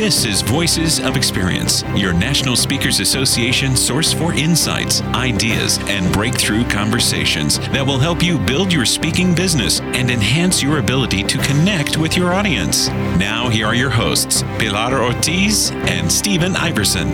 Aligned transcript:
This 0.00 0.24
is 0.24 0.40
Voices 0.40 0.98
of 0.98 1.14
Experience, 1.14 1.84
your 1.94 2.14
National 2.14 2.56
Speakers 2.56 3.00
Association 3.00 3.76
source 3.76 4.14
for 4.14 4.32
insights, 4.32 5.02
ideas, 5.12 5.78
and 5.90 6.10
breakthrough 6.10 6.66
conversations 6.70 7.58
that 7.68 7.86
will 7.86 7.98
help 7.98 8.22
you 8.22 8.38
build 8.38 8.72
your 8.72 8.86
speaking 8.86 9.34
business 9.34 9.80
and 9.80 10.10
enhance 10.10 10.62
your 10.62 10.78
ability 10.78 11.22
to 11.24 11.36
connect 11.42 11.98
with 11.98 12.16
your 12.16 12.32
audience. 12.32 12.88
Now, 13.20 13.50
here 13.50 13.66
are 13.66 13.74
your 13.74 13.90
hosts, 13.90 14.40
Pilar 14.58 15.02
Ortiz 15.02 15.70
and 15.70 16.10
Stephen 16.10 16.56
Iverson. 16.56 17.12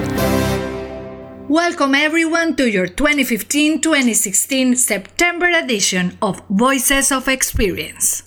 Welcome 1.49 1.93
everyone 1.93 2.55
to 2.55 2.71
your 2.71 2.87
2015 2.87 3.81
2016 3.81 4.77
September 4.77 5.49
edition 5.49 6.17
of 6.23 6.41
Voices 6.49 7.11
of 7.11 7.27
Experience. 7.27 8.23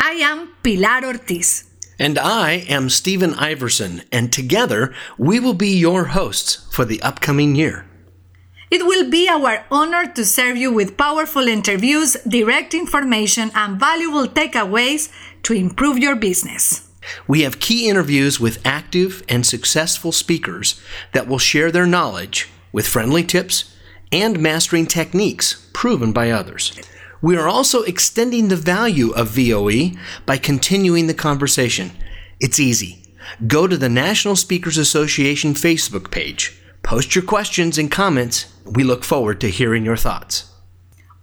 I 0.00 0.12
am 0.12 0.54
Pilar 0.62 1.04
Ortiz. 1.04 1.65
And 1.98 2.18
I 2.18 2.64
am 2.68 2.90
Stephen 2.90 3.32
Iverson, 3.34 4.02
and 4.12 4.30
together 4.30 4.94
we 5.16 5.40
will 5.40 5.54
be 5.54 5.76
your 5.76 6.06
hosts 6.06 6.66
for 6.70 6.84
the 6.84 7.00
upcoming 7.00 7.56
year. 7.56 7.86
It 8.70 8.84
will 8.84 9.08
be 9.08 9.28
our 9.28 9.64
honor 9.70 10.06
to 10.12 10.24
serve 10.24 10.56
you 10.56 10.72
with 10.72 10.98
powerful 10.98 11.46
interviews, 11.48 12.16
direct 12.28 12.74
information, 12.74 13.50
and 13.54 13.80
valuable 13.80 14.26
takeaways 14.26 15.10
to 15.44 15.54
improve 15.54 15.98
your 15.98 16.16
business. 16.16 16.86
We 17.26 17.42
have 17.42 17.60
key 17.60 17.88
interviews 17.88 18.40
with 18.40 18.60
active 18.66 19.22
and 19.28 19.46
successful 19.46 20.12
speakers 20.12 20.80
that 21.12 21.28
will 21.28 21.38
share 21.38 21.70
their 21.70 21.86
knowledge 21.86 22.48
with 22.72 22.88
friendly 22.88 23.22
tips 23.22 23.74
and 24.12 24.40
mastering 24.40 24.86
techniques 24.86 25.70
proven 25.72 26.12
by 26.12 26.30
others. 26.30 26.72
We 27.26 27.36
are 27.36 27.48
also 27.48 27.82
extending 27.82 28.46
the 28.46 28.54
value 28.54 29.10
of 29.10 29.30
VOE 29.30 29.98
by 30.26 30.36
continuing 30.36 31.08
the 31.08 31.22
conversation. 31.28 31.90
It's 32.38 32.60
easy. 32.60 33.02
Go 33.48 33.66
to 33.66 33.76
the 33.76 33.88
National 33.88 34.36
Speakers 34.36 34.78
Association 34.78 35.54
Facebook 35.54 36.12
page, 36.12 36.56
post 36.84 37.16
your 37.16 37.24
questions 37.24 37.78
and 37.78 37.90
comments. 37.90 38.46
We 38.64 38.84
look 38.84 39.02
forward 39.02 39.40
to 39.40 39.50
hearing 39.50 39.84
your 39.84 39.96
thoughts. 39.96 40.52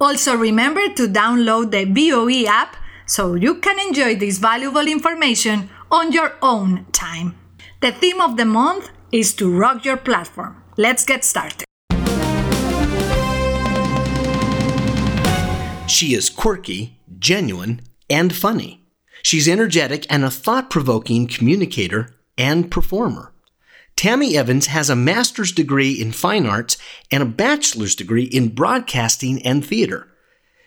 Also, 0.02 0.36
remember 0.36 0.89
to 0.89 1.08
download 1.08 1.72
the 1.72 1.86
VOE 1.86 2.52
app 2.52 2.75
so 3.06 3.35
you 3.35 3.61
can 3.61 3.80
enjoy 3.80 4.17
this 4.17 4.39
valuable 4.39 4.89
information 4.89 5.69
on 5.89 6.11
your 6.11 6.33
own 6.41 6.85
time. 6.91 7.38
The 7.80 7.94
theme 7.94 8.19
of 8.19 8.35
the 8.35 8.44
month 8.44 8.89
is 9.13 9.33
to 9.35 9.50
rock 9.50 9.85
your 9.85 9.95
platform. 9.95 10.61
Let's 10.75 11.06
get 11.06 11.23
started. 11.23 11.63
She 15.94 16.16
is 16.16 16.31
quirky, 16.31 16.97
genuine, 17.19 17.81
and 18.09 18.36
funny. 18.36 18.83
She's 19.22 19.47
energetic 19.47 20.08
and 20.09 20.25
a 20.25 20.31
thought 20.31 20.72
provoking 20.72 21.27
communicator 21.27 22.16
and 22.35 22.72
performer. 22.72 23.31
Tammy 23.95 24.35
Evans 24.35 24.66
has 24.67 24.89
a 24.89 24.95
master's 24.95 25.52
degree 25.52 25.91
in 25.91 26.11
fine 26.11 26.47
arts 26.47 26.77
and 27.11 27.22
a 27.22 27.27
bachelor's 27.27 27.94
degree 27.94 28.23
in 28.23 28.55
broadcasting 28.55 29.39
and 29.45 29.63
theater. 29.63 30.08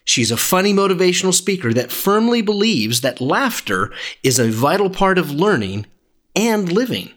She's 0.04 0.30
a 0.30 0.36
funny 0.36 0.72
motivational 0.72 1.34
speaker 1.34 1.74
that 1.74 1.90
firmly 1.90 2.40
believes 2.40 3.00
that 3.00 3.20
laughter 3.20 3.92
is 4.22 4.38
a 4.38 4.52
vital 4.52 4.90
part 4.90 5.18
of 5.18 5.32
learning 5.32 5.86
and 6.36 6.70
living. 6.70 7.10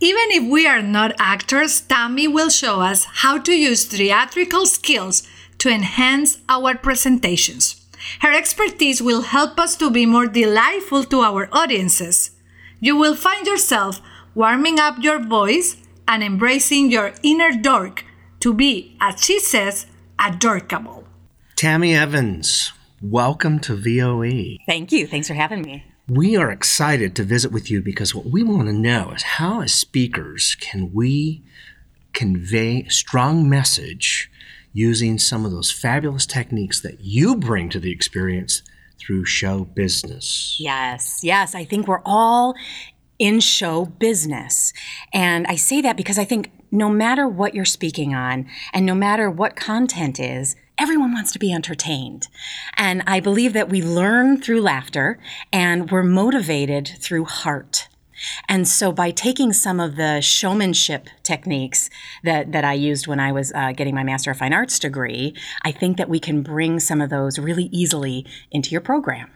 Even 0.00 0.30
if 0.30 0.50
we 0.50 0.66
are 0.66 0.80
not 0.80 1.12
actors, 1.18 1.82
Tammy 1.82 2.26
will 2.26 2.48
show 2.48 2.80
us 2.80 3.04
how 3.04 3.36
to 3.36 3.52
use 3.52 3.84
theatrical 3.84 4.64
skills 4.64 5.28
to 5.60 5.70
enhance 5.70 6.38
our 6.48 6.74
presentations. 6.74 7.86
Her 8.20 8.32
expertise 8.32 9.02
will 9.02 9.22
help 9.22 9.60
us 9.60 9.76
to 9.76 9.90
be 9.90 10.06
more 10.06 10.26
delightful 10.26 11.04
to 11.04 11.20
our 11.20 11.48
audiences. 11.52 12.32
You 12.80 12.96
will 12.96 13.14
find 13.14 13.46
yourself 13.46 14.00
warming 14.34 14.80
up 14.80 14.96
your 15.00 15.22
voice 15.22 15.76
and 16.08 16.22
embracing 16.22 16.90
your 16.90 17.12
inner 17.22 17.52
dork 17.52 18.04
to 18.40 18.54
be, 18.54 18.96
as 19.00 19.22
she 19.22 19.38
says, 19.38 19.86
adorkable. 20.18 21.04
Tammy 21.56 21.94
Evans, 21.94 22.72
welcome 23.02 23.58
to 23.60 23.74
VOE. 23.76 24.56
Thank 24.66 24.92
you. 24.92 25.06
Thanks 25.06 25.28
for 25.28 25.34
having 25.34 25.60
me. 25.60 25.84
We 26.08 26.36
are 26.36 26.50
excited 26.50 27.14
to 27.16 27.22
visit 27.22 27.52
with 27.52 27.70
you 27.70 27.82
because 27.82 28.14
what 28.14 28.24
we 28.24 28.42
want 28.42 28.68
to 28.68 28.72
know 28.72 29.12
is 29.14 29.22
how, 29.22 29.60
as 29.60 29.74
speakers, 29.74 30.56
can 30.58 30.92
we 30.94 31.42
convey 32.14 32.84
a 32.86 32.90
strong 32.90 33.48
message 33.48 34.29
using 34.72 35.18
some 35.18 35.44
of 35.44 35.50
those 35.50 35.70
fabulous 35.70 36.26
techniques 36.26 36.80
that 36.80 37.00
you 37.00 37.36
bring 37.36 37.68
to 37.70 37.80
the 37.80 37.92
experience 37.92 38.62
through 38.98 39.24
show 39.24 39.64
business? 39.64 40.56
Yes, 40.60 41.20
yes. 41.22 41.54
I 41.54 41.64
think 41.64 41.86
we're 41.86 42.02
all 42.04 42.54
in 43.18 43.40
show 43.40 43.84
business. 43.84 44.72
And 45.12 45.46
I 45.46 45.56
say 45.56 45.80
that 45.82 45.96
because 45.96 46.18
I 46.18 46.24
think 46.24 46.50
no 46.70 46.88
matter 46.88 47.28
what 47.28 47.54
you're 47.54 47.64
speaking 47.64 48.14
on 48.14 48.46
and 48.72 48.86
no 48.86 48.94
matter 48.94 49.30
what 49.30 49.56
content 49.56 50.18
is, 50.18 50.56
everyone 50.78 51.12
wants 51.12 51.32
to 51.32 51.38
be 51.38 51.52
entertained. 51.52 52.28
And 52.76 53.02
I 53.06 53.20
believe 53.20 53.52
that 53.52 53.68
we 53.68 53.82
learn 53.82 54.40
through 54.40 54.62
laughter 54.62 55.18
and 55.52 55.90
we're 55.90 56.02
motivated 56.02 56.88
through 56.98 57.26
heart. 57.26 57.88
And 58.48 58.66
so, 58.66 58.92
by 58.92 59.10
taking 59.10 59.52
some 59.52 59.80
of 59.80 59.96
the 59.96 60.20
showmanship 60.20 61.08
techniques 61.22 61.90
that, 62.24 62.52
that 62.52 62.64
I 62.64 62.74
used 62.74 63.06
when 63.06 63.20
I 63.20 63.32
was 63.32 63.52
uh, 63.52 63.72
getting 63.72 63.94
my 63.94 64.04
Master 64.04 64.30
of 64.30 64.38
Fine 64.38 64.52
Arts 64.52 64.78
degree, 64.78 65.34
I 65.64 65.72
think 65.72 65.96
that 65.96 66.08
we 66.08 66.20
can 66.20 66.42
bring 66.42 66.80
some 66.80 67.00
of 67.00 67.10
those 67.10 67.38
really 67.38 67.68
easily 67.72 68.26
into 68.50 68.70
your 68.70 68.80
program. 68.80 69.30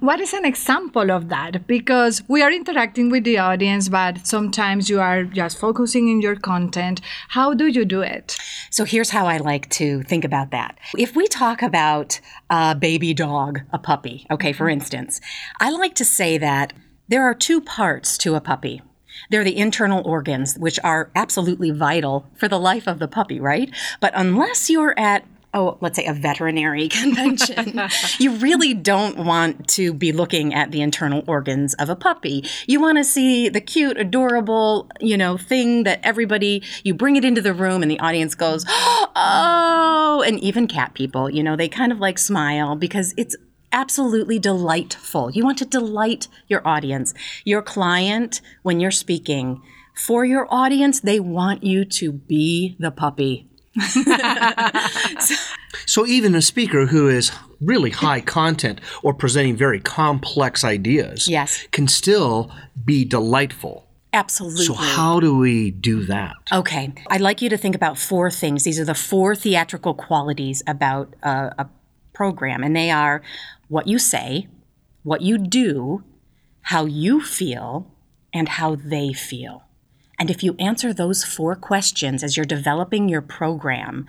What 0.00 0.18
is 0.18 0.32
an 0.32 0.44
example 0.44 1.12
of 1.12 1.28
that? 1.28 1.68
Because 1.68 2.24
we 2.26 2.42
are 2.42 2.50
interacting 2.50 3.08
with 3.08 3.22
the 3.22 3.38
audience, 3.38 3.88
but 3.88 4.26
sometimes 4.26 4.90
you 4.90 5.00
are 5.00 5.22
just 5.22 5.58
focusing 5.58 6.08
in 6.08 6.20
your 6.20 6.34
content. 6.34 7.00
How 7.28 7.54
do 7.54 7.68
you 7.68 7.84
do 7.84 8.00
it? 8.00 8.36
So 8.70 8.84
here's 8.84 9.10
how 9.10 9.26
I 9.26 9.36
like 9.36 9.68
to 9.70 10.02
think 10.02 10.24
about 10.24 10.50
that. 10.50 10.76
If 10.98 11.14
we 11.14 11.28
talk 11.28 11.62
about 11.62 12.20
a 12.50 12.74
baby 12.74 13.14
dog, 13.14 13.60
a 13.72 13.78
puppy, 13.78 14.26
okay, 14.28 14.52
for 14.52 14.68
instance, 14.68 15.20
I 15.60 15.70
like 15.70 15.94
to 15.96 16.04
say 16.04 16.36
that 16.38 16.72
there 17.08 17.24
are 17.24 17.34
two 17.34 17.60
parts 17.60 18.16
to 18.18 18.34
a 18.34 18.40
puppy. 18.40 18.82
They're 19.30 19.44
the 19.44 19.56
internal 19.56 20.06
organs, 20.06 20.56
which 20.58 20.78
are 20.82 21.10
absolutely 21.14 21.70
vital 21.70 22.26
for 22.34 22.48
the 22.48 22.58
life 22.58 22.86
of 22.86 22.98
the 22.98 23.08
puppy, 23.08 23.40
right? 23.40 23.70
But 24.00 24.12
unless 24.14 24.70
you're 24.70 24.98
at 24.98 25.24
oh, 25.54 25.76
let's 25.80 25.96
say 25.96 26.06
a 26.06 26.14
veterinary 26.14 26.88
convention, 27.00 27.80
you 28.18 28.32
really 28.36 28.74
don't 28.74 29.18
want 29.18 29.68
to 29.68 29.92
be 29.92 30.12
looking 30.12 30.54
at 30.54 30.70
the 30.70 30.80
internal 30.80 31.22
organs 31.26 31.74
of 31.74 31.88
a 31.88 31.96
puppy. 31.96 32.44
You 32.66 32.80
want 32.80 32.98
to 32.98 33.04
see 33.04 33.48
the 33.48 33.60
cute, 33.60 33.98
adorable, 33.98 34.90
you 35.00 35.16
know, 35.16 35.36
thing 35.36 35.82
that 35.84 36.00
everybody, 36.02 36.62
you 36.84 36.94
bring 36.94 37.16
it 37.16 37.24
into 37.24 37.42
the 37.42 37.54
room 37.54 37.82
and 37.82 37.90
the 37.90 38.00
audience 38.00 38.34
goes, 38.34 38.64
oh, 38.68 40.24
and 40.26 40.40
even 40.40 40.66
cat 40.66 40.94
people, 40.94 41.28
you 41.28 41.42
know, 41.42 41.56
they 41.56 41.68
kind 41.68 41.92
of 41.92 41.98
like 41.98 42.18
smile 42.18 42.74
because 42.74 43.14
it's 43.16 43.36
absolutely 43.72 44.38
delightful. 44.38 45.30
You 45.30 45.44
want 45.44 45.58
to 45.58 45.64
delight 45.64 46.28
your 46.48 46.66
audience. 46.66 47.14
Your 47.44 47.62
client, 47.62 48.40
when 48.62 48.80
you're 48.80 48.90
speaking, 48.90 49.62
for 49.94 50.24
your 50.24 50.46
audience, 50.50 51.00
they 51.00 51.20
want 51.20 51.64
you 51.64 51.84
to 51.84 52.12
be 52.12 52.76
the 52.78 52.90
puppy 52.90 53.48
so, 53.80 55.34
so, 55.86 56.06
even 56.06 56.34
a 56.34 56.42
speaker 56.42 56.86
who 56.86 57.08
is 57.08 57.32
really 57.60 57.90
high 57.90 58.20
content 58.20 58.80
or 59.02 59.14
presenting 59.14 59.56
very 59.56 59.80
complex 59.80 60.64
ideas 60.64 61.28
yes. 61.28 61.66
can 61.72 61.88
still 61.88 62.52
be 62.84 63.04
delightful. 63.04 63.88
Absolutely. 64.12 64.66
So, 64.66 64.74
how 64.74 65.20
do 65.20 65.38
we 65.38 65.70
do 65.70 66.04
that? 66.06 66.34
Okay. 66.52 66.92
I'd 67.08 67.22
like 67.22 67.40
you 67.40 67.48
to 67.48 67.56
think 67.56 67.74
about 67.74 67.96
four 67.96 68.30
things. 68.30 68.64
These 68.64 68.78
are 68.78 68.84
the 68.84 68.94
four 68.94 69.34
theatrical 69.34 69.94
qualities 69.94 70.62
about 70.66 71.14
a, 71.22 71.54
a 71.58 71.70
program, 72.12 72.62
and 72.62 72.74
they 72.74 72.90
are 72.90 73.22
what 73.68 73.86
you 73.88 73.98
say, 73.98 74.48
what 75.02 75.22
you 75.22 75.38
do, 75.38 76.04
how 76.62 76.84
you 76.84 77.20
feel, 77.20 77.90
and 78.32 78.48
how 78.48 78.74
they 78.74 79.12
feel. 79.12 79.64
And 80.18 80.30
if 80.30 80.44
you 80.44 80.54
answer 80.58 80.92
those 80.92 81.24
four 81.24 81.56
questions 81.56 82.22
as 82.22 82.36
you're 82.36 82.46
developing 82.46 83.08
your 83.08 83.22
program, 83.22 84.06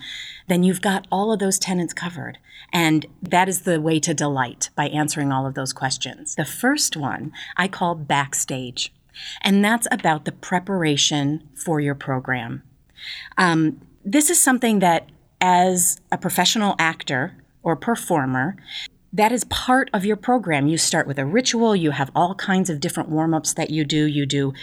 then 0.48 0.62
you've 0.62 0.82
got 0.82 1.08
all 1.12 1.32
of 1.32 1.40
those 1.40 1.58
tenants 1.58 1.94
covered. 1.94 2.38
And 2.72 3.06
that 3.22 3.50
is 3.50 3.62
the 3.62 3.82
way 3.82 4.00
to 4.02 4.14
delight 4.14 4.70
by 4.76 4.90
answering 4.90 5.32
all 5.32 5.48
of 5.48 5.56
those 5.56 5.74
questions. 5.74 6.36
The 6.36 6.46
first 6.46 6.96
one 6.96 7.32
I 7.58 7.68
call 7.68 7.96
backstage, 7.96 8.94
and 9.42 9.66
that's 9.66 9.88
about 9.92 10.26
the 10.26 10.32
preparation 10.32 11.50
for 11.56 11.80
your 11.80 11.96
program. 11.96 12.62
Um, 13.38 13.82
this 14.06 14.30
is 14.30 14.42
something 14.42 14.80
that, 14.80 15.10
as 15.42 16.00
a 16.12 16.18
professional 16.18 16.76
actor 16.80 17.36
or 17.64 17.76
performer, 17.76 18.56
that 19.16 19.32
is 19.32 19.44
part 19.44 19.92
of 19.94 20.04
your 20.04 20.16
program. 20.16 20.66
You 20.66 20.80
start 20.80 21.06
with 21.06 21.20
a 21.20 21.26
ritual, 21.26 21.76
you 21.76 21.92
have 21.92 22.10
all 22.16 22.34
kinds 22.34 22.72
of 22.72 22.80
different 22.80 23.10
warm 23.10 23.36
ups 23.36 23.54
that 23.54 23.70
you 23.70 23.86
do. 23.86 24.08
You 24.08 24.26
do 24.26 24.54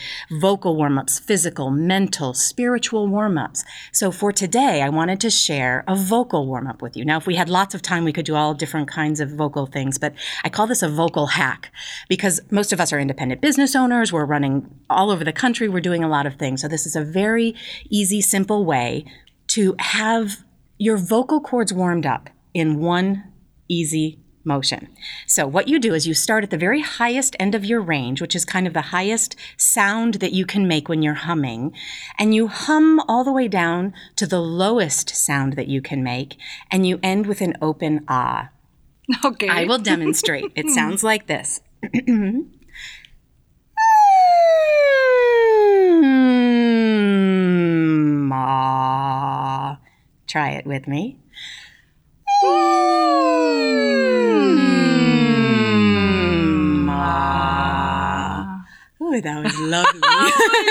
vocal 0.41 0.75
warm 0.75 0.99
ups, 0.99 1.21
physical, 1.21 1.71
mental, 1.71 2.35
spiritual 2.35 3.07
warm 3.07 3.39
ups. 3.39 3.63
So 3.93 4.11
for 4.11 4.33
today, 4.33 4.83
I 4.83 4.89
wanted 4.89 5.21
to 5.21 5.31
share 5.31 5.85
a 5.87 5.95
vocal 5.95 6.49
warm 6.49 6.67
up 6.67 6.83
with 6.83 6.97
you. 6.97 7.05
Now, 7.05 7.17
if 7.17 7.29
we 7.29 7.37
had 7.37 7.49
lots 7.49 7.77
of 7.77 7.83
time, 7.83 8.03
we 8.03 8.13
could 8.13 8.25
do 8.25 8.35
all 8.35 8.53
different 8.53 8.89
kinds 8.89 9.21
of 9.21 9.31
vocal 9.31 9.67
things, 9.67 9.99
but 9.99 10.15
I 10.43 10.49
call 10.49 10.67
this 10.67 10.83
a 10.83 10.89
vocal 10.89 11.29
hack 11.29 11.71
because 12.09 12.41
most 12.51 12.73
of 12.73 12.81
us 12.81 12.93
are 12.93 12.99
independent 12.99 13.41
business 13.41 13.77
owners. 13.77 14.13
We're 14.13 14.25
running 14.25 14.69
all 14.91 15.13
over 15.13 15.23
the 15.23 15.33
country, 15.33 15.69
we're 15.69 15.81
doing 15.81 16.03
a 16.03 16.09
lot 16.09 16.27
of 16.27 16.35
things. 16.35 16.63
So 16.63 16.67
this 16.67 16.87
is 16.87 16.97
a 16.97 17.05
very 17.05 17.55
easy, 17.89 18.21
simple 18.21 18.65
way 18.65 19.05
to 19.49 19.77
have 19.79 20.39
your 20.77 20.97
vocal 20.97 21.41
cords 21.41 21.73
warmed 21.73 22.07
up 22.07 22.31
in 22.55 22.79
one 22.79 23.33
easy 23.69 24.21
motion. 24.45 24.89
So, 25.27 25.47
what 25.47 25.69
you 25.69 25.79
do 25.79 25.95
is 25.95 26.07
you 26.07 26.15
start 26.15 26.45
at 26.45 26.51
the 26.51 26.59
very 26.59 26.81
highest 26.81 27.37
end 27.39 27.55
of 27.55 27.65
your 27.65 27.81
range, 27.81 28.21
which 28.21 28.35
is 28.35 28.45
kind 28.45 28.67
of 28.67 28.73
the 28.73 28.91
highest 28.97 29.37
sound 29.57 30.15
that 30.15 30.33
you 30.33 30.47
can 30.47 30.67
make 30.67 30.89
when 30.89 31.03
you're 31.03 31.15
humming, 31.15 31.73
and 32.19 32.35
you 32.35 32.49
hum 32.49 33.01
all 33.09 33.25
the 33.25 33.33
way 33.33 33.49
down 33.49 33.93
to 34.17 34.27
the 34.27 34.41
lowest 34.41 35.11
sound 35.11 35.55
that 35.55 35.69
you 35.69 35.83
can 35.83 36.03
make, 36.03 36.37
and 36.71 36.87
you 36.87 36.99
end 37.03 37.27
with 37.27 37.41
an 37.41 37.55
open 37.61 38.05
ah. 38.09 38.51
Okay. 39.25 39.49
I 39.49 39.65
will 39.65 39.79
demonstrate. 39.79 40.53
it 40.55 40.69
sounds 40.79 41.03
like 41.03 41.27
this. 41.27 41.61
Ah. 48.33 49.79
Try 50.27 50.51
it 50.51 50.65
with 50.65 50.87
me. 50.87 51.19
Mm-hmm. 56.83 57.40
Ooh, 59.11 59.21
that 59.21 59.45
was 59.45 59.59
lovely. 59.59 60.01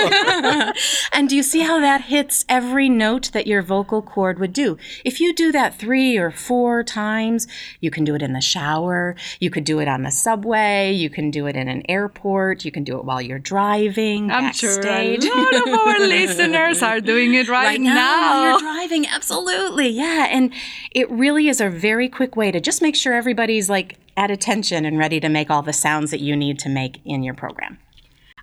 Oh 0.02 0.72
and 1.12 1.28
do 1.28 1.36
you 1.36 1.42
see 1.42 1.60
how 1.60 1.80
that 1.80 2.02
hits 2.02 2.44
every 2.48 2.88
note 2.88 3.30
that 3.32 3.46
your 3.46 3.62
vocal 3.62 4.00
cord 4.00 4.38
would 4.38 4.52
do? 4.52 4.78
If 5.04 5.20
you 5.20 5.34
do 5.34 5.52
that 5.52 5.78
three 5.78 6.16
or 6.16 6.30
four 6.30 6.82
times, 6.82 7.46
you 7.80 7.90
can 7.90 8.04
do 8.04 8.14
it 8.14 8.22
in 8.22 8.32
the 8.32 8.40
shower, 8.40 9.16
you 9.38 9.50
could 9.50 9.64
do 9.64 9.78
it 9.80 9.88
on 9.88 10.02
the 10.02 10.10
subway, 10.10 10.92
you 10.92 11.10
can 11.10 11.30
do 11.30 11.46
it 11.46 11.56
in 11.56 11.68
an 11.68 11.82
airport, 11.88 12.64
you 12.64 12.72
can 12.72 12.84
do 12.84 12.98
it 12.98 13.04
while 13.04 13.20
you're 13.20 13.38
driving. 13.38 14.30
I'm 14.30 14.52
sure 14.52 14.80
a 14.80 15.16
lot 15.16 15.54
of 15.54 15.68
our 15.68 15.98
listeners 16.06 16.82
are 16.82 17.00
doing 17.00 17.34
it 17.34 17.48
right, 17.48 17.64
right 17.64 17.80
now, 17.80 17.94
while 17.94 18.42
now. 18.42 18.50
you're 18.50 18.60
driving 18.60 19.06
absolutely 19.06 19.88
yeah 19.88 20.26
and 20.30 20.52
it 20.92 21.10
really 21.10 21.48
is 21.48 21.60
a 21.60 21.68
very 21.68 22.08
quick 22.08 22.36
way 22.36 22.50
to 22.50 22.60
just 22.60 22.82
make 22.82 22.96
sure 22.96 23.14
everybody's 23.14 23.68
like 23.68 23.98
at 24.16 24.30
attention 24.30 24.84
and 24.84 24.98
ready 24.98 25.20
to 25.20 25.28
make 25.28 25.50
all 25.50 25.62
the 25.62 25.72
sounds 25.72 26.10
that 26.10 26.20
you 26.20 26.36
need 26.36 26.58
to 26.58 26.68
make 26.68 27.00
in 27.04 27.22
your 27.22 27.34
program 27.34 27.78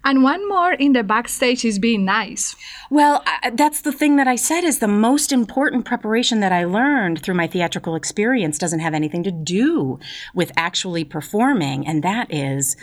And 0.07 0.23
one 0.23 0.47
more 0.47 0.71
in 0.71 0.93
the 0.93 1.03
backstage 1.03 1.65
is 1.65 1.79
being 1.79 2.05
nice. 2.05 2.55
well 2.89 3.23
I, 3.25 3.49
that's 3.49 3.81
the 3.81 3.91
thing 3.91 4.15
that 4.15 4.27
i 4.27 4.37
said 4.37 4.63
is 4.63 4.79
the 4.79 4.87
most 4.87 5.33
important 5.33 5.83
preparation 5.83 6.39
that 6.39 6.53
i 6.53 6.63
learned 6.63 7.21
through 7.21 7.35
my 7.35 7.47
theatrical 7.47 7.95
experience 7.95 8.57
doesn't 8.57 8.79
have 8.79 8.93
anything 8.93 9.23
to 9.23 9.31
do 9.31 9.99
with 10.33 10.51
actually 10.55 11.03
performing 11.03 11.85
and 11.85 12.03
that 12.03 12.33
is 12.33 12.77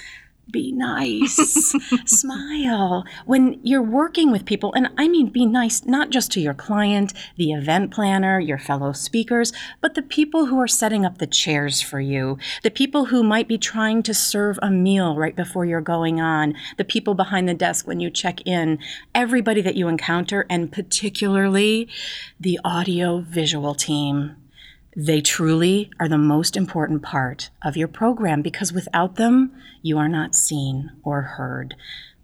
be 0.51 0.73
nice, 0.73 1.75
smile. 2.07 3.05
When 3.27 3.61
you're 3.63 3.83
working 3.83 4.31
with 4.31 4.45
people, 4.45 4.73
and 4.75 4.89
I 4.97 5.09
mean 5.09 5.31
be 5.31 5.47
nice 5.47 5.85
not 5.85 6.11
just 6.11 6.31
to 6.33 6.41
your 6.41 6.55
client, 6.55 7.13
the 7.37 7.53
event 7.53 7.91
planner, 7.91 8.39
your 8.39 8.59
fellow 8.59 8.93
speakers, 8.93 9.53
but 9.81 9.95
the 9.95 10.03
people 10.03 10.47
who 10.47 10.61
are 10.61 10.69
setting 10.69 11.05
up 11.05 11.19
the 11.19 11.27
chairs 11.27 11.81
for 11.81 12.01
you, 12.01 12.39
the 12.63 12.71
people 12.71 13.07
who 13.07 13.23
might 13.23 13.49
be 13.49 13.59
trying 13.59 14.03
to 14.05 14.15
serve 14.15 14.59
a 14.63 14.71
meal 14.71 15.17
right 15.17 15.37
before 15.37 15.65
you're 15.65 15.81
going 15.81 16.21
on, 16.21 16.55
the 16.77 16.85
people 16.85 17.15
behind 17.15 17.49
the 17.49 17.55
desk 17.55 17.87
when 17.87 18.01
you 18.01 18.11
check 18.11 18.41
in, 18.47 18.79
everybody 19.15 19.61
that 19.61 19.77
you 19.77 19.89
encounter, 19.89 20.47
and 20.49 20.71
particularly 20.71 21.89
the 22.39 22.61
audio 22.65 23.21
visual 23.21 23.75
team. 23.75 24.37
They 24.97 25.21
truly 25.21 25.91
are 25.99 26.09
the 26.09 26.19
most 26.19 26.57
important 26.57 27.03
part 27.03 27.51
of 27.65 27.77
your 27.77 27.89
program 27.89 28.43
because 28.43 28.73
without 28.73 29.17
them, 29.17 29.53
you 29.83 29.99
are 29.99 30.09
not 30.09 30.37
seen 30.37 30.93
or 31.03 31.23
heard. 31.23 31.75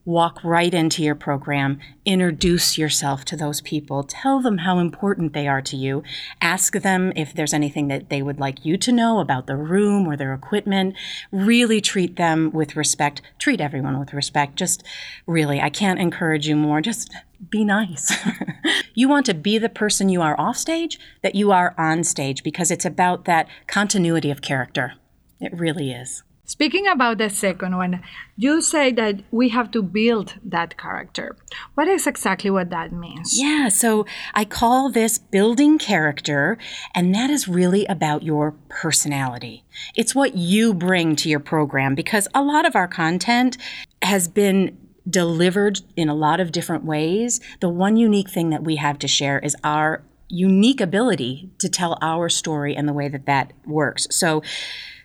Walk 0.05 0.43
right 0.43 0.73
into 0.73 1.03
your 1.03 1.15
program, 1.15 1.79
introduce 2.05 2.79
yourself 2.79 3.25
to 3.27 3.37
those 3.37 3.61
people, 3.61 4.03
tell 4.03 4.41
them 4.41 4.59
how 4.59 4.79
important 4.79 5.35
they 5.35 5.47
are 5.47 5.61
to 5.61 5.77
you, 5.77 6.03
ask 6.41 6.73
them 6.73 7.13
if 7.17 7.35
there's 7.35 7.53
anything 7.53 7.89
that 7.89 8.09
they 8.09 8.23
would 8.23 8.41
like 8.41 8.65
you 8.65 8.79
to 8.79 8.93
know 8.93 9.19
about 9.19 9.47
the 9.47 9.57
room 9.57 10.07
or 10.07 10.17
their 10.17 10.33
equipment. 10.33 10.95
Really 11.31 11.81
treat 11.81 12.17
them 12.17 12.51
with 12.53 12.77
respect, 12.77 13.21
treat 13.39 13.61
everyone 13.61 13.99
with 13.99 14.15
respect. 14.15 14.57
Just 14.57 14.83
really, 15.27 15.61
I 15.61 15.71
can't 15.71 16.01
encourage 16.01 16.49
you 16.49 16.57
more. 16.57 16.81
Just 16.81 17.13
be 17.49 17.65
nice. 17.65 18.13
you 18.95 19.09
want 19.09 19.27
to 19.27 19.35
be 19.35 19.59
the 19.59 19.69
person 19.69 20.09
you 20.09 20.21
are 20.21 20.39
off 20.39 20.57
stage 20.57 20.99
that 21.23 21.35
you 21.35 21.53
are 21.53 21.75
on 21.79 22.05
stage 22.05 22.43
because 22.43 22.71
it's 22.71 22.85
about 22.85 23.25
that 23.25 23.49
continuity 23.67 24.31
of 24.31 24.43
character. 24.43 24.95
It 25.41 25.53
really 25.57 25.91
is. 25.93 26.23
Speaking 26.51 26.89
about 26.89 27.19
the 27.19 27.31
second 27.31 27.77
one, 27.77 28.03
you 28.37 28.61
say 28.61 28.91
that 28.95 29.21
we 29.31 29.51
have 29.51 29.71
to 29.71 29.85
build 29.85 30.35
that 30.45 30.77
character. 30.77 31.37
What 31.75 31.87
is 31.87 32.09
exactly 32.09 32.51
what 32.51 32.71
that 32.71 32.91
means? 32.91 33.41
Yeah, 33.41 33.69
so 33.69 34.05
I 34.35 34.45
call 34.45 34.91
this 34.91 35.17
building 35.17 35.79
character, 35.79 36.59
and 36.93 37.15
that 37.15 37.31
is 37.31 37.47
really 37.47 37.87
about 37.87 38.25
your 38.25 38.57
personality. 38.69 39.63
It's 39.95 40.13
what 40.13 40.37
you 40.37 40.75
bring 40.75 41.15
to 41.17 41.29
your 41.29 41.39
program 41.39 41.95
because 41.95 42.27
a 42.35 42.43
lot 42.43 42.67
of 42.67 42.75
our 42.75 42.89
content 42.89 43.57
has 44.03 44.27
been 44.27 44.77
delivered 45.11 45.81
in 45.97 46.09
a 46.09 46.15
lot 46.15 46.41
of 46.41 46.53
different 46.53 46.85
ways. 46.85 47.41
The 47.61 47.69
one 47.69 47.97
unique 47.97 48.31
thing 48.31 48.51
that 48.51 48.63
we 48.63 48.77
have 48.77 48.99
to 49.01 49.09
share 49.09 49.39
is 49.41 49.57
our 49.65 50.03
unique 50.29 50.81
ability 50.81 51.51
to 51.59 51.69
tell 51.69 51.99
our 52.01 52.29
story 52.29 52.75
and 52.77 52.89
the 52.89 52.93
way 52.93 53.09
that 53.09 53.27
that 53.27 53.53
works. 53.67 54.07
So, 54.11 54.43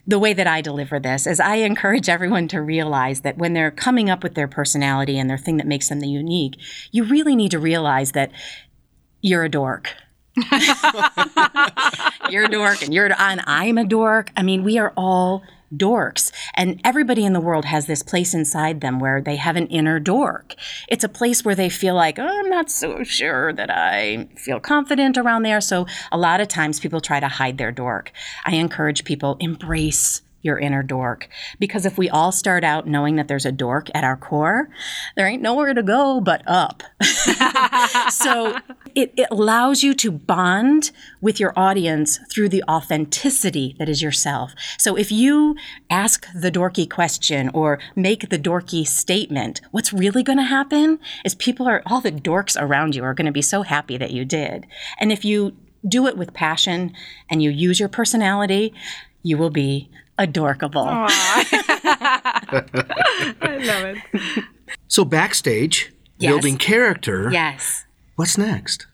the 0.08 0.20
way 0.20 0.34
that 0.34 0.46
I 0.46 0.62
deliver 0.62 1.00
this 1.00 1.26
is 1.26 1.40
I 1.40 1.56
encourage 1.56 2.10
everyone 2.10 2.48
to 2.50 2.62
realize 2.62 3.22
that 3.22 3.40
when 3.40 3.54
they're 3.54 3.72
coming 3.72 4.08
up 4.08 4.22
with 4.22 4.36
their 4.36 4.48
personality 4.48 5.18
and 5.18 5.28
their 5.28 5.38
thing 5.38 5.58
that 5.58 5.66
makes 5.66 5.90
them 5.90 6.00
the 6.00 6.08
unique, 6.08 6.60
you 6.92 7.06
really 7.06 7.36
need 7.36 7.50
to 7.52 7.60
realize 7.60 8.12
that 8.12 8.32
you're 9.22 9.44
a 9.44 9.50
dork. 9.50 9.96
you're 12.30 12.46
a 12.46 12.50
dork 12.50 12.84
and 12.84 12.94
you're 12.94 13.12
and 13.20 13.42
I'm 13.48 13.80
a 13.80 13.86
dork. 13.86 14.32
I 14.38 14.44
mean, 14.44 14.64
we 14.64 14.78
are 14.78 14.94
all 14.96 15.42
dorks. 15.74 16.32
And 16.54 16.80
everybody 16.84 17.26
in 17.26 17.34
the 17.34 17.40
world 17.40 17.66
has 17.66 17.88
this 17.88 18.04
place 18.04 18.34
inside 18.34 18.82
them 18.82 19.00
where 19.00 19.22
they 19.22 19.36
have 19.36 19.56
an 19.56 19.68
inner 19.68 20.00
dork. 20.00 20.56
It's 20.88 21.04
a 21.04 21.10
place 21.10 21.44
where 21.44 21.56
they 21.56 21.70
feel 21.70 21.96
like, 21.96 22.20
oh, 22.20 22.28
I'm 22.28 22.50
not 22.50 22.70
so 22.70 23.04
sure 23.04 23.54
that 23.54 23.70
I 23.70 24.28
feel 24.38 24.60
confident 24.60 25.18
around 25.18 25.44
there. 25.44 25.62
So 25.62 25.86
a 26.12 26.18
lot 26.18 26.42
of 26.42 26.48
times 26.48 26.80
people 26.80 27.02
try 27.02 27.20
to 27.20 27.28
hide 27.28 27.58
their 27.58 27.72
dork. 27.72 28.12
I 28.46 28.56
encourage 28.56 29.04
people 29.04 29.38
embrace 29.40 30.22
your 30.46 30.60
inner 30.60 30.84
dork. 30.84 31.28
Because 31.60 31.86
if 31.86 31.98
we 31.98 32.08
all 32.08 32.32
start 32.32 32.64
out 32.64 32.88
knowing 32.88 33.16
that 33.16 33.28
there's 33.28 33.46
a 33.46 33.52
dork 33.52 33.90
at 33.96 34.04
our 34.04 34.16
core, 34.16 34.70
there 35.18 35.28
ain't 35.28 35.42
nowhere 35.42 35.74
to 35.74 35.82
go 35.82 36.22
but 36.22 36.44
up. 36.46 36.84
so 38.12 38.56
it, 38.94 39.12
it 39.18 39.28
allows 39.32 39.82
you 39.82 39.96
to 39.96 40.12
bond 40.12 40.92
with 41.20 41.40
your 41.40 41.52
audience 41.58 42.20
through 42.32 42.50
the 42.50 42.64
authenticity 42.70 43.76
that 43.80 43.90
is 43.90 44.04
yourself. 44.04 44.54
So 44.78 44.96
if 44.96 45.12
you 45.12 45.56
ask 45.90 46.28
the 46.40 46.52
dorky 46.52 46.90
question 46.90 47.50
or 47.54 47.80
make 47.96 48.30
the 48.30 48.40
dorky 48.40 48.86
statement, 48.86 49.62
what's 49.72 49.92
really 49.92 50.22
going 50.22 50.38
to 50.38 50.44
happen 50.44 51.00
is 51.26 51.34
people 51.34 51.68
are, 51.68 51.82
all 51.88 52.02
the 52.02 52.12
dorks 52.12 52.56
around 52.60 52.96
you 52.96 53.04
are 53.04 53.16
going 53.16 53.26
to 53.26 53.32
be 53.32 53.42
so 53.42 53.64
happy 53.64 53.98
that 53.98 54.12
you 54.12 54.26
did. 54.26 54.68
And 55.00 55.12
if 55.12 55.26
you 55.26 55.58
do 55.88 56.06
it 56.08 56.18
with 56.18 56.34
passion 56.34 56.94
and 57.30 57.42
you 57.42 57.50
use 57.50 57.80
your 57.80 57.90
personality, 57.90 58.74
you 59.24 59.38
will 59.38 59.50
be 59.50 59.90
adorkable. 60.18 60.86
I 60.88 62.66
love 63.42 63.86
it. 63.86 63.98
So, 64.88 65.06
backstage, 65.06 65.92
Yes. 66.18 66.32
building 66.32 66.58
character, 66.58 67.30
Yes. 67.32 67.86
what's 68.16 68.38
next? 68.38 68.88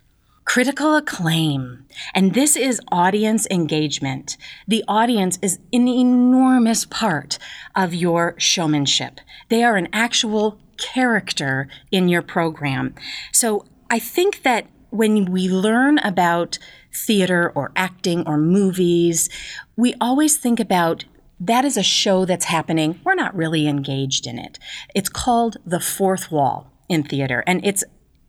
Critical 0.44 0.96
acclaim. 0.96 1.86
And 2.16 2.34
this 2.34 2.56
is 2.56 2.82
audience 2.92 3.46
engagement. 3.52 4.38
The 4.68 4.84
audience 4.88 5.38
is 5.42 5.60
an 5.72 5.88
enormous 5.88 6.84
part 6.86 7.38
of 7.76 7.94
your 7.94 8.34
showmanship. 8.40 9.22
They 9.50 9.64
are 9.64 9.76
an 9.78 9.88
actual 9.94 10.58
character 10.78 11.68
in 11.92 12.10
your 12.10 12.24
program. 12.24 12.96
So 13.32 13.66
I 13.92 14.00
think 14.00 14.42
that 14.42 14.66
when 14.90 15.26
we 15.32 15.48
learn 15.48 16.00
about 16.00 16.58
theater 16.94 17.52
or 17.56 17.72
acting 17.76 18.28
or 18.28 18.38
movies, 18.38 19.30
we 19.78 19.94
always 20.02 20.38
think 20.38 20.60
about 20.60 21.06
that 21.42 21.66
is 21.66 21.76
a 21.76 21.84
show 21.84 22.24
that's 22.24 22.46
happening. 22.46 23.00
We're 23.04 23.16
not 23.16 23.36
really 23.36 23.68
engaged 23.68 24.28
in 24.28 24.38
it. 24.38 24.60
It's 24.94 25.10
called 25.10 25.58
the 25.66 25.80
fourth 25.80 26.32
wall 26.32 26.72
in 26.88 27.04
theater, 27.04 27.44
and 27.48 27.66
it's 27.66 27.84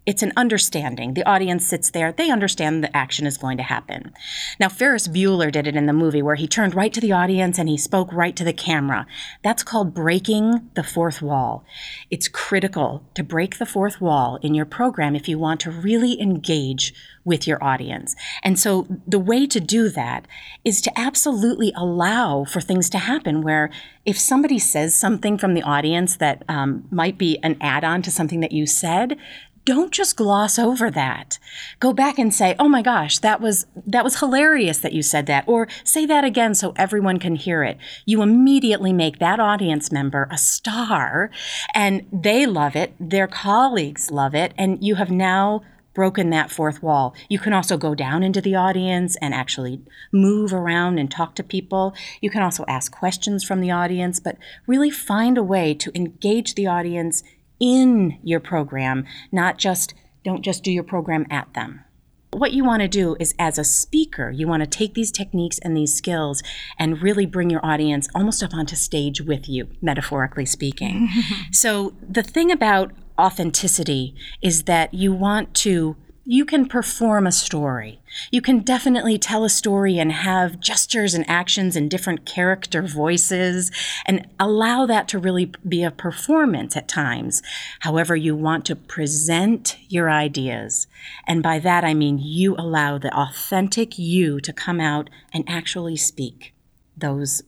it's 0.04 0.23
an 0.23 0.32
understanding. 0.37 1.14
The 1.14 1.26
audience 1.28 1.66
sits 1.66 1.90
there, 1.90 2.12
they 2.12 2.30
understand 2.30 2.82
the 2.82 2.97
action 2.97 3.26
is 3.26 3.38
going 3.38 3.56
to 3.59 3.62
happen. 3.62 4.12
Now, 4.59 4.68
Ferris 4.68 5.06
Bueller 5.06 5.52
did 5.52 5.66
it 5.66 5.76
in 5.76 5.87
the 5.87 5.92
movie 5.92 6.23
where 6.23 6.35
he 6.35 6.49
turned 6.49 6.75
right 6.75 6.92
to 6.92 7.00
the 7.00 7.12
audience 7.12 7.59
and 7.59 7.68
he 7.68 7.76
spoke 7.76 8.12
right 8.12 8.35
to 8.37 8.44
the 8.44 8.52
camera. 8.52 9.06
That's 9.42 9.62
called 9.62 9.94
breaking 9.94 10.71
the 10.75 10.82
fourth 10.82 11.23
wall. 11.23 11.64
It's 12.11 12.28
critical 12.28 13.04
to 13.14 13.23
break 13.23 13.59
the 13.59 13.66
fourth 13.66 14.00
wall 14.00 14.38
in 14.42 14.54
your 14.54 14.66
program 14.66 15.14
if 15.14 15.28
you 15.28 15.38
want 15.38 15.61
to 15.61 15.71
really 15.71 16.21
engage 16.21 16.92
with 17.25 17.47
your 17.47 17.62
audience. 17.62 18.16
And 18.42 18.59
so 18.59 18.87
the 19.06 19.18
way 19.18 19.47
to 19.47 19.61
do 19.61 19.88
that 19.90 20.26
is 20.64 20.80
to 20.82 20.99
absolutely 20.99 21.73
allow 21.76 22.44
for 22.44 22.61
things 22.61 22.90
to 22.90 22.99
happen 22.99 23.42
where 23.42 23.71
if 24.04 24.18
somebody 24.18 24.59
says 24.59 24.97
something 24.97 25.38
from 25.38 25.54
the 25.54 25.62
audience 25.62 26.16
that 26.16 26.42
um, 26.49 26.85
might 26.90 27.18
be 27.18 27.38
an 27.42 27.56
add 27.61 27.85
on 27.85 28.02
to 28.02 28.11
something 28.11 28.40
that 28.40 28.50
you 28.50 28.66
said, 28.66 29.16
don't 29.64 29.92
just 29.92 30.16
gloss 30.16 30.59
over 30.59 30.90
that. 30.90 31.38
Go 31.78 31.92
back 31.92 32.19
and 32.19 32.35
say, 32.35 32.57
"Oh 32.59 32.69
my 32.69 32.83
gosh, 32.83 33.19
that 33.19 33.40
was 33.40 33.66
that 33.87 34.04
was 34.04 34.21
hilarious 34.21 34.78
that 34.78 34.92
you 34.92 35.02
said 35.02 35.26
that." 35.26 35.45
Or 35.47 35.69
say 35.85 36.07
that 36.07 36.25
again 36.25 36.54
so 36.54 36.73
everyone 36.76 37.19
can 37.19 37.37
hear 37.37 37.62
it. 37.62 37.78
You 38.04 38.23
immediately 38.23 38.92
make 38.92 39.19
that 39.19 39.40
audience 39.40 39.92
member 39.92 40.28
a 40.31 40.38
star 40.38 41.31
and 41.75 42.07
they 42.12 42.47
love 42.47 42.75
it, 42.76 42.95
their 42.99 43.26
colleagues 43.26 44.11
love 44.11 44.35
it, 44.35 44.52
and 44.59 44.83
you 44.83 44.97
have 44.97 45.11
now 45.11 45.62
broken 45.95 46.31
that 46.31 46.50
fourth 46.50 46.83
wall. 46.83 47.14
You 47.28 47.38
can 47.38 47.52
also 47.52 47.76
go 47.76 47.95
down 47.95 48.23
into 48.23 48.40
the 48.40 48.54
audience 48.54 49.16
and 49.21 49.35
actually 49.35 49.83
move 50.11 50.52
around 50.52 50.99
and 50.99 51.11
talk 51.11 51.35
to 51.37 51.42
people. 51.42 51.95
You 52.21 52.31
can 52.31 52.42
also 52.42 52.64
ask 52.66 52.90
questions 52.92 53.45
from 53.45 53.61
the 53.61 53.71
audience, 53.71 54.19
but 54.19 54.38
really 54.66 54.90
find 54.90 55.37
a 55.37 55.42
way 55.42 55.75
to 55.75 55.92
engage 55.95 56.54
the 56.54 56.66
audience 56.66 57.23
in 57.62 58.19
your 58.25 58.40
program, 58.40 59.07
not 59.31 59.57
just 59.57 59.95
don't 60.25 60.42
just 60.42 60.62
do 60.62 60.71
your 60.71 60.85
program 60.85 61.26
at 61.31 61.54
them. 61.54 61.85
What 62.33 62.52
you 62.52 62.64
want 62.64 62.81
to 62.81 62.88
do 62.88 63.14
is, 63.21 63.35
as 63.38 63.59
a 63.59 63.64
speaker, 63.64 64.31
you 64.31 64.49
want 64.49 64.62
to 64.62 64.66
take 64.66 64.95
these 64.95 65.12
techniques 65.12 65.59
and 65.59 65.76
these 65.76 65.95
skills 65.95 66.42
and 66.78 67.02
really 67.02 67.26
bring 67.26 67.50
your 67.50 67.64
audience 67.64 68.09
almost 68.14 68.42
up 68.42 68.54
onto 68.54 68.75
stage 68.75 69.21
with 69.21 69.49
you, 69.49 69.69
metaphorically 69.83 70.47
speaking. 70.47 71.09
so, 71.52 71.92
the 72.07 72.23
thing 72.23 72.50
about 72.50 72.92
authenticity 73.19 74.14
is 74.40 74.62
that 74.62 74.95
you 74.95 75.12
want 75.12 75.52
to 75.54 75.97
you 76.25 76.45
can 76.45 76.67
perform 76.67 77.26
a 77.26 77.33
story. 77.33 78.00
You 78.31 78.41
can 78.41 78.61
definitely 78.61 79.19
tell 79.19 79.45
a 79.45 79.49
story 79.49 79.99
and 79.99 80.12
have 80.12 80.61
gestures 80.61 81.14
and 81.14 81.29
actions 81.29 81.75
and 81.75 81.91
different 81.91 82.25
character 82.25 82.83
voices 82.83 83.73
and 84.07 84.29
allow 84.38 84.87
that 84.87 85.09
to 85.09 85.19
really 85.19 85.52
be 85.67 85.83
a 85.83 85.91
performance 85.91 86.76
at 86.76 86.87
times. 86.87 87.43
However, 87.81 88.14
you 88.14 88.37
want 88.37 88.64
to 88.67 88.76
present 88.76 89.76
your 89.88 90.09
ideas. 90.11 90.87
And 91.26 91.43
by 91.43 91.59
that, 91.59 91.85
I 91.85 91.93
mean 91.93 92.19
you 92.19 92.55
allow 92.57 92.99
the 92.99 93.14
authentic 93.17 93.99
you 93.99 94.41
to 94.41 94.52
come 94.52 94.81
out 94.81 95.11
and 95.33 95.45
actually 95.49 95.97
speak 95.97 96.55
those 96.97 97.43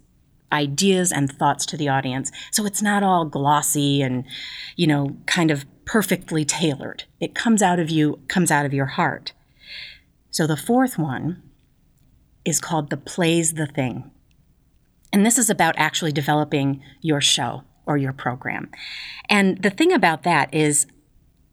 ideas 0.51 1.13
and 1.13 1.31
thoughts 1.31 1.67
to 1.67 1.77
the 1.77 1.89
audience. 1.89 2.33
So 2.51 2.65
it's 2.67 2.83
not 2.83 3.03
all 3.03 3.25
glossy 3.25 4.03
and, 4.03 4.25
you 4.77 4.87
know, 4.87 5.17
kind 5.27 5.51
of 5.51 5.65
perfectly 5.85 6.45
tailored. 6.45 7.05
It 7.21 7.35
comes 7.35 7.63
out 7.63 7.79
of 7.79 7.91
you, 7.91 8.21
comes 8.29 8.51
out 8.51 8.67
of 8.67 8.75
your 8.75 8.87
heart. 8.87 9.33
So 10.31 10.47
the 10.47 10.57
fourth 10.57 10.99
one 10.99 11.43
is 12.45 12.61
called 12.61 12.91
the 12.91 12.97
plays 12.97 13.55
the 13.55 13.67
thing. 13.67 14.11
And 15.13 15.25
this 15.25 15.39
is 15.39 15.49
about 15.49 15.75
actually 15.79 16.13
developing 16.13 16.83
your 17.01 17.21
show 17.21 17.63
or 17.87 17.97
your 17.97 18.13
program. 18.13 18.71
And 19.29 19.63
the 19.63 19.71
thing 19.71 19.93
about 19.93 20.23
that 20.25 20.53
is, 20.53 20.87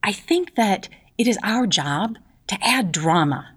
I 0.04 0.12
think 0.12 0.56
that 0.56 0.90
it 1.18 1.28
is 1.28 1.38
our 1.44 1.68
job 1.68 2.18
to 2.48 2.58
add 2.62 2.92
drama 2.92 3.56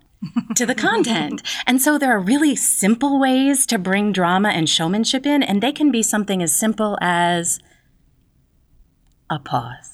to 0.54 0.66
the 0.66 0.74
content. 0.74 1.42
And 1.66 1.80
so 1.80 1.98
there 1.98 2.14
are 2.14 2.20
really 2.20 2.54
simple 2.54 3.18
ways 3.18 3.64
to 3.66 3.78
bring 3.78 4.12
drama 4.12 4.50
and 4.50 4.68
showmanship 4.68 5.24
in, 5.24 5.42
and 5.42 5.62
they 5.62 5.72
can 5.72 5.90
be 5.90 6.02
something 6.02 6.42
as 6.42 6.52
simple 6.54 6.98
as 7.00 7.58
a 9.30 9.38
pause. 9.38 9.93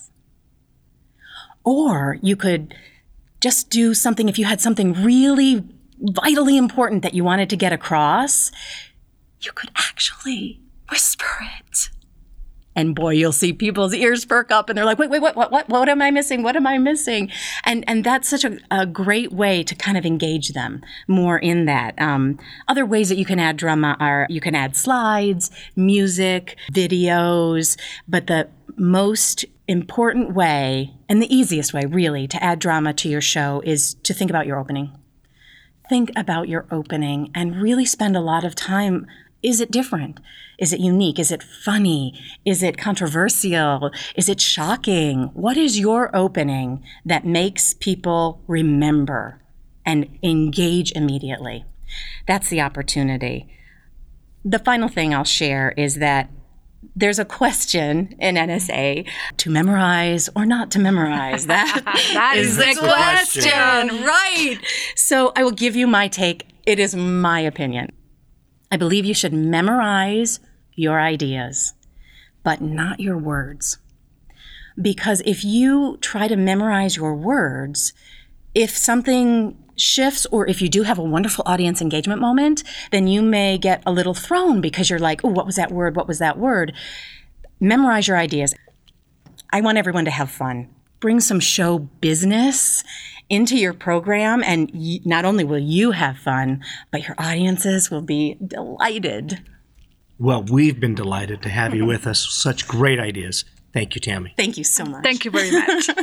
Or 1.64 2.18
you 2.22 2.36
could 2.36 2.74
just 3.40 3.70
do 3.70 3.94
something 3.94 4.28
if 4.28 4.38
you 4.38 4.44
had 4.44 4.60
something 4.60 4.92
really 4.92 5.64
vitally 6.00 6.56
important 6.56 7.02
that 7.02 7.14
you 7.14 7.24
wanted 7.24 7.50
to 7.50 7.56
get 7.56 7.72
across, 7.72 8.50
you 9.40 9.52
could 9.52 9.70
actually 9.76 10.60
whisper 10.90 11.26
it. 11.58 11.90
And 12.76 12.94
boy, 12.94 13.14
you'll 13.14 13.32
see 13.32 13.52
people's 13.52 13.92
ears 13.92 14.24
perk 14.24 14.50
up 14.50 14.68
and 14.68 14.78
they're 14.78 14.84
like, 14.84 14.98
wait, 14.98 15.10
wait, 15.10 15.20
what, 15.20 15.34
what, 15.34 15.50
what, 15.50 15.68
what 15.68 15.88
am 15.88 16.00
I 16.00 16.10
missing? 16.10 16.42
What 16.42 16.56
am 16.56 16.66
I 16.66 16.78
missing? 16.78 17.30
And, 17.64 17.84
and 17.88 18.04
that's 18.04 18.28
such 18.28 18.44
a, 18.44 18.58
a 18.70 18.86
great 18.86 19.32
way 19.32 19.62
to 19.64 19.74
kind 19.74 19.98
of 19.98 20.06
engage 20.06 20.50
them 20.50 20.82
more 21.08 21.38
in 21.38 21.64
that. 21.64 22.00
Um, 22.00 22.38
other 22.68 22.86
ways 22.86 23.08
that 23.08 23.18
you 23.18 23.24
can 23.24 23.40
add 23.40 23.56
drama 23.56 23.96
are 23.98 24.26
you 24.30 24.40
can 24.40 24.54
add 24.54 24.76
slides, 24.76 25.50
music, 25.74 26.56
videos, 26.72 27.76
but 28.06 28.28
the 28.28 28.48
most 28.76 29.44
important 29.66 30.34
way 30.34 30.94
and 31.08 31.20
the 31.20 31.34
easiest 31.34 31.74
way 31.74 31.84
really 31.86 32.26
to 32.28 32.42
add 32.42 32.58
drama 32.58 32.92
to 32.94 33.08
your 33.08 33.20
show 33.20 33.62
is 33.64 33.94
to 33.94 34.14
think 34.14 34.30
about 34.30 34.46
your 34.46 34.58
opening. 34.58 34.96
Think 35.88 36.12
about 36.14 36.48
your 36.48 36.66
opening 36.70 37.30
and 37.34 37.60
really 37.60 37.84
spend 37.84 38.16
a 38.16 38.20
lot 38.20 38.44
of 38.44 38.54
time 38.54 39.06
is 39.42 39.60
it 39.60 39.70
different? 39.70 40.20
Is 40.58 40.72
it 40.72 40.80
unique? 40.80 41.18
Is 41.18 41.32
it 41.32 41.42
funny? 41.42 42.20
Is 42.44 42.62
it 42.62 42.76
controversial? 42.76 43.90
Is 44.14 44.28
it 44.28 44.40
shocking? 44.40 45.30
What 45.32 45.56
is 45.56 45.78
your 45.78 46.14
opening 46.14 46.84
that 47.04 47.24
makes 47.24 47.74
people 47.74 48.42
remember 48.46 49.40
and 49.86 50.18
engage 50.22 50.92
immediately? 50.92 51.64
That's 52.26 52.50
the 52.50 52.60
opportunity. 52.60 53.48
The 54.44 54.58
final 54.58 54.88
thing 54.88 55.14
I'll 55.14 55.24
share 55.24 55.72
is 55.76 55.96
that 55.96 56.30
there's 56.96 57.18
a 57.18 57.24
question 57.24 58.14
in 58.18 58.36
NSA 58.36 59.08
to 59.38 59.50
memorize 59.50 60.28
or 60.34 60.44
not 60.46 60.70
to 60.72 60.78
memorize. 60.78 61.46
That, 61.50 61.82
that 62.14 62.36
is, 62.36 62.50
is 62.50 62.56
the 62.56 62.80
question. 62.80 63.42
question. 63.42 64.04
Right. 64.04 64.58
So 64.94 65.32
I 65.34 65.42
will 65.42 65.50
give 65.50 65.74
you 65.76 65.86
my 65.86 66.08
take. 66.08 66.46
It 66.66 66.78
is 66.78 66.94
my 66.94 67.40
opinion. 67.40 67.92
I 68.70 68.76
believe 68.76 69.04
you 69.04 69.14
should 69.14 69.32
memorize 69.32 70.38
your 70.74 71.00
ideas, 71.00 71.74
but 72.44 72.60
not 72.60 73.00
your 73.00 73.18
words. 73.18 73.78
Because 74.80 75.20
if 75.26 75.44
you 75.44 75.98
try 76.00 76.28
to 76.28 76.36
memorize 76.36 76.96
your 76.96 77.14
words, 77.14 77.92
if 78.54 78.76
something 78.76 79.58
shifts 79.76 80.26
or 80.26 80.46
if 80.46 80.62
you 80.62 80.68
do 80.68 80.82
have 80.82 80.98
a 80.98 81.02
wonderful 81.02 81.42
audience 81.46 81.82
engagement 81.82 82.20
moment, 82.20 82.62
then 82.92 83.08
you 83.08 83.22
may 83.22 83.58
get 83.58 83.82
a 83.86 83.92
little 83.92 84.14
thrown 84.14 84.60
because 84.60 84.88
you're 84.88 84.98
like, 84.98 85.24
oh, 85.24 85.28
what 85.28 85.46
was 85.46 85.56
that 85.56 85.72
word? 85.72 85.96
What 85.96 86.06
was 86.06 86.18
that 86.18 86.38
word? 86.38 86.72
Memorize 87.58 88.06
your 88.06 88.16
ideas. 88.16 88.54
I 89.52 89.60
want 89.60 89.78
everyone 89.78 90.04
to 90.04 90.10
have 90.10 90.30
fun. 90.30 90.68
Bring 91.00 91.20
some 91.20 91.40
show 91.40 91.78
business 91.78 92.84
into 93.30 93.56
your 93.56 93.72
program, 93.72 94.42
and 94.44 94.70
not 95.06 95.24
only 95.24 95.44
will 95.44 95.58
you 95.58 95.92
have 95.92 96.18
fun, 96.18 96.62
but 96.90 97.06
your 97.06 97.14
audiences 97.16 97.90
will 97.90 98.02
be 98.02 98.36
delighted. 98.46 99.42
Well, 100.18 100.42
we've 100.42 100.78
been 100.78 100.94
delighted 100.94 101.40
to 101.42 101.48
have 101.48 101.74
you 101.74 101.86
with 101.86 102.06
us. 102.06 102.28
Such 102.28 102.68
great 102.68 103.00
ideas. 103.00 103.46
Thank 103.72 103.94
you, 103.94 104.02
Tammy. 104.02 104.34
Thank 104.36 104.58
you 104.58 104.64
so 104.64 104.84
much. 104.84 105.02
Thank 105.02 105.24
you 105.24 105.30
very 105.30 105.52
much. 105.52 105.88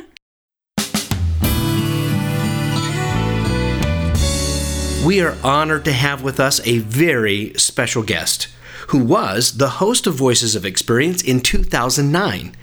we 5.06 5.22
are 5.22 5.38
honored 5.44 5.86
to 5.86 5.94
have 5.94 6.24
with 6.24 6.40
us 6.40 6.60
a 6.66 6.80
very 6.80 7.54
special 7.56 8.02
guest 8.02 8.48
who 8.88 9.04
was 9.04 9.58
the 9.58 9.70
host 9.70 10.08
of 10.08 10.16
Voices 10.16 10.56
of 10.56 10.66
Experience 10.66 11.22
in 11.22 11.42
2009. 11.42 12.56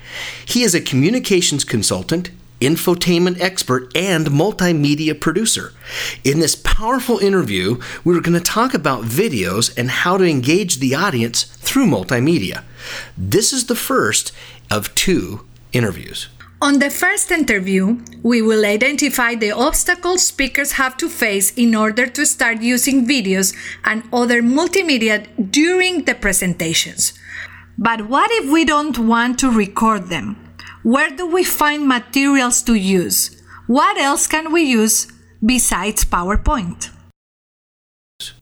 He 0.46 0.62
is 0.62 0.74
a 0.74 0.80
communications 0.80 1.64
consultant, 1.64 2.30
infotainment 2.60 3.40
expert, 3.40 3.94
and 3.96 4.26
multimedia 4.28 5.18
producer. 5.18 5.72
In 6.22 6.40
this 6.40 6.54
powerful 6.56 7.18
interview, 7.18 7.80
we 8.04 8.16
are 8.16 8.22
going 8.22 8.38
to 8.38 8.44
talk 8.44 8.74
about 8.74 9.04
videos 9.04 9.76
and 9.76 9.90
how 9.90 10.16
to 10.16 10.24
engage 10.24 10.78
the 10.78 10.94
audience 10.94 11.44
through 11.44 11.86
multimedia. 11.86 12.64
This 13.16 13.52
is 13.52 13.66
the 13.66 13.76
first 13.76 14.32
of 14.70 14.94
two 14.94 15.44
interviews. 15.72 16.28
On 16.64 16.78
the 16.78 16.88
first 16.88 17.30
interview, 17.30 17.98
we 18.22 18.40
will 18.40 18.64
identify 18.64 19.34
the 19.34 19.50
obstacles 19.50 20.22
speakers 20.22 20.72
have 20.72 20.96
to 20.96 21.10
face 21.10 21.52
in 21.58 21.74
order 21.74 22.06
to 22.06 22.24
start 22.24 22.62
using 22.62 23.06
videos 23.06 23.54
and 23.84 24.02
other 24.10 24.40
multimedia 24.40 25.26
during 25.50 26.04
the 26.04 26.14
presentations. 26.14 27.12
But 27.76 28.08
what 28.08 28.30
if 28.32 28.50
we 28.50 28.64
don't 28.64 28.98
want 28.98 29.38
to 29.40 29.50
record 29.50 30.08
them? 30.08 30.54
Where 30.82 31.10
do 31.10 31.26
we 31.26 31.44
find 31.44 31.86
materials 31.86 32.62
to 32.62 32.72
use? 32.72 33.42
What 33.66 33.98
else 33.98 34.26
can 34.26 34.50
we 34.50 34.62
use 34.62 35.06
besides 35.44 36.06
PowerPoint? 36.06 36.93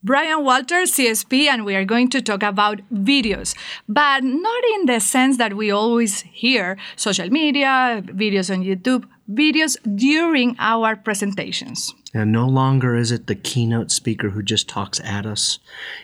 Brian 0.03 0.45
Walter, 0.45 0.83
CSP, 0.83 1.47
and 1.47 1.65
we 1.65 1.75
are 1.75 1.85
going 1.85 2.09
to 2.11 2.21
talk 2.21 2.43
about 2.43 2.81
videos, 2.93 3.57
but 3.89 4.23
not 4.23 4.65
in 4.75 4.87
the 4.87 5.01
sense 5.01 5.37
that 5.39 5.55
we 5.55 5.71
always 5.71 6.23
hear 6.23 6.77
social 6.97 7.31
media, 7.31 8.03
videos 8.07 8.53
on 8.53 8.63
YouTube, 8.63 9.05
videos 9.31 9.77
during 9.97 10.57
our 10.59 10.97
presentations. 10.97 11.95
And 12.15 12.33
no 12.33 12.47
longer 12.47 12.97
is 12.97 13.11
it 13.11 13.27
the 13.27 13.35
keynote 13.35 13.91
speaker 13.91 14.31
who 14.31 14.43
just 14.43 14.69
talks 14.69 15.01
at 15.01 15.25
us, 15.27 15.59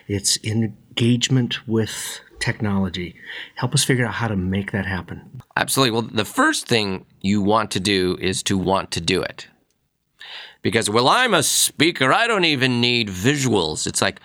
it's 0.07 0.37
engagement 0.43 1.67
with 1.67 2.21
technology. 2.39 3.15
Help 3.55 3.73
us 3.73 3.83
figure 3.83 4.05
out 4.05 4.13
how 4.13 4.27
to 4.27 4.35
make 4.35 4.71
that 4.71 4.85
happen. 4.85 5.41
Absolutely. 5.57 5.91
Well, 5.91 6.09
the 6.09 6.25
first 6.25 6.67
thing 6.67 7.05
you 7.21 7.41
want 7.41 7.71
to 7.71 7.79
do 7.79 8.17
is 8.21 8.41
to 8.43 8.57
want 8.57 8.91
to 8.91 9.01
do 9.01 9.21
it. 9.21 9.47
Because, 10.61 10.89
well, 10.89 11.07
I'm 11.07 11.33
a 11.33 11.43
speaker, 11.43 12.11
I 12.11 12.27
don't 12.27 12.45
even 12.45 12.81
need 12.81 13.07
visuals. 13.07 13.87
It's 13.87 14.01
like 14.01 14.19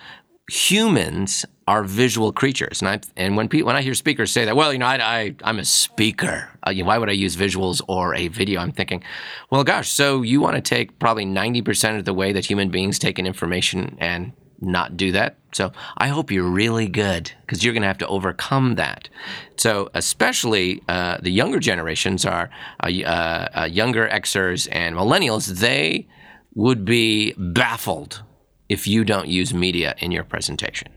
humans 0.49 1.45
are 1.67 1.83
visual 1.83 2.31
creatures. 2.31 2.81
And, 2.81 2.89
I, 2.89 2.99
and 3.17 3.35
when, 3.35 3.47
when 3.47 3.75
I 3.75 3.81
hear 3.81 3.95
speakers 3.95 4.31
say 4.31 4.45
that, 4.45 4.55
well, 4.55 4.71
you 4.71 4.79
know, 4.79 4.85
I, 4.85 5.19
I, 5.19 5.35
I'm 5.43 5.57
a 5.57 5.65
speaker, 5.65 6.49
uh, 6.67 6.71
you 6.71 6.83
know, 6.83 6.87
why 6.87 6.97
would 6.97 7.09
I 7.09 7.13
use 7.13 7.35
visuals 7.35 7.81
or 7.87 8.13
a 8.13 8.27
video? 8.27 8.59
I'm 8.61 8.71
thinking, 8.71 9.03
well, 9.49 9.63
gosh, 9.63 9.89
so 9.89 10.21
you 10.21 10.41
want 10.41 10.55
to 10.55 10.61
take 10.61 10.99
probably 10.99 11.25
90% 11.25 11.97
of 11.97 12.05
the 12.05 12.13
way 12.13 12.33
that 12.33 12.45
human 12.45 12.69
beings 12.69 12.99
take 12.99 13.17
in 13.17 13.25
information 13.25 13.97
and 13.99 14.33
not 14.61 14.95
do 14.95 15.11
that. 15.11 15.37
So 15.53 15.71
I 15.97 16.07
hope 16.07 16.31
you're 16.31 16.43
really 16.43 16.87
good 16.87 17.31
because 17.41 17.63
you're 17.63 17.73
going 17.73 17.81
to 17.81 17.87
have 17.87 17.97
to 17.99 18.07
overcome 18.07 18.75
that. 18.75 19.09
So 19.57 19.89
especially 19.93 20.83
uh, 20.87 21.17
the 21.21 21.31
younger 21.31 21.59
generations 21.59 22.25
are 22.25 22.49
uh, 22.81 22.91
uh, 23.03 23.47
uh 23.53 23.63
younger 23.65 24.07
Xers 24.07 24.67
and 24.71 24.95
millennials. 24.95 25.47
They 25.59 26.07
would 26.55 26.85
be 26.85 27.33
baffled 27.37 28.23
if 28.69 28.87
you 28.87 29.03
don't 29.03 29.27
use 29.27 29.53
media 29.53 29.95
in 29.99 30.11
your 30.11 30.23
presentation. 30.23 30.87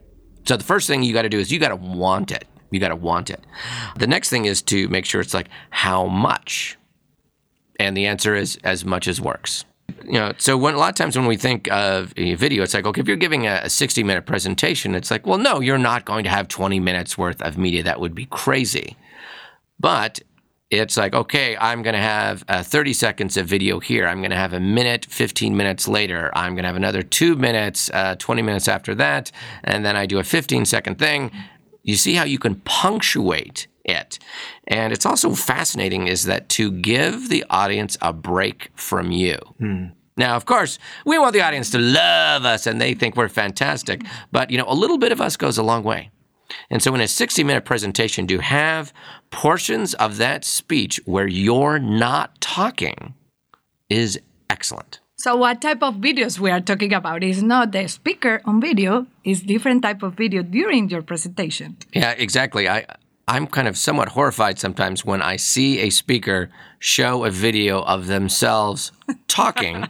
So 0.47 0.57
the 0.57 0.65
first 0.65 0.87
thing 0.87 1.03
you 1.03 1.13
got 1.13 1.23
to 1.23 1.29
do 1.29 1.39
is 1.39 1.53
you 1.53 1.59
got 1.59 1.69
to 1.69 1.77
want 1.77 2.33
it. 2.33 2.47
You 2.71 2.81
got 2.81 2.89
to 2.89 2.97
want 2.97 3.29
it. 3.29 3.45
The 3.99 4.07
next 4.07 4.31
thing 4.31 4.47
is 4.47 4.63
to 4.63 4.89
make 4.89 5.05
sure 5.05 5.21
it's 5.21 5.35
like 5.35 5.49
how 5.71 6.07
much. 6.07 6.79
And 7.79 7.97
the 7.97 8.07
answer 8.07 8.35
is 8.35 8.59
as 8.65 8.85
much 8.85 9.09
as 9.09 9.21
works. 9.21 9.65
You 10.05 10.13
know, 10.13 10.33
so 10.39 10.57
when, 10.57 10.75
a 10.75 10.79
lot 10.79 10.91
of 10.91 10.95
times 10.95 11.17
when 11.17 11.27
we 11.27 11.37
think 11.37 11.71
of 11.71 12.13
a 12.17 12.35
video, 12.35 12.63
it's 12.63 12.75
like, 12.75 12.87
okay, 12.87 13.01
if 13.01 13.09
you're 13.09 13.17
giving 13.17 13.47
a, 13.47 13.61
a 13.65 13.71
60 13.71 14.03
minute 14.05 14.27
presentation, 14.27 14.95
it's 14.95 15.11
like, 15.11 15.27
well, 15.27 15.39
no, 15.39 15.61
you're 15.61 15.79
not 15.79 16.05
going 16.05 16.25
to 16.25 16.31
have 16.31 16.49
20 16.49 16.79
minutes 16.81 17.19
worth 17.19 17.43
of 17.43 17.59
media. 17.59 17.83
That 17.83 18.01
would 18.01 18.15
be 18.15 18.27
crazy. 18.27 18.97
But 19.81 20.21
it's 20.71 20.97
like, 20.97 21.15
okay, 21.15 21.57
I'm 21.57 21.83
going 21.83 21.95
to 21.95 22.01
have 22.01 22.45
uh, 22.47 22.63
30 22.63 22.93
seconds 22.93 23.37
of 23.37 23.47
video 23.47 23.81
here. 23.81 24.07
I'm 24.07 24.19
going 24.19 24.31
to 24.31 24.37
have 24.37 24.53
a 24.53 24.61
minute, 24.61 25.07
15 25.07 25.57
minutes 25.57 25.89
later. 25.89 26.31
I'm 26.35 26.55
going 26.55 26.65
to 26.65 26.69
have 26.69 26.77
another 26.77 27.03
two 27.03 27.37
minutes, 27.37 27.91
uh, 27.95 28.17
20 28.17 28.43
minutes 28.43 28.69
after 28.69 28.95
that. 28.97 29.33
And 29.65 29.85
then 29.85 29.97
I 29.97 30.05
do 30.05 30.19
a 30.19 30.25
15 30.25 30.67
second 30.67 30.99
thing. 30.99 31.31
You 31.83 31.97
see 31.97 32.15
how 32.15 32.25
you 32.25 32.39
can 32.39 32.57
punctuate 32.57 33.67
it. 33.85 34.19
And 34.67 34.93
it's 34.93 35.07
also 35.07 35.35
fascinating 35.35 36.07
is 36.07 36.25
that 36.25 36.51
to 36.51 36.71
give 36.71 37.31
the 37.31 37.45
audience 37.49 37.97
a 38.03 38.13
break 38.13 38.71
from 38.75 39.11
you. 39.11 39.39
Hmm. 39.59 39.87
Now, 40.19 40.37
of 40.37 40.45
course, 40.45 40.79
we 41.07 41.17
want 41.17 41.33
the 41.33 41.41
audience 41.41 41.71
to 41.71 41.79
love 41.79 42.45
us 42.45 42.67
and 42.67 42.81
they 42.81 42.93
think 42.93 43.17
we're 43.17 43.29
fantastic. 43.29 44.03
But, 44.33 44.51
you 44.51 44.59
know, 44.59 44.67
a 44.67 44.75
little 44.75 44.99
bit 44.99 45.13
of 45.13 45.21
us 45.21 45.37
goes 45.37 45.57
a 45.57 45.63
long 45.63 45.85
way. 45.85 46.11
And 46.71 46.83
so, 46.83 46.95
in 46.95 47.01
a 47.01 47.09
60 47.09 47.45
minute 47.45 47.65
presentation, 47.65 48.27
to 48.29 48.39
have 48.39 48.93
portions 49.31 49.95
of 49.95 50.17
that 50.17 50.45
speech 50.45 51.01
where 51.05 51.27
you're 51.27 51.79
not 51.79 52.41
talking 52.41 53.15
is 53.89 54.19
excellent. 54.51 55.01
So 55.17 55.35
what 55.35 55.61
type 55.61 55.83
of 55.83 55.97
videos 55.97 56.39
we 56.39 56.51
are 56.53 56.61
talking 56.61 56.95
about 56.95 57.25
is 57.25 57.43
not 57.43 57.73
the 57.73 57.89
speaker 57.89 58.41
on 58.45 58.61
video, 58.61 59.07
is 59.25 59.43
different 59.43 59.83
type 59.83 60.05
of 60.05 60.15
video 60.15 60.45
during 60.45 60.89
your 60.91 61.03
presentation. 61.03 61.77
Yeah, 61.93 62.13
exactly. 62.13 62.69
I 62.69 62.87
I'm 63.27 63.49
kind 63.49 63.67
of 63.67 63.77
somewhat 63.77 64.11
horrified 64.11 64.59
sometimes 64.59 65.05
when 65.05 65.21
I 65.21 65.37
see 65.37 65.81
a 65.81 65.91
speaker 65.91 66.51
show 66.79 67.25
a 67.25 67.31
video 67.31 67.83
of 67.83 68.07
themselves 68.07 68.93
talking. 69.29 69.87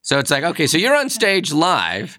so 0.00 0.18
it's 0.18 0.30
like, 0.30 0.42
okay, 0.42 0.66
so 0.66 0.78
you're 0.78 0.96
on 0.96 1.10
stage 1.10 1.52
live, 1.52 2.18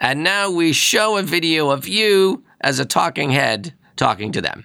and 0.00 0.24
now 0.24 0.50
we 0.50 0.72
show 0.72 1.16
a 1.16 1.22
video 1.22 1.70
of 1.70 1.86
you 1.86 2.42
as 2.62 2.78
a 2.78 2.84
talking 2.84 3.30
head 3.30 3.74
talking 3.96 4.32
to 4.32 4.40
them. 4.40 4.64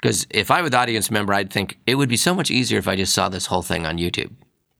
Because 0.00 0.26
if 0.30 0.50
I 0.50 0.62
were 0.62 0.70
the 0.70 0.76
audience 0.76 1.10
member, 1.10 1.32
I'd 1.32 1.52
think 1.52 1.78
it 1.86 1.94
would 1.94 2.08
be 2.08 2.16
so 2.16 2.34
much 2.34 2.50
easier 2.50 2.78
if 2.78 2.88
I 2.88 2.96
just 2.96 3.14
saw 3.14 3.28
this 3.28 3.46
whole 3.46 3.62
thing 3.62 3.86
on 3.86 3.98
YouTube, 3.98 4.32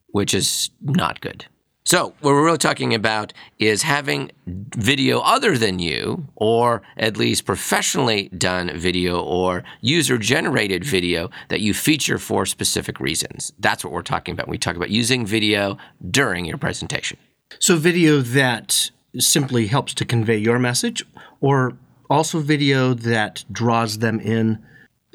which 0.09 0.35
is 0.35 0.71
not 0.83 1.21
good. 1.21 1.47
So, 1.85 2.15
what 2.21 2.33
we're 2.33 2.45
really 2.45 2.59
talking 2.59 2.95
about 2.95 3.33
is 3.61 3.83
having 3.83 4.33
video 4.45 5.21
other 5.21 5.57
than 5.57 5.79
you, 5.79 6.27
or 6.35 6.83
at 6.97 7.17
least 7.17 7.45
professionally 7.45 8.29
done 8.31 8.77
video 8.77 9.23
or 9.23 9.63
user 9.81 10.19
generated 10.19 10.85
video 10.85 11.31
that 11.49 11.61
you 11.61 11.73
feature 11.73 12.19
for 12.19 12.45
specific 12.45 12.99
reasons. 12.99 13.53
That's 13.61 13.85
what 13.85 13.93
we're 13.93 14.03
talking 14.03 14.33
about. 14.33 14.49
We 14.49 14.59
talk 14.59 14.75
about 14.75 14.91
using 14.91 15.25
video 15.25 15.79
during 16.11 16.45
your 16.45 16.59
presentation. 16.59 17.19
So, 17.61 17.77
video 17.77 18.21
that 18.21 18.91
simply 19.17 19.69
helps 19.69 19.95
to 19.95 20.05
convey 20.05 20.39
your 20.39 20.59
message, 20.59 21.07
or 21.41 21.77
also 22.11 22.41
video 22.41 22.95
that 22.95 23.45
draws 23.51 23.99
them 23.99 24.21
in 24.21 24.65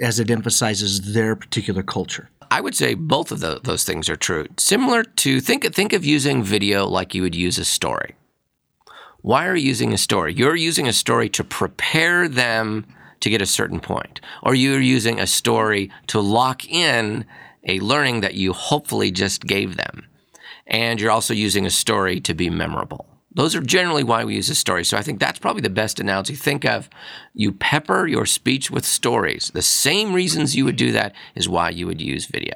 as 0.01 0.19
it 0.19 0.31
emphasizes 0.31 1.13
their 1.13 1.35
particular 1.35 1.83
culture? 1.83 2.29
I 2.49 2.59
would 2.59 2.75
say 2.75 2.95
both 2.95 3.31
of 3.31 3.39
the, 3.39 3.61
those 3.63 3.85
things 3.85 4.09
are 4.09 4.17
true. 4.17 4.47
Similar 4.57 5.03
to 5.03 5.39
think 5.39 5.73
think 5.73 5.93
of 5.93 6.03
using 6.03 6.43
video 6.43 6.85
like 6.85 7.15
you 7.15 7.21
would 7.21 7.35
use 7.35 7.57
a 7.57 7.65
story. 7.65 8.15
Why 9.21 9.47
are 9.47 9.55
you 9.55 9.67
using 9.67 9.93
a 9.93 9.97
story? 9.97 10.33
You're 10.33 10.55
using 10.55 10.87
a 10.87 10.93
story 10.93 11.29
to 11.29 11.43
prepare 11.43 12.27
them 12.27 12.85
to 13.21 13.29
get 13.29 13.41
a 13.41 13.45
certain 13.45 13.79
point, 13.79 14.19
or 14.43 14.55
you're 14.55 14.81
using 14.81 15.19
a 15.19 15.27
story 15.27 15.91
to 16.07 16.19
lock 16.19 16.67
in 16.67 17.25
a 17.67 17.79
learning 17.79 18.21
that 18.21 18.33
you 18.33 18.51
hopefully 18.51 19.11
just 19.11 19.45
gave 19.45 19.77
them. 19.77 20.07
And 20.67 20.99
you're 20.99 21.11
also 21.11 21.33
using 21.33 21.65
a 21.65 21.69
story 21.69 22.19
to 22.21 22.33
be 22.33 22.49
memorable. 22.49 23.05
Those 23.33 23.55
are 23.55 23.61
generally 23.61 24.03
why 24.03 24.25
we 24.25 24.35
use 24.35 24.49
a 24.49 24.55
story. 24.55 24.83
So 24.83 24.97
I 24.97 25.01
think 25.01 25.19
that's 25.19 25.39
probably 25.39 25.61
the 25.61 25.69
best 25.69 25.99
analogy. 25.99 26.35
Think 26.35 26.65
of 26.65 26.89
you 27.33 27.51
pepper 27.51 28.05
your 28.05 28.25
speech 28.25 28.69
with 28.69 28.85
stories. 28.85 29.51
The 29.53 29.61
same 29.61 30.13
reasons 30.13 30.55
you 30.55 30.65
would 30.65 30.75
do 30.75 30.91
that 30.91 31.15
is 31.35 31.47
why 31.47 31.69
you 31.69 31.87
would 31.87 32.01
use 32.01 32.25
video. 32.25 32.55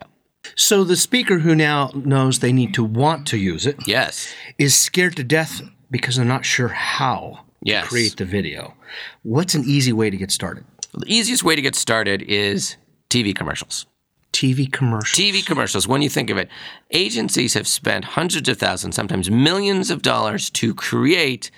So 0.55 0.83
the 0.83 0.97
speaker 0.97 1.39
who 1.39 1.55
now 1.55 1.91
knows 1.95 2.39
they 2.39 2.53
need 2.53 2.73
to 2.75 2.83
want 2.83 3.27
to 3.27 3.37
use 3.37 3.65
it 3.65 3.77
yes. 3.87 4.33
is 4.57 4.77
scared 4.77 5.15
to 5.15 5.23
death 5.23 5.61
because 5.89 6.17
they're 6.17 6.25
not 6.25 6.45
sure 6.45 6.67
how 6.67 7.45
yes. 7.61 7.83
to 7.83 7.89
create 7.89 8.17
the 8.17 8.25
video. 8.25 8.73
What's 9.23 9.55
an 9.55 9.63
easy 9.65 9.93
way 9.93 10.09
to 10.09 10.17
get 10.17 10.31
started? 10.31 10.65
The 10.93 11.07
easiest 11.07 11.43
way 11.43 11.55
to 11.55 11.61
get 11.61 11.75
started 11.75 12.21
is 12.21 12.77
TV 13.09 13.35
commercials. 13.35 13.85
TV 14.35 14.69
commercials. 14.69 15.17
TV 15.17 15.45
commercials. 15.45 15.87
When 15.87 16.01
you 16.01 16.09
think 16.09 16.29
of 16.29 16.37
it, 16.37 16.49
agencies 16.91 17.53
have 17.53 17.67
spent 17.67 18.03
hundreds 18.03 18.49
of 18.49 18.57
thousands, 18.57 18.95
sometimes 18.95 19.31
millions 19.31 19.89
of 19.89 20.01
dollars 20.01 20.49
to 20.51 20.75
create 20.75 21.51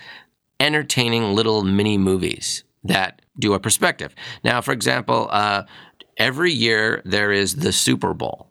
entertaining 0.59 1.33
little 1.33 1.63
mini 1.63 1.97
movies 1.97 2.63
that 2.83 3.21
do 3.39 3.53
a 3.55 3.59
perspective. 3.59 4.13
Now, 4.43 4.61
for 4.61 4.73
example, 4.73 5.27
uh, 5.31 5.63
every 6.17 6.51
year 6.51 7.01
there 7.03 7.31
is 7.31 7.55
the 7.55 7.71
Super 7.71 8.13
Bowl. 8.13 8.47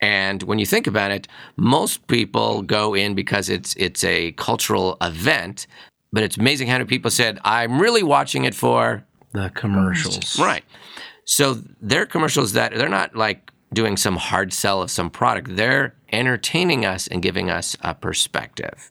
And 0.00 0.42
when 0.42 0.58
you 0.58 0.66
think 0.66 0.88
about 0.88 1.12
it, 1.12 1.28
most 1.56 2.06
people 2.08 2.62
go 2.62 2.94
in 2.94 3.14
because 3.14 3.48
it's 3.48 3.74
it's 3.76 4.02
a 4.02 4.32
cultural 4.32 4.96
event. 5.00 5.66
But 6.12 6.24
it's 6.24 6.36
amazing 6.36 6.66
how 6.66 6.74
many 6.74 6.86
people 6.86 7.10
said, 7.10 7.38
"I'm 7.44 7.80
really 7.80 8.02
watching 8.02 8.44
it 8.44 8.54
for 8.54 9.04
the 9.32 9.50
commercials." 9.50 10.38
Right. 10.38 10.64
So 11.24 11.62
they're 11.80 12.06
commercials 12.06 12.54
that 12.54 12.74
they're 12.74 12.88
not 12.88 13.14
like 13.14 13.52
doing 13.72 13.96
some 13.96 14.16
hard 14.16 14.52
sell 14.52 14.82
of 14.82 14.90
some 14.90 15.10
product. 15.10 15.56
They're 15.56 15.94
entertaining 16.12 16.84
us 16.84 17.06
and 17.06 17.22
giving 17.22 17.50
us 17.50 17.76
a 17.80 17.94
perspective. 17.94 18.90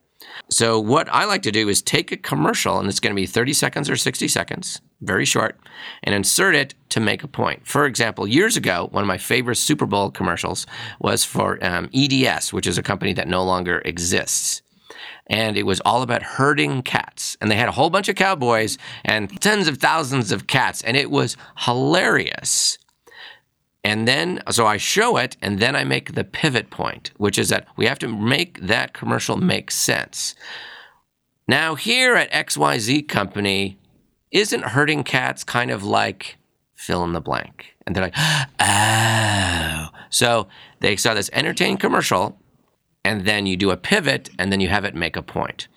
So, 0.50 0.80
what 0.80 1.08
I 1.10 1.26
like 1.26 1.44
to 1.44 1.52
do 1.52 1.70
is 1.70 1.82
take 1.82 2.12
a 2.12 2.18
commercial, 2.18 2.80
and 2.80 2.88
it's 2.88 3.00
going 3.00 3.16
to 3.16 3.20
be 3.20 3.26
30 3.26 3.54
seconds 3.54 3.90
or 3.90 3.96
60 3.96 4.28
seconds, 4.28 4.82
very 5.02 5.26
short, 5.26 5.60
and 6.04 6.16
insert 6.16 6.56
it 6.56 6.74
to 6.90 7.00
make 7.00 7.24
a 7.24 7.28
point. 7.28 7.68
For 7.68 7.86
example, 7.86 8.28
years 8.28 8.58
ago, 8.58 8.88
one 8.92 9.04
of 9.04 9.08
my 9.08 9.18
favorite 9.18 9.58
Super 9.58 9.86
Bowl 9.86 10.12
commercials 10.12 10.66
was 11.00 11.24
for 11.24 11.64
um, 11.64 11.90
EDS, 11.94 12.52
which 12.52 12.68
is 12.68 12.78
a 12.78 12.84
company 12.84 13.14
that 13.14 13.28
no 13.28 13.44
longer 13.44 13.82
exists. 13.86 14.62
And 15.28 15.56
it 15.56 15.64
was 15.64 15.80
all 15.82 16.02
about 16.02 16.24
herding 16.24 16.82
cats. 16.82 17.38
And 17.40 17.52
they 17.52 17.56
had 17.56 17.70
a 17.70 17.74
whole 17.74 17.92
bunch 17.92 18.10
of 18.10 18.16
cowboys 18.16 18.80
and 19.06 19.40
tens 19.40 19.68
of 19.68 19.78
thousands 19.78 20.32
of 20.32 20.48
cats. 20.48 20.82
And 20.82 20.98
it 20.98 21.12
was 21.12 21.38
hilarious 21.60 22.79
and 23.84 24.08
then, 24.08 24.42
so 24.52 24.66
I 24.66 24.78
show 24.78 25.18
it, 25.18 25.38
and 25.42 25.60
then 25.60 25.76
I 25.76 25.84
make 25.84 26.14
the 26.14 26.24
pivot 26.24 26.70
point, 26.70 27.12
which 27.18 27.38
is 27.38 27.50
that 27.50 27.68
we 27.78 27.86
have 27.86 28.00
to 28.00 28.08
make 28.08 28.60
that 28.62 28.94
commercial 28.94 29.38
make 29.38 29.72
sense. 29.72 30.36
Now, 31.48 31.76
here 31.76 32.16
at 32.16 32.32
XYZ 32.32 33.08
Company, 33.08 33.80
isn't 34.32 34.64
herding 34.66 35.04
cats 35.04 35.44
kind 35.44 35.72
of 35.72 35.84
like 35.84 36.38
fill 36.76 37.04
in 37.04 37.14
the 37.14 37.22
blank? 37.22 37.76
And 37.88 37.96
they're 37.96 38.04
like, 38.04 38.16
oh. 38.60 39.88
So 40.10 40.48
they 40.82 40.96
saw 40.96 41.14
this 41.14 41.30
entertaining 41.34 41.78
commercial, 41.78 42.38
and 43.06 43.26
then 43.26 43.46
you 43.46 43.56
do 43.56 43.72
a 43.72 43.78
pivot, 43.78 44.30
and 44.38 44.52
then 44.52 44.60
you 44.60 44.68
have 44.68 44.84
it 44.84 44.94
make 44.94 45.16
a 45.16 45.24
point. 45.24 45.68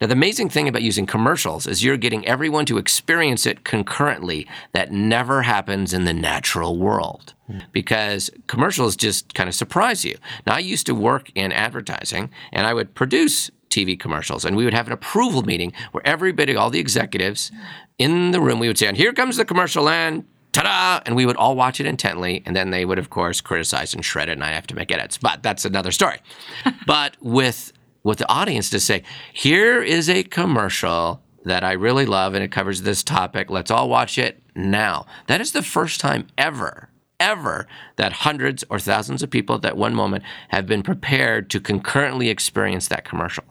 Now, 0.00 0.06
the 0.08 0.12
amazing 0.12 0.50
thing 0.50 0.68
about 0.68 0.82
using 0.82 1.06
commercials 1.06 1.66
is 1.66 1.82
you're 1.82 1.96
getting 1.96 2.26
everyone 2.26 2.66
to 2.66 2.78
experience 2.78 3.46
it 3.46 3.64
concurrently. 3.64 4.46
That 4.72 4.92
never 4.92 5.42
happens 5.42 5.92
in 5.92 6.04
the 6.04 6.12
natural 6.12 6.76
world. 6.78 7.34
Because 7.72 8.30
commercials 8.48 8.96
just 8.96 9.34
kind 9.34 9.48
of 9.48 9.54
surprise 9.54 10.04
you. 10.04 10.16
Now, 10.46 10.54
I 10.54 10.58
used 10.58 10.86
to 10.86 10.94
work 10.94 11.30
in 11.34 11.52
advertising 11.52 12.30
and 12.52 12.66
I 12.66 12.74
would 12.74 12.94
produce 12.94 13.50
TV 13.70 13.98
commercials 13.98 14.44
and 14.44 14.56
we 14.56 14.64
would 14.64 14.74
have 14.74 14.86
an 14.86 14.92
approval 14.92 15.42
meeting 15.42 15.72
where 15.92 16.06
everybody, 16.06 16.56
all 16.56 16.70
the 16.70 16.80
executives 16.80 17.52
in 17.98 18.32
the 18.32 18.40
room, 18.40 18.58
we 18.58 18.66
would 18.66 18.78
say, 18.78 18.88
and 18.88 18.96
here 18.96 19.12
comes 19.12 19.36
the 19.36 19.44
commercial 19.44 19.88
and 19.88 20.24
ta-da! 20.52 21.02
And 21.06 21.14
we 21.14 21.26
would 21.26 21.36
all 21.36 21.54
watch 21.54 21.80
it 21.80 21.86
intently 21.86 22.42
and 22.46 22.56
then 22.56 22.70
they 22.70 22.84
would 22.84 22.98
of 22.98 23.10
course 23.10 23.40
criticize 23.40 23.94
and 23.94 24.04
shred 24.04 24.28
it 24.28 24.32
and 24.32 24.44
i'd 24.44 24.54
have 24.54 24.66
to 24.68 24.74
make 24.74 24.90
edits. 24.90 25.18
But 25.18 25.42
that's 25.42 25.64
another 25.64 25.92
story. 25.92 26.18
But 26.86 27.16
with 27.20 27.72
with 28.06 28.18
the 28.18 28.28
audience 28.28 28.70
to 28.70 28.78
say 28.78 29.02
here 29.32 29.82
is 29.82 30.08
a 30.08 30.22
commercial 30.22 31.20
that 31.44 31.64
i 31.64 31.72
really 31.72 32.06
love 32.06 32.34
and 32.34 32.44
it 32.44 32.52
covers 32.52 32.82
this 32.82 33.02
topic 33.02 33.50
let's 33.50 33.70
all 33.70 33.88
watch 33.88 34.16
it 34.16 34.40
now 34.54 35.04
that 35.26 35.40
is 35.40 35.50
the 35.52 35.62
first 35.62 36.00
time 36.00 36.26
ever 36.38 36.88
ever 37.18 37.66
that 37.96 38.12
hundreds 38.12 38.62
or 38.70 38.78
thousands 38.78 39.22
of 39.22 39.30
people 39.30 39.56
at 39.56 39.62
that 39.62 39.76
one 39.76 39.94
moment 39.94 40.22
have 40.50 40.66
been 40.66 40.82
prepared 40.82 41.50
to 41.50 41.58
concurrently 41.60 42.28
experience 42.28 42.88
that 42.88 43.04
commercial 43.04 43.44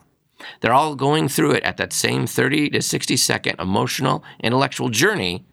they're 0.60 0.72
all 0.72 0.94
going 0.94 1.28
through 1.28 1.52
it 1.52 1.62
at 1.64 1.76
that 1.76 1.92
same 1.92 2.26
30 2.26 2.70
to 2.70 2.82
60 2.82 3.16
second 3.16 3.56
emotional 3.58 4.24
intellectual 4.42 4.88
journey 4.88 5.46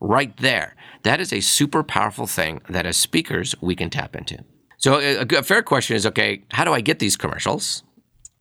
right 0.00 0.36
there. 0.38 0.74
That 1.04 1.20
is 1.20 1.32
a 1.32 1.40
super 1.40 1.82
powerful 1.82 2.26
thing 2.26 2.60
that 2.68 2.86
as 2.86 2.96
speakers 2.96 3.54
we 3.60 3.76
can 3.76 3.90
tap 3.90 4.16
into. 4.16 4.44
So 4.78 4.98
a, 4.98 5.38
a 5.38 5.42
fair 5.42 5.62
question 5.62 5.96
is 5.96 6.06
okay, 6.06 6.42
how 6.50 6.64
do 6.64 6.72
I 6.72 6.80
get 6.80 6.98
these 6.98 7.16
commercials? 7.16 7.82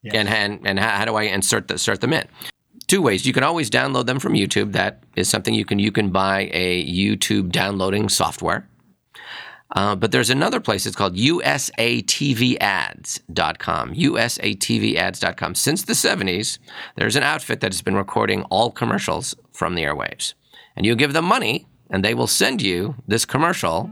And, 0.03 0.27
and, 0.27 0.59
and 0.65 0.79
how, 0.79 0.89
how 0.89 1.05
do 1.05 1.15
I 1.15 1.23
insert, 1.23 1.67
the, 1.67 1.75
insert 1.75 2.01
them 2.01 2.13
in? 2.13 2.27
Two 2.87 3.01
ways. 3.01 3.25
You 3.25 3.33
can 3.33 3.43
always 3.43 3.69
download 3.69 4.05
them 4.05 4.19
from 4.19 4.33
YouTube. 4.33 4.73
That 4.73 5.03
is 5.15 5.29
something 5.29 5.53
you 5.53 5.65
can 5.65 5.79
you 5.79 5.91
can 5.91 6.09
buy 6.09 6.49
a 6.51 6.85
YouTube 6.85 7.51
downloading 7.51 8.09
software. 8.09 8.67
Uh, 9.73 9.95
but 9.95 10.11
there's 10.11 10.29
another 10.29 10.59
place. 10.59 10.85
It's 10.85 10.97
called 10.97 11.15
USATVAds.com. 11.15 13.95
USATVAds.com. 13.95 15.55
Since 15.55 15.83
the 15.83 15.93
70s, 15.93 16.57
there's 16.97 17.15
an 17.15 17.23
outfit 17.23 17.61
that 17.61 17.71
has 17.71 17.81
been 17.81 17.95
recording 17.95 18.43
all 18.43 18.71
commercials 18.71 19.33
from 19.53 19.75
the 19.75 19.83
airwaves 19.83 20.33
and 20.75 20.85
you 20.85 20.95
give 20.95 21.13
them 21.13 21.25
money 21.25 21.67
and 21.89 22.03
they 22.03 22.13
will 22.13 22.27
send 22.27 22.61
you 22.61 22.95
this 23.07 23.25
commercial 23.25 23.89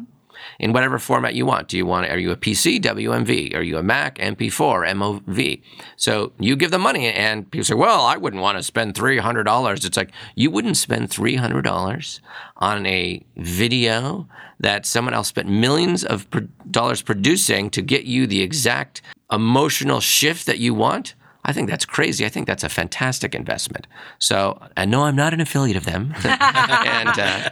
in 0.60 0.74
whatever 0.74 1.00
format 1.00 1.34
you 1.34 1.46
want. 1.46 1.70
Do 1.70 1.78
you 1.78 1.86
want 1.86 2.10
are 2.10 2.20
you 2.20 2.32
a 2.32 2.36
PC 2.36 2.82
WMV? 2.82 3.56
Are 3.56 3.62
you 3.62 3.78
a 3.78 3.84
Mac 3.84 4.18
MP4 4.18 4.88
MOV? 4.92 5.62
So 5.96 6.34
you 6.40 6.56
give 6.56 6.72
them 6.72 6.82
money 6.82 7.08
and 7.08 7.50
people 7.50 7.66
say, 7.66 7.76
"Well, 7.76 8.02
I 8.02 8.18
wouldn't 8.18 8.42
want 8.42 8.58
to 8.58 8.64
spend 8.64 8.94
$300." 8.94 9.86
It's 9.86 9.98
like 9.98 10.12
you 10.36 10.52
wouldn't 10.52 10.78
spend 10.78 11.10
$300 11.10 12.20
on 12.58 12.86
a 12.86 13.24
video 13.38 14.28
that 14.60 14.86
someone 14.86 15.14
else 15.14 15.30
spent 15.30 15.50
millions 15.50 16.04
of 16.04 16.28
dollars 16.70 17.02
producing 17.02 17.70
to 17.70 17.82
get 17.82 18.04
you 18.04 18.28
the 18.28 18.42
exact 18.42 19.02
emotional 19.32 20.02
shift 20.02 20.46
that 20.46 20.60
you 20.60 20.74
want. 20.74 21.16
I 21.46 21.54
think 21.54 21.70
that's 21.70 21.86
crazy. 21.86 22.26
I 22.26 22.30
think 22.30 22.48
that's 22.48 22.64
a 22.64 22.70
fantastic 22.70 23.34
investment. 23.34 23.88
So, 24.20 24.62
and 24.76 24.92
no, 24.92 25.04
I'm 25.04 25.16
not 25.16 25.34
an 25.34 25.42
affiliate 25.42 25.78
of 25.78 25.86
them. 25.86 26.14
and 26.24 27.18
uh, 27.18 27.50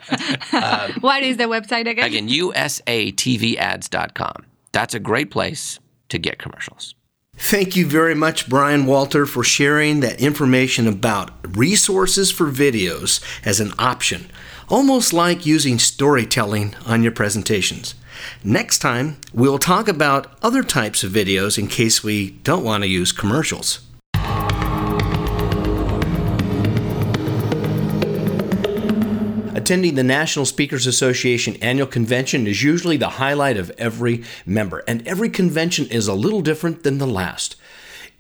uh, 0.52 0.92
what 1.00 1.24
is 1.24 1.38
the 1.38 1.46
website 1.46 1.90
again? 1.90 2.06
Again, 2.06 2.28
usatvads.com. 2.28 4.46
That's 4.74 4.94
a 4.94 5.00
great 5.00 5.32
place 5.32 5.80
to 6.10 6.18
get 6.18 6.38
commercials. 6.38 6.96
Thank 7.40 7.76
you 7.76 7.86
very 7.86 8.16
much, 8.16 8.50
Brian 8.50 8.88
Walter, 8.88 9.28
for 9.28 9.44
sharing 9.44 10.00
that 10.00 10.20
information 10.20 10.88
about 10.88 11.56
resources 11.56 12.32
for 12.32 12.48
videos 12.48 13.24
as 13.46 13.60
an 13.60 13.74
option, 13.78 14.32
almost 14.70 15.14
like 15.14 15.46
using 15.46 15.78
storytelling 15.78 16.74
on 16.86 17.04
your 17.04 17.12
presentations. 17.12 17.94
Next 18.44 18.80
time, 18.80 19.18
we'll 19.34 19.60
talk 19.60 19.88
about 19.88 20.38
other 20.42 20.64
types 20.64 21.04
of 21.04 21.12
videos 21.12 21.58
in 21.58 21.68
case 21.68 22.04
we 22.04 22.32
don't 22.44 22.64
want 22.64 22.84
to 22.84 22.90
use 22.90 23.12
commercials. 23.12 23.82
Attending 29.68 29.96
the 29.96 30.04
National 30.04 30.46
Speakers 30.46 30.88
Association 30.88 31.58
annual 31.58 31.88
convention 31.88 32.48
is 32.48 32.64
usually 32.64 32.96
the 32.96 33.10
highlight 33.10 33.58
of 33.58 33.70
every 33.72 34.24
member, 34.46 34.84
and 34.88 35.06
every 35.06 35.30
convention 35.30 35.88
is 35.88 36.08
a 36.08 36.14
little 36.14 36.42
different 36.42 36.84
than 36.84 37.00
the 37.00 37.08
last. 37.08 37.58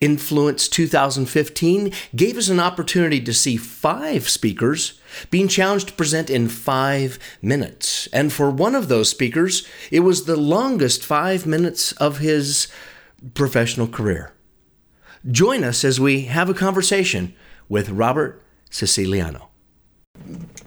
Influence 0.01 0.67
2015 0.67 1.93
gave 2.15 2.37
us 2.37 2.49
an 2.49 2.59
opportunity 2.59 3.21
to 3.21 3.33
see 3.33 3.55
five 3.55 4.27
speakers 4.27 4.96
being 5.29 5.47
challenged 5.47 5.89
to 5.89 5.93
present 5.93 6.29
in 6.29 6.47
five 6.47 7.19
minutes. 7.41 8.07
And 8.13 8.31
for 8.31 8.49
one 8.49 8.75
of 8.75 8.87
those 8.87 9.09
speakers, 9.09 9.67
it 9.91 10.01
was 10.01 10.25
the 10.25 10.37
longest 10.37 11.05
five 11.05 11.45
minutes 11.45 11.91
of 11.93 12.19
his 12.19 12.67
professional 13.33 13.87
career. 13.87 14.33
Join 15.29 15.63
us 15.63 15.83
as 15.83 15.99
we 15.99 16.23
have 16.23 16.49
a 16.49 16.53
conversation 16.53 17.35
with 17.67 17.89
Robert 17.89 18.41
Siciliano. 18.69 19.49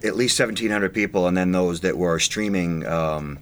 At 0.05 0.17
least 0.17 0.39
1,700 0.39 0.95
people, 0.95 1.27
and 1.27 1.37
then 1.37 1.53
those 1.53 1.81
that 1.81 1.97
were 1.97 2.19
streaming. 2.19 2.87
Um, 2.87 3.39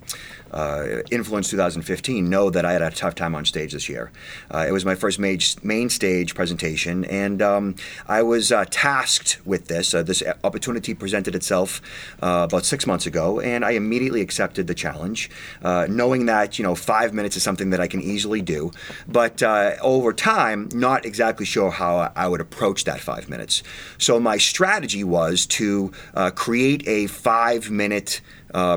uh, 0.52 1.02
Influence 1.10 1.50
2015 1.50 2.28
know 2.28 2.50
that 2.50 2.64
I 2.64 2.72
had 2.72 2.82
a 2.82 2.90
tough 2.90 3.14
time 3.14 3.34
on 3.34 3.44
stage 3.44 3.72
this 3.72 3.88
year. 3.88 4.10
Uh, 4.50 4.64
it 4.68 4.72
was 4.72 4.84
my 4.84 4.94
first 4.94 5.18
main 5.18 5.88
stage 5.90 6.34
presentation, 6.34 7.04
and 7.04 7.42
um, 7.42 7.76
I 8.06 8.22
was 8.22 8.52
uh, 8.52 8.64
tasked 8.70 9.38
with 9.44 9.68
this. 9.68 9.94
Uh, 9.94 10.02
this 10.02 10.22
opportunity 10.44 10.94
presented 10.94 11.34
itself 11.34 11.80
uh, 12.22 12.46
about 12.48 12.64
six 12.64 12.86
months 12.86 13.06
ago, 13.06 13.40
and 13.40 13.64
I 13.64 13.72
immediately 13.72 14.20
accepted 14.20 14.66
the 14.66 14.74
challenge, 14.74 15.30
uh, 15.62 15.86
knowing 15.88 16.26
that 16.26 16.58
you 16.58 16.62
know 16.62 16.74
five 16.74 17.12
minutes 17.12 17.36
is 17.36 17.42
something 17.42 17.70
that 17.70 17.80
I 17.80 17.86
can 17.86 18.00
easily 18.00 18.42
do, 18.42 18.70
but 19.06 19.42
over 19.82 20.12
time, 20.12 20.68
not 20.72 21.04
exactly 21.04 21.46
sure 21.46 21.70
how 21.70 22.12
I 22.14 22.28
would 22.28 22.40
approach 22.40 22.84
that 22.84 23.00
five 23.00 23.28
minutes. 23.28 23.62
So 23.98 24.18
my 24.20 24.38
strategy 24.38 25.04
was 25.04 25.46
to 25.46 25.92
create 26.34 26.86
a 26.86 27.06
five-minute 27.06 28.20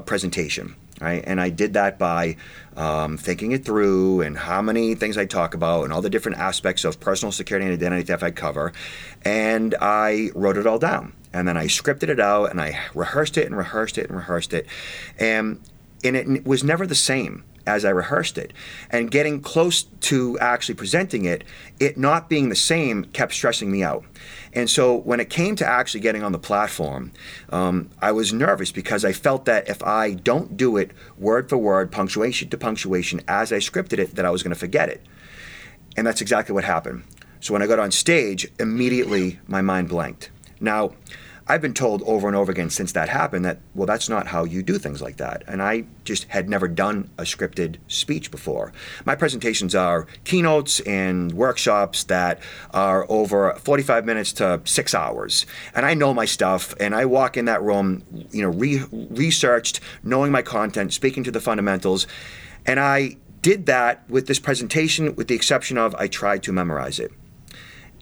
presentation 0.05 0.75
right? 1.01 1.23
And 1.25 1.41
I 1.41 1.49
did 1.49 1.73
that 1.73 1.97
by 1.97 2.37
um, 2.77 3.17
thinking 3.17 3.51
it 3.51 3.65
through 3.65 4.21
and 4.21 4.37
how 4.37 4.61
many 4.61 4.95
things 4.95 5.17
I 5.17 5.25
talk 5.25 5.53
about 5.53 5.83
and 5.83 5.91
all 5.91 6.01
the 6.01 6.09
different 6.09 6.37
aspects 6.37 6.85
of 6.85 6.99
personal 6.99 7.31
security 7.31 7.65
and 7.65 7.73
identity 7.73 8.03
theft 8.03 8.23
I 8.23 8.31
cover. 8.31 8.71
And 9.25 9.75
I 9.81 10.29
wrote 10.35 10.57
it 10.57 10.67
all 10.67 10.79
down. 10.79 11.13
And 11.33 11.47
then 11.47 11.57
I 11.57 11.65
scripted 11.65 12.09
it 12.09 12.19
out 12.19 12.51
and 12.51 12.61
I 12.61 12.79
rehearsed 12.93 13.37
it 13.37 13.47
and 13.47 13.57
rehearsed 13.57 13.97
it 13.97 14.07
and 14.07 14.17
rehearsed 14.17 14.53
it. 14.53 14.67
And, 15.17 15.59
and 16.03 16.15
it 16.15 16.45
was 16.45 16.63
never 16.63 16.85
the 16.85 16.95
same 16.95 17.43
as 17.65 17.85
I 17.85 17.89
rehearsed 17.89 18.37
it. 18.37 18.53
And 18.89 19.09
getting 19.09 19.41
close 19.41 19.83
to 19.83 20.37
actually 20.39 20.75
presenting 20.75 21.25
it, 21.25 21.43
it 21.79 21.97
not 21.97 22.29
being 22.29 22.49
the 22.49 22.55
same 22.55 23.05
kept 23.05 23.33
stressing 23.33 23.71
me 23.71 23.83
out. 23.83 24.03
And 24.53 24.69
so 24.69 24.95
when 24.95 25.19
it 25.19 25.29
came 25.29 25.55
to 25.57 25.65
actually 25.65 26.01
getting 26.01 26.23
on 26.23 26.31
the 26.31 26.39
platform, 26.39 27.11
um, 27.49 27.89
I 28.01 28.11
was 28.11 28.33
nervous 28.33 28.71
because 28.71 29.05
I 29.05 29.13
felt 29.13 29.45
that 29.45 29.69
if 29.69 29.81
I 29.83 30.13
don't 30.13 30.57
do 30.57 30.77
it 30.77 30.91
word 31.17 31.49
for 31.49 31.57
word, 31.57 31.91
punctuation 31.91 32.49
to 32.49 32.57
punctuation, 32.57 33.21
as 33.27 33.53
I 33.53 33.57
scripted 33.57 33.99
it, 33.99 34.15
that 34.15 34.25
I 34.25 34.29
was 34.29 34.43
going 34.43 34.53
to 34.53 34.59
forget 34.59 34.89
it. 34.89 35.05
And 35.95 36.05
that's 36.05 36.21
exactly 36.21 36.53
what 36.53 36.63
happened. 36.63 37.03
So 37.39 37.53
when 37.53 37.61
I 37.61 37.67
got 37.67 37.79
on 37.79 37.91
stage, 37.91 38.47
immediately 38.59 39.39
my 39.47 39.61
mind 39.61 39.89
blanked. 39.89 40.29
Now, 40.59 40.91
I've 41.51 41.61
been 41.61 41.73
told 41.73 42.01
over 42.03 42.29
and 42.29 42.37
over 42.37 42.49
again 42.49 42.69
since 42.69 42.93
that 42.93 43.09
happened 43.09 43.43
that, 43.43 43.59
well, 43.75 43.85
that's 43.85 44.07
not 44.07 44.27
how 44.27 44.45
you 44.45 44.63
do 44.63 44.77
things 44.77 45.01
like 45.01 45.17
that. 45.17 45.43
And 45.49 45.61
I 45.61 45.83
just 46.05 46.23
had 46.29 46.47
never 46.47 46.65
done 46.69 47.09
a 47.17 47.23
scripted 47.23 47.75
speech 47.89 48.31
before. 48.31 48.71
My 49.03 49.15
presentations 49.15 49.75
are 49.75 50.07
keynotes 50.23 50.79
and 50.79 51.33
workshops 51.33 52.05
that 52.05 52.39
are 52.73 53.05
over 53.09 53.53
45 53.55 54.05
minutes 54.05 54.31
to 54.33 54.61
six 54.63 54.95
hours. 54.95 55.45
And 55.75 55.85
I 55.85 55.93
know 55.93 56.13
my 56.13 56.23
stuff, 56.23 56.73
and 56.79 56.95
I 56.95 57.03
walk 57.03 57.35
in 57.35 57.43
that 57.45 57.61
room, 57.61 58.05
you 58.31 58.43
know, 58.43 58.51
re- 58.51 58.85
researched, 58.89 59.81
knowing 60.03 60.31
my 60.31 60.41
content, 60.41 60.93
speaking 60.93 61.25
to 61.25 61.31
the 61.31 61.41
fundamentals. 61.41 62.07
And 62.65 62.79
I 62.79 63.17
did 63.41 63.65
that 63.65 64.09
with 64.09 64.27
this 64.27 64.39
presentation, 64.39 65.15
with 65.15 65.27
the 65.27 65.35
exception 65.35 65.77
of 65.77 65.95
I 65.95 66.07
tried 66.07 66.43
to 66.43 66.53
memorize 66.53 66.97
it. 66.97 67.11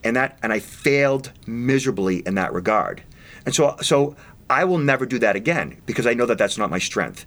And 0.03 0.15
that 0.15 0.37
and 0.43 0.53
I 0.53 0.59
failed 0.59 1.31
miserably 1.47 2.19
in 2.27 2.35
that 2.35 2.53
regard. 2.53 3.01
And 3.45 3.55
so, 3.55 3.75
so 3.81 4.15
I 4.49 4.65
will 4.65 4.77
never 4.77 5.05
do 5.05 5.19
that 5.19 5.35
again 5.35 5.81
because 5.85 6.07
I 6.07 6.13
know 6.13 6.25
that 6.25 6.37
that's 6.37 6.57
not 6.57 6.69
my 6.69 6.79
strength. 6.79 7.25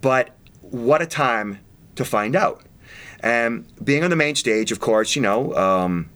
But 0.00 0.30
what 0.60 1.02
a 1.02 1.06
time 1.06 1.60
to 1.96 2.04
find 2.04 2.34
out. 2.34 2.62
And 3.20 3.66
being 3.82 4.04
on 4.04 4.10
the 4.10 4.16
main 4.16 4.34
stage, 4.34 4.72
of 4.72 4.80
course, 4.80 5.16
you 5.16 5.22
know, 5.22 5.54
um, 5.54 6.10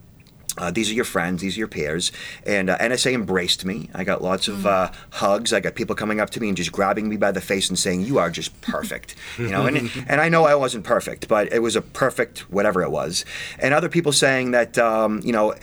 Uh, 0.58 0.70
these 0.70 0.90
are 0.90 0.94
your 0.94 1.04
friends. 1.04 1.42
These 1.42 1.56
are 1.56 1.60
your 1.60 1.68
peers. 1.68 2.12
And 2.46 2.70
uh, 2.70 2.78
NSA 2.78 3.12
embraced 3.12 3.64
me. 3.64 3.90
I 3.94 4.04
got 4.04 4.22
lots 4.22 4.48
of 4.48 4.66
uh, 4.66 4.90
hugs. 5.10 5.52
I 5.52 5.60
got 5.60 5.74
people 5.74 5.94
coming 5.94 6.20
up 6.20 6.30
to 6.30 6.40
me 6.40 6.48
and 6.48 6.56
just 6.56 6.72
grabbing 6.72 7.08
me 7.08 7.16
by 7.16 7.32
the 7.32 7.40
face 7.40 7.68
and 7.68 7.78
saying, 7.78 8.02
"You 8.02 8.18
are 8.18 8.30
just 8.30 8.60
perfect." 8.60 9.14
You 9.38 9.50
know, 9.50 9.66
and 9.66 9.90
and 10.08 10.20
I 10.20 10.28
know 10.28 10.44
I 10.44 10.56
wasn't 10.56 10.84
perfect, 10.84 11.28
but 11.28 11.52
it 11.52 11.60
was 11.60 11.76
a 11.76 11.80
perfect 11.80 12.50
whatever 12.50 12.82
it 12.82 12.90
was. 12.90 13.24
And 13.60 13.72
other 13.72 13.88
people 13.88 14.12
saying 14.12 14.50
that, 14.50 14.76
um, 14.78 15.20
you 15.24 15.32
know, 15.32 15.54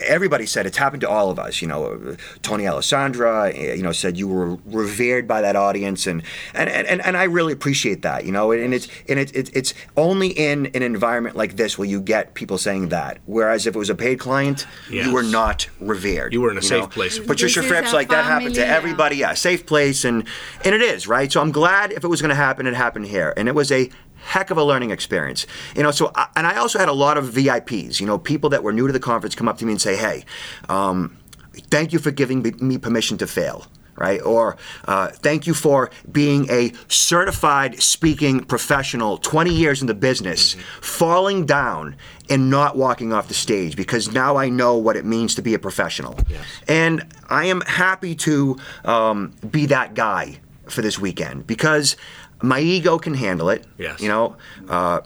everybody 0.00 0.46
said 0.46 0.64
it's 0.64 0.76
happened 0.76 1.00
to 1.00 1.08
all 1.08 1.30
of 1.30 1.38
us. 1.38 1.60
You 1.60 1.66
know, 1.68 2.16
Tony 2.42 2.68
Alessandra, 2.68 3.52
eh, 3.52 3.74
you 3.74 3.82
know, 3.82 3.92
said 3.92 4.16
you 4.16 4.28
were 4.28 4.56
revered 4.64 5.26
by 5.26 5.40
that 5.42 5.56
audience, 5.56 6.06
and 6.06 6.22
and 6.54 6.70
and, 6.70 7.04
and 7.04 7.16
I 7.16 7.24
really 7.24 7.52
appreciate 7.52 8.02
that. 8.02 8.24
You 8.24 8.32
know, 8.32 8.52
and 8.52 8.72
it's 8.72 8.86
and 9.08 9.18
it, 9.18 9.34
it, 9.34 9.50
it's 9.54 9.74
only 9.96 10.28
in 10.28 10.66
an 10.66 10.82
environment 10.82 11.36
like 11.36 11.56
this 11.56 11.76
will 11.76 11.86
you 11.86 12.00
get 12.00 12.34
people 12.34 12.58
saying 12.58 12.88
that. 12.90 13.18
Whereas 13.26 13.66
if 13.66 13.74
it 13.74 13.78
was 13.78 13.90
a 13.90 13.94
paid 13.94 14.20
client, 14.20 14.35
Yes. 14.90 15.06
you 15.06 15.12
were 15.12 15.22
not 15.22 15.68
revered. 15.80 16.32
You 16.32 16.40
were 16.40 16.50
in 16.50 16.58
a 16.58 16.62
safe 16.62 16.82
know? 16.82 16.86
place. 16.88 17.18
Patricia 17.18 17.60
This 17.60 17.70
is 17.70 17.70
Fripp, 17.70 17.92
like 17.92 18.08
that 18.08 18.24
happened 18.24 18.54
to 18.56 18.66
everybody. 18.66 19.16
Yeah, 19.16 19.34
safe 19.34 19.66
place, 19.66 20.04
and 20.04 20.24
and 20.64 20.74
it 20.74 20.82
is 20.82 21.06
right. 21.06 21.30
So 21.30 21.40
I'm 21.40 21.52
glad 21.52 21.92
if 21.92 22.04
it 22.04 22.08
was 22.08 22.20
going 22.20 22.30
to 22.30 22.34
happen, 22.36 22.66
it 22.66 22.74
happened 22.74 23.06
here, 23.06 23.32
and 23.36 23.48
it 23.48 23.54
was 23.54 23.70
a 23.72 23.90
heck 24.16 24.50
of 24.50 24.58
a 24.58 24.64
learning 24.64 24.90
experience. 24.90 25.46
You 25.76 25.82
know, 25.82 25.90
so 25.90 26.10
I, 26.14 26.28
and 26.36 26.46
I 26.46 26.56
also 26.56 26.78
had 26.78 26.88
a 26.88 26.92
lot 26.92 27.16
of 27.16 27.26
VIPs. 27.26 28.00
You 28.00 28.06
know, 28.06 28.18
people 28.18 28.50
that 28.50 28.62
were 28.62 28.72
new 28.72 28.86
to 28.86 28.92
the 28.92 29.00
conference 29.00 29.34
come 29.34 29.48
up 29.48 29.58
to 29.58 29.66
me 29.66 29.72
and 29.72 29.80
say, 29.80 29.96
"Hey, 29.96 30.24
um, 30.68 31.16
thank 31.70 31.92
you 31.92 31.98
for 31.98 32.10
giving 32.10 32.42
me- 32.42 32.52
me 32.58 32.78
permission 32.78 33.18
to 33.18 33.26
fail." 33.26 33.66
Right? 33.96 34.20
Or 34.22 34.56
uh, 34.86 35.08
thank 35.08 35.46
you 35.46 35.54
for 35.54 35.90
being 36.10 36.50
a 36.50 36.72
certified 36.88 37.82
speaking 37.82 38.44
professional, 38.44 39.18
20 39.18 39.52
years 39.54 39.80
in 39.80 39.86
the 39.86 39.94
business, 39.94 40.54
falling 40.80 41.46
down 41.46 41.96
and 42.28 42.50
not 42.50 42.76
walking 42.76 43.12
off 43.12 43.28
the 43.28 43.34
stage 43.34 43.76
because 43.76 44.12
now 44.12 44.36
I 44.36 44.48
know 44.48 44.76
what 44.76 44.96
it 44.96 45.04
means 45.04 45.34
to 45.36 45.42
be 45.42 45.54
a 45.54 45.58
professional. 45.58 46.18
And 46.68 47.14
I 47.28 47.46
am 47.46 47.60
happy 47.62 48.14
to 48.16 48.58
um, 48.84 49.32
be 49.50 49.66
that 49.66 49.94
guy 49.94 50.40
for 50.68 50.82
this 50.82 50.98
weekend 50.98 51.46
because 51.46 51.96
my 52.42 52.60
ego 52.60 52.98
can 52.98 53.14
handle 53.14 53.48
it. 53.48 53.64
Yes. 53.78 54.00
You 54.00 54.08
know, 54.08 54.36
uh, 54.68 55.00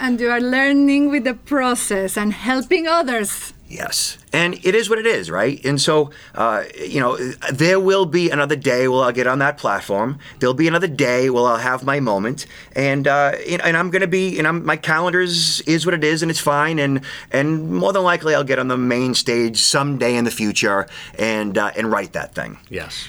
And 0.00 0.20
you 0.20 0.30
are 0.30 0.40
learning 0.40 1.10
with 1.10 1.24
the 1.24 1.34
process 1.34 2.16
and 2.16 2.32
helping 2.32 2.86
others. 2.86 3.52
Yes. 3.68 4.16
And 4.32 4.54
it 4.64 4.74
is 4.74 4.88
what 4.88 4.98
it 4.98 5.06
is, 5.06 5.30
right? 5.30 5.62
And 5.64 5.78
so, 5.78 6.10
uh, 6.34 6.64
you 6.78 7.00
know, 7.00 7.16
there 7.52 7.78
will 7.78 8.06
be 8.06 8.30
another 8.30 8.56
day 8.56 8.88
where 8.88 9.04
I'll 9.04 9.12
get 9.12 9.26
on 9.26 9.40
that 9.40 9.58
platform. 9.58 10.18
There'll 10.38 10.54
be 10.54 10.68
another 10.68 10.86
day 10.86 11.28
where 11.28 11.44
I'll 11.44 11.58
have 11.58 11.84
my 11.84 12.00
moment, 12.00 12.46
and 12.74 13.06
uh, 13.06 13.32
and 13.62 13.76
I'm 13.76 13.90
going 13.90 14.00
to 14.00 14.08
be, 14.08 14.38
and 14.38 14.48
I'm, 14.48 14.64
my 14.64 14.76
calendar 14.76 15.20
is, 15.20 15.60
is 15.62 15.84
what 15.84 15.94
it 15.94 16.02
is, 16.02 16.22
and 16.22 16.30
it's 16.30 16.40
fine. 16.40 16.78
And 16.78 17.02
and 17.30 17.70
more 17.70 17.92
than 17.92 18.02
likely, 18.02 18.34
I'll 18.34 18.44
get 18.44 18.58
on 18.58 18.68
the 18.68 18.78
main 18.78 19.14
stage 19.14 19.58
someday 19.58 20.16
in 20.16 20.24
the 20.24 20.30
future 20.30 20.86
and 21.18 21.58
uh, 21.58 21.70
and 21.76 21.90
write 21.90 22.14
that 22.14 22.34
thing. 22.34 22.58
Yes. 22.70 23.08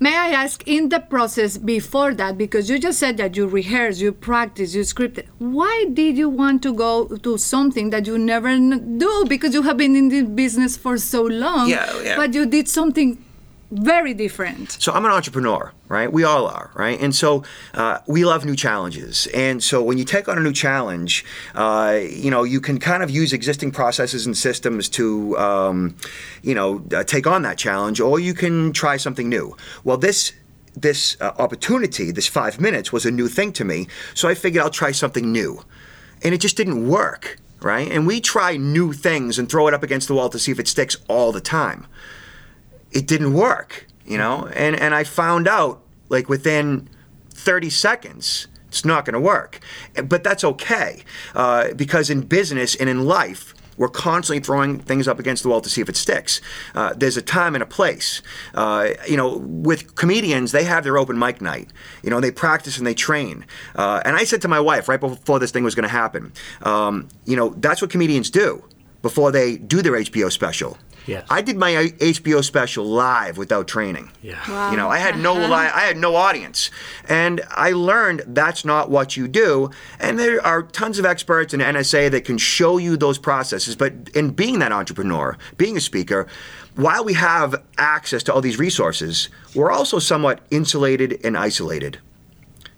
May 0.00 0.16
I 0.16 0.30
ask, 0.30 0.66
in 0.66 0.88
the 0.88 0.98
process 1.00 1.56
before 1.56 2.14
that, 2.14 2.36
because 2.36 2.68
you 2.68 2.78
just 2.78 2.98
said 2.98 3.16
that 3.18 3.36
you 3.36 3.46
rehearse, 3.46 4.00
you 4.00 4.12
practice, 4.12 4.74
you 4.74 4.82
scripted, 4.82 5.26
why 5.38 5.86
did 5.92 6.18
you 6.18 6.28
want 6.28 6.62
to 6.64 6.74
go 6.74 7.06
to 7.06 7.38
something 7.38 7.90
that 7.90 8.06
you 8.06 8.18
never 8.18 8.58
do? 8.58 9.24
Because 9.28 9.54
you 9.54 9.62
have 9.62 9.76
been 9.76 9.94
in 9.94 10.08
the 10.08 10.22
business 10.22 10.76
for 10.76 10.98
so 10.98 11.22
long, 11.22 11.68
Yeah, 11.68 12.02
yeah. 12.02 12.16
but 12.16 12.34
you 12.34 12.44
did 12.44 12.68
something 12.68 13.24
very 13.74 14.14
different. 14.14 14.72
So 14.72 14.92
I'm 14.92 15.04
an 15.04 15.10
entrepreneur, 15.10 15.72
right? 15.88 16.12
We 16.12 16.22
all 16.22 16.46
are, 16.46 16.70
right? 16.74 16.98
And 17.00 17.14
so 17.14 17.42
uh, 17.74 17.98
we 18.06 18.24
love 18.24 18.44
new 18.44 18.54
challenges. 18.54 19.26
And 19.34 19.62
so 19.62 19.82
when 19.82 19.98
you 19.98 20.04
take 20.04 20.28
on 20.28 20.38
a 20.38 20.40
new 20.40 20.52
challenge, 20.52 21.24
uh, 21.54 21.98
you 22.08 22.30
know, 22.30 22.44
you 22.44 22.60
can 22.60 22.78
kind 22.78 23.02
of 23.02 23.10
use 23.10 23.32
existing 23.32 23.72
processes 23.72 24.26
and 24.26 24.36
systems 24.36 24.88
to, 24.90 25.36
um, 25.38 25.96
you 26.42 26.54
know, 26.54 26.84
uh, 26.94 27.02
take 27.02 27.26
on 27.26 27.42
that 27.42 27.58
challenge, 27.58 28.00
or 28.00 28.20
you 28.20 28.32
can 28.32 28.72
try 28.72 28.96
something 28.96 29.28
new. 29.28 29.56
Well, 29.82 29.96
this 29.96 30.32
this 30.76 31.16
uh, 31.20 31.32
opportunity, 31.38 32.10
this 32.10 32.26
five 32.26 32.60
minutes, 32.60 32.92
was 32.92 33.06
a 33.06 33.10
new 33.10 33.28
thing 33.28 33.52
to 33.52 33.64
me. 33.64 33.86
So 34.12 34.28
I 34.28 34.34
figured 34.34 34.62
I'll 34.62 34.70
try 34.70 34.90
something 34.92 35.30
new, 35.30 35.62
and 36.22 36.34
it 36.34 36.38
just 36.38 36.56
didn't 36.56 36.88
work, 36.88 37.38
right? 37.60 37.90
And 37.90 38.06
we 38.06 38.20
try 38.20 38.56
new 38.56 38.92
things 38.92 39.38
and 39.38 39.48
throw 39.48 39.68
it 39.68 39.74
up 39.74 39.82
against 39.82 40.08
the 40.08 40.14
wall 40.14 40.28
to 40.30 40.38
see 40.38 40.52
if 40.52 40.58
it 40.58 40.68
sticks 40.68 40.96
all 41.08 41.32
the 41.32 41.40
time 41.40 41.86
it 42.94 43.06
didn't 43.06 43.34
work, 43.34 43.86
you 44.06 44.16
know? 44.16 44.48
And 44.54 44.78
and 44.80 44.94
I 44.94 45.04
found 45.04 45.46
out 45.46 45.82
like 46.08 46.28
within 46.28 46.88
30 47.30 47.68
seconds 47.70 48.46
it's 48.74 48.84
not 48.84 49.04
going 49.04 49.14
to 49.14 49.20
work. 49.20 49.60
But 50.04 50.24
that's 50.24 50.42
okay 50.42 51.04
uh, 51.36 51.74
because 51.74 52.10
in 52.10 52.22
business 52.22 52.74
and 52.74 52.88
in 52.88 53.04
life, 53.04 53.54
we're 53.76 53.88
constantly 53.88 54.40
throwing 54.40 54.80
things 54.80 55.06
up 55.06 55.20
against 55.20 55.44
the 55.44 55.48
wall 55.48 55.60
to 55.60 55.68
see 55.68 55.80
if 55.80 55.88
it 55.88 55.96
sticks. 55.96 56.40
Uh, 56.74 56.92
there's 56.96 57.16
a 57.16 57.22
time 57.22 57.54
and 57.54 57.62
a 57.62 57.66
place. 57.66 58.20
Uh, 58.52 58.90
you 59.08 59.16
know, 59.16 59.36
with 59.38 59.94
comedians, 59.94 60.50
they 60.50 60.64
have 60.64 60.82
their 60.82 60.98
open 60.98 61.18
mic 61.18 61.40
night. 61.40 61.70
You 62.02 62.10
know, 62.10 62.20
they 62.20 62.32
practice 62.32 62.76
and 62.78 62.86
they 62.86 62.94
train. 62.94 63.46
Uh, 63.76 64.02
and 64.04 64.16
I 64.16 64.24
said 64.24 64.42
to 64.42 64.48
my 64.48 64.60
wife 64.60 64.88
right 64.88 65.00
before 65.00 65.38
this 65.38 65.52
thing 65.52 65.62
was 65.62 65.76
going 65.76 65.84
to 65.84 65.88
happen, 65.88 66.32
um, 66.62 67.08
you 67.26 67.36
know, 67.36 67.50
that's 67.50 67.80
what 67.80 67.90
comedians 67.90 68.28
do 68.30 68.64
before 69.02 69.30
they 69.30 69.56
do 69.56 69.82
their 69.82 69.92
HBO 69.92 70.32
special. 70.32 70.78
Yes. 71.06 71.26
I 71.28 71.42
did 71.42 71.56
my 71.56 71.72
HBO 71.72 72.42
special 72.42 72.84
live 72.86 73.36
without 73.36 73.68
training. 73.68 74.10
Yeah. 74.22 74.70
You 74.70 74.76
know, 74.76 74.88
I 74.88 74.98
had 74.98 75.18
no 75.18 75.32
uh-huh. 75.32 75.48
li- 75.48 75.70
I 75.74 75.80
had 75.80 75.96
no 75.96 76.16
audience, 76.16 76.70
and 77.08 77.42
I 77.50 77.72
learned 77.72 78.22
that's 78.26 78.64
not 78.64 78.90
what 78.90 79.16
you 79.16 79.28
do. 79.28 79.70
And 80.00 80.18
there 80.18 80.44
are 80.44 80.62
tons 80.62 80.98
of 80.98 81.04
experts 81.04 81.52
in 81.52 81.60
NSA 81.60 82.10
that 82.10 82.24
can 82.24 82.38
show 82.38 82.78
you 82.78 82.96
those 82.96 83.18
processes. 83.18 83.76
But 83.76 83.92
in 84.14 84.30
being 84.30 84.60
that 84.60 84.72
entrepreneur, 84.72 85.36
being 85.56 85.76
a 85.76 85.80
speaker, 85.80 86.26
while 86.74 87.04
we 87.04 87.14
have 87.14 87.62
access 87.76 88.22
to 88.24 88.32
all 88.32 88.40
these 88.40 88.58
resources, 88.58 89.28
we're 89.54 89.70
also 89.70 89.98
somewhat 89.98 90.40
insulated 90.50 91.20
and 91.24 91.36
isolated. 91.36 91.98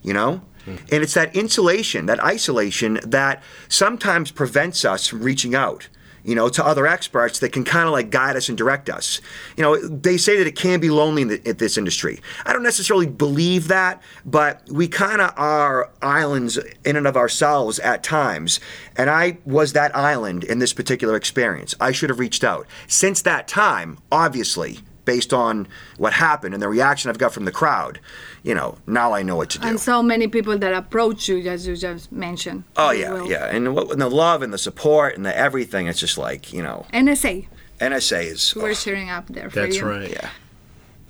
You 0.02 0.14
know. 0.14 0.42
Hmm. 0.64 0.76
And 0.90 1.04
it's 1.04 1.14
that 1.14 1.36
insulation, 1.36 2.06
that 2.06 2.20
isolation, 2.24 2.98
that 3.04 3.40
sometimes 3.68 4.32
prevents 4.32 4.84
us 4.84 5.06
from 5.06 5.22
reaching 5.22 5.54
out 5.54 5.88
you 6.26 6.34
know, 6.34 6.48
to 6.48 6.66
other 6.66 6.86
experts 6.86 7.38
that 7.38 7.52
can 7.52 7.64
kind 7.64 7.86
of 7.86 7.92
like 7.92 8.10
guide 8.10 8.36
us 8.36 8.48
and 8.48 8.58
direct 8.58 8.90
us. 8.90 9.20
You 9.56 9.62
know, 9.62 9.76
they 9.88 10.16
say 10.16 10.36
that 10.36 10.46
it 10.46 10.56
can 10.56 10.80
be 10.80 10.90
lonely 10.90 11.22
in, 11.22 11.28
the, 11.28 11.48
in 11.48 11.56
this 11.56 11.78
industry. 11.78 12.20
I 12.44 12.52
don't 12.52 12.64
necessarily 12.64 13.06
believe 13.06 13.68
that, 13.68 14.02
but 14.24 14.62
we 14.68 14.88
kind 14.88 15.20
of 15.20 15.32
are 15.36 15.90
islands 16.02 16.58
in 16.84 16.96
and 16.96 17.06
of 17.06 17.16
ourselves 17.16 17.78
at 17.78 18.02
times. 18.02 18.58
And 18.96 19.08
I 19.08 19.38
was 19.44 19.72
that 19.74 19.96
island 19.96 20.42
in 20.42 20.58
this 20.58 20.72
particular 20.72 21.14
experience. 21.14 21.74
I 21.80 21.92
should 21.92 22.10
have 22.10 22.18
reached 22.18 22.42
out. 22.42 22.66
Since 22.88 23.22
that 23.22 23.46
time, 23.46 23.98
obviously, 24.10 24.80
based 25.06 25.32
on 25.32 25.66
what 25.96 26.12
happened 26.12 26.52
and 26.52 26.62
the 26.62 26.68
reaction 26.68 27.08
I've 27.08 27.16
got 27.16 27.32
from 27.32 27.46
the 27.46 27.52
crowd, 27.52 27.98
you 28.42 28.54
know, 28.54 28.76
now 28.86 29.14
I 29.14 29.22
know 29.22 29.36
what 29.36 29.48
to 29.50 29.58
do. 29.58 29.66
And 29.66 29.80
so 29.80 30.02
many 30.02 30.28
people 30.28 30.58
that 30.58 30.74
approach 30.74 31.28
you, 31.28 31.38
as 31.48 31.66
you 31.66 31.74
just 31.76 32.12
mentioned. 32.12 32.64
Oh 32.76 32.90
yeah, 32.90 33.12
will. 33.12 33.30
yeah, 33.30 33.46
and, 33.46 33.74
what, 33.74 33.90
and 33.90 34.02
the 34.02 34.10
love 34.10 34.42
and 34.42 34.52
the 34.52 34.58
support 34.58 35.16
and 35.16 35.24
the 35.24 35.34
everything. 35.34 35.86
It's 35.86 36.00
just 36.00 36.18
like 36.18 36.52
you 36.52 36.62
know, 36.62 36.84
NSA, 36.92 37.46
NSA 37.80 38.24
is. 38.24 38.54
we're 38.54 38.70
oh, 38.70 38.74
cheering 38.74 39.08
up 39.08 39.28
there 39.28 39.48
for 39.48 39.60
That's 39.60 39.78
you. 39.78 39.86
right. 39.86 40.10
yeah. 40.10 40.28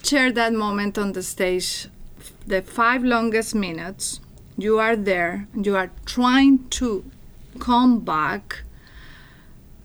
Share 0.04 0.30
that 0.30 0.52
moment 0.52 0.96
on 0.98 1.12
the 1.12 1.22
stage, 1.22 1.88
the 2.46 2.62
five 2.62 3.02
longest 3.02 3.56
minutes. 3.56 4.20
You 4.56 4.78
are 4.78 4.96
there. 4.96 5.48
You 5.54 5.76
are 5.76 5.90
trying 6.06 6.68
to 6.70 7.04
come 7.58 8.00
back. 8.00 8.62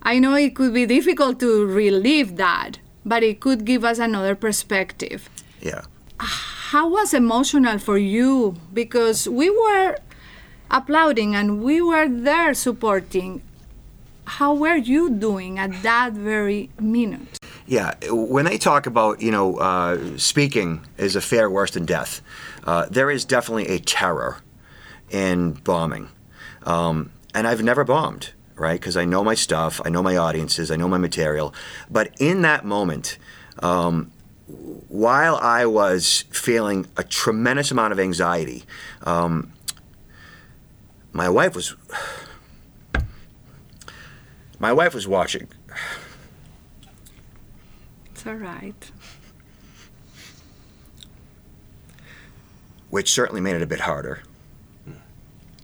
I 0.03 0.19
know 0.19 0.35
it 0.35 0.55
could 0.55 0.73
be 0.73 0.85
difficult 0.85 1.39
to 1.41 1.65
relive 1.65 2.37
that, 2.37 2.79
but 3.05 3.23
it 3.23 3.39
could 3.39 3.65
give 3.65 3.83
us 3.83 3.99
another 3.99 4.35
perspective. 4.35 5.29
Yeah. 5.61 5.81
How 6.19 6.87
was 6.89 7.13
emotional 7.13 7.79
for 7.79 7.97
you? 7.97 8.55
Because 8.73 9.27
we 9.27 9.49
were 9.49 9.97
applauding 10.69 11.35
and 11.35 11.61
we 11.61 11.81
were 11.81 12.07
there 12.07 12.53
supporting. 12.53 13.41
How 14.25 14.53
were 14.53 14.77
you 14.77 15.09
doing 15.09 15.59
at 15.59 15.83
that 15.83 16.13
very 16.13 16.69
minute? 16.79 17.37
Yeah, 17.67 17.93
when 18.09 18.45
they 18.45 18.57
talk 18.57 18.85
about 18.85 19.21
you 19.21 19.31
know 19.31 19.57
uh, 19.57 20.17
speaking 20.17 20.85
is 20.97 21.15
a 21.15 21.21
fare 21.21 21.49
worse 21.49 21.71
than 21.71 21.85
death, 21.85 22.21
uh, 22.65 22.85
there 22.89 23.09
is 23.09 23.25
definitely 23.25 23.67
a 23.67 23.79
terror 23.79 24.37
in 25.09 25.53
bombing, 25.53 26.09
um, 26.63 27.11
and 27.33 27.47
I've 27.47 27.63
never 27.63 27.83
bombed, 27.83 28.31
right? 28.61 28.79
Because 28.79 28.95
I 28.95 29.05
know 29.05 29.23
my 29.23 29.33
stuff, 29.33 29.81
I 29.83 29.89
know 29.89 30.03
my 30.03 30.15
audiences, 30.15 30.69
I 30.71 30.75
know 30.75 30.87
my 30.87 30.99
material. 30.99 31.53
But 31.89 32.15
in 32.19 32.43
that 32.43 32.63
moment, 32.63 33.17
um, 33.59 34.11
while 34.47 35.35
I 35.37 35.65
was 35.65 36.25
feeling 36.29 36.85
a 36.95 37.03
tremendous 37.03 37.71
amount 37.71 37.91
of 37.91 37.99
anxiety, 37.99 38.63
um, 39.01 39.51
my 41.11 41.27
wife 41.27 41.55
was 41.55 41.75
my 44.59 44.71
wife 44.71 44.93
was 44.93 45.07
watching. 45.07 45.47
It's 48.11 48.27
all 48.27 48.35
right. 48.35 48.91
which 52.91 53.09
certainly 53.09 53.41
made 53.41 53.55
it 53.55 53.61
a 53.61 53.65
bit 53.65 53.79
harder. 53.79 54.21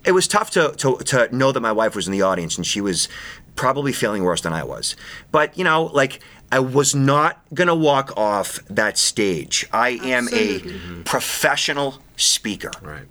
It 0.08 0.14
was 0.14 0.28
tough 0.28 0.52
to, 0.52 0.72
to, 0.78 0.98
to 0.98 1.36
know 1.36 1.52
that 1.52 1.60
my 1.60 1.74
wife 1.74 1.94
was 1.96 2.08
in 2.08 2.14
the 2.14 2.22
audience 2.22 2.58
and 2.58 2.66
she 2.66 2.80
was 2.80 3.10
probably 3.56 3.92
feeling 3.92 4.24
worse 4.24 4.40
than 4.40 4.54
I 4.54 4.64
was. 4.64 4.96
But, 5.32 5.58
you 5.58 5.66
know, 5.66 5.84
like, 5.84 6.22
I 6.50 6.60
was 6.60 6.96
not 6.96 7.42
going 7.54 7.68
to 7.68 7.76
walk 7.76 8.14
off 8.16 8.60
that 8.70 8.98
stage. 8.98 9.68
I 9.74 10.00
am 10.02 10.30
a 10.30 10.60
mm-hmm. 10.60 11.02
professional 11.04 12.02
speaker. 12.16 12.72
Right. 12.82 13.08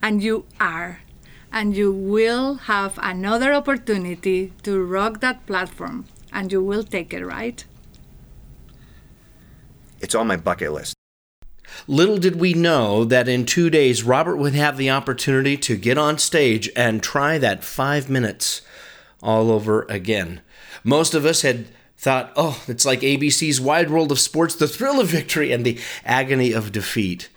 And 0.00 0.22
you 0.22 0.46
are. 0.60 1.00
And 1.52 1.76
you 1.76 1.90
will 1.90 2.54
have 2.54 2.98
another 3.02 3.52
opportunity 3.52 4.52
to 4.62 4.80
rock 4.82 5.20
that 5.20 5.46
platform. 5.46 6.04
And 6.32 6.52
you 6.52 6.62
will 6.62 6.84
take 6.84 7.12
it, 7.12 7.24
right? 7.24 7.64
It's 10.00 10.14
on 10.14 10.28
my 10.28 10.36
bucket 10.36 10.72
list. 10.72 10.94
Little 11.86 12.18
did 12.18 12.36
we 12.36 12.54
know 12.54 13.04
that 13.04 13.28
in 13.28 13.46
two 13.46 13.70
days, 13.70 14.02
Robert 14.02 14.36
would 14.36 14.54
have 14.54 14.76
the 14.76 14.90
opportunity 14.90 15.56
to 15.58 15.76
get 15.76 15.98
on 15.98 16.18
stage 16.18 16.70
and 16.74 17.02
try 17.02 17.38
that 17.38 17.64
five 17.64 18.08
minutes 18.08 18.62
all 19.22 19.50
over 19.50 19.82
again. 19.88 20.40
Most 20.84 21.14
of 21.14 21.24
us 21.24 21.42
had 21.42 21.66
thought, 21.96 22.32
oh, 22.36 22.62
it's 22.68 22.84
like 22.84 23.00
ABC's 23.00 23.60
Wide 23.60 23.90
World 23.90 24.12
of 24.12 24.20
Sports, 24.20 24.54
the 24.54 24.68
thrill 24.68 25.00
of 25.00 25.08
victory 25.08 25.52
and 25.52 25.64
the 25.64 25.78
agony 26.04 26.52
of 26.52 26.72
defeat. 26.72 27.28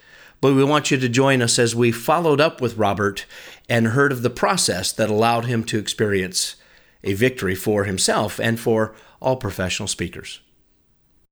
But 0.42 0.54
we 0.54 0.64
want 0.64 0.90
you 0.90 0.98
to 0.98 1.10
join 1.10 1.42
us 1.42 1.60
as 1.60 1.76
we 1.76 1.92
followed 1.92 2.40
up 2.40 2.62
with 2.62 2.78
Robert 2.78 3.26
and 3.68 3.88
heard 3.88 4.12
of 4.12 4.22
the 4.22 4.30
process 4.30 4.92
that 4.94 5.10
allowed 5.10 5.46
him 5.46 5.64
to 5.66 5.80
experience 5.80 6.56
a 7.04 7.14
victory 7.14 7.56
for 7.56 7.84
himself 7.84 8.40
and 8.40 8.60
for 8.60 8.96
all 9.22 9.36
professional 9.36 9.88
speakers. 9.88 10.40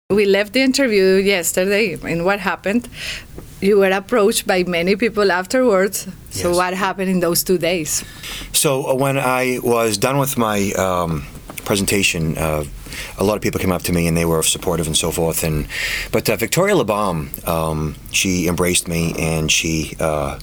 We 0.09 0.25
left 0.25 0.53
the 0.53 0.61
interview 0.61 1.15
yesterday, 1.15 1.97
and 2.01 2.23
what 2.23 2.39
happened? 2.39 2.87
You 3.59 3.79
were 3.79 3.91
approached 3.91 4.47
by 4.47 4.63
many 4.63 4.95
people 4.95 5.33
afterwards. 5.33 6.07
So, 6.29 6.47
Yes. 6.47 6.55
what 6.57 6.73
happened 6.73 7.09
in 7.09 7.19
those 7.19 7.43
two 7.43 7.57
days? 7.57 8.05
So 8.53 8.87
uh, 8.87 8.95
when 8.95 9.17
I 9.17 9.59
was 9.61 9.97
done 9.97 10.17
with 10.17 10.37
my 10.37 10.71
um, 10.77 11.25
presentation, 11.65 12.37
uh, 12.37 12.63
a 13.17 13.23
lot 13.25 13.35
of 13.35 13.41
people 13.41 13.59
came 13.59 13.73
up 13.73 13.83
to 13.83 13.91
me 13.91 14.07
and 14.07 14.15
they 14.15 14.23
were 14.23 14.41
supportive 14.43 14.87
and 14.87 14.95
so 14.95 15.11
forth. 15.11 15.43
And 15.43 15.67
but 16.13 16.29
uh, 16.29 16.37
Victoria 16.37 16.75
Labalme, 16.75 17.27
um, 17.45 17.95
she 18.11 18.47
embraced 18.47 18.87
me 18.87 19.13
and 19.19 19.51
she. 19.51 19.93
Uh, 19.99 20.39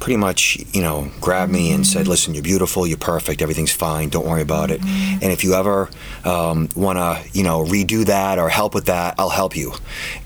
Pretty 0.00 0.16
much, 0.16 0.58
you 0.72 0.80
know, 0.80 1.10
grabbed 1.20 1.52
me 1.52 1.72
and 1.72 1.86
said, 1.86 2.08
"Listen, 2.08 2.32
you're 2.32 2.42
beautiful, 2.42 2.86
you're 2.86 2.96
perfect, 2.96 3.42
everything's 3.42 3.70
fine. 3.70 4.08
Don't 4.08 4.26
worry 4.26 4.40
about 4.40 4.70
it. 4.70 4.80
And 4.82 5.24
if 5.24 5.44
you 5.44 5.52
ever 5.52 5.90
um, 6.24 6.70
want 6.74 6.98
to, 6.98 7.22
you 7.38 7.44
know, 7.44 7.62
redo 7.64 8.06
that 8.06 8.38
or 8.38 8.48
help 8.48 8.74
with 8.74 8.86
that, 8.86 9.14
I'll 9.18 9.28
help 9.28 9.54
you." 9.54 9.74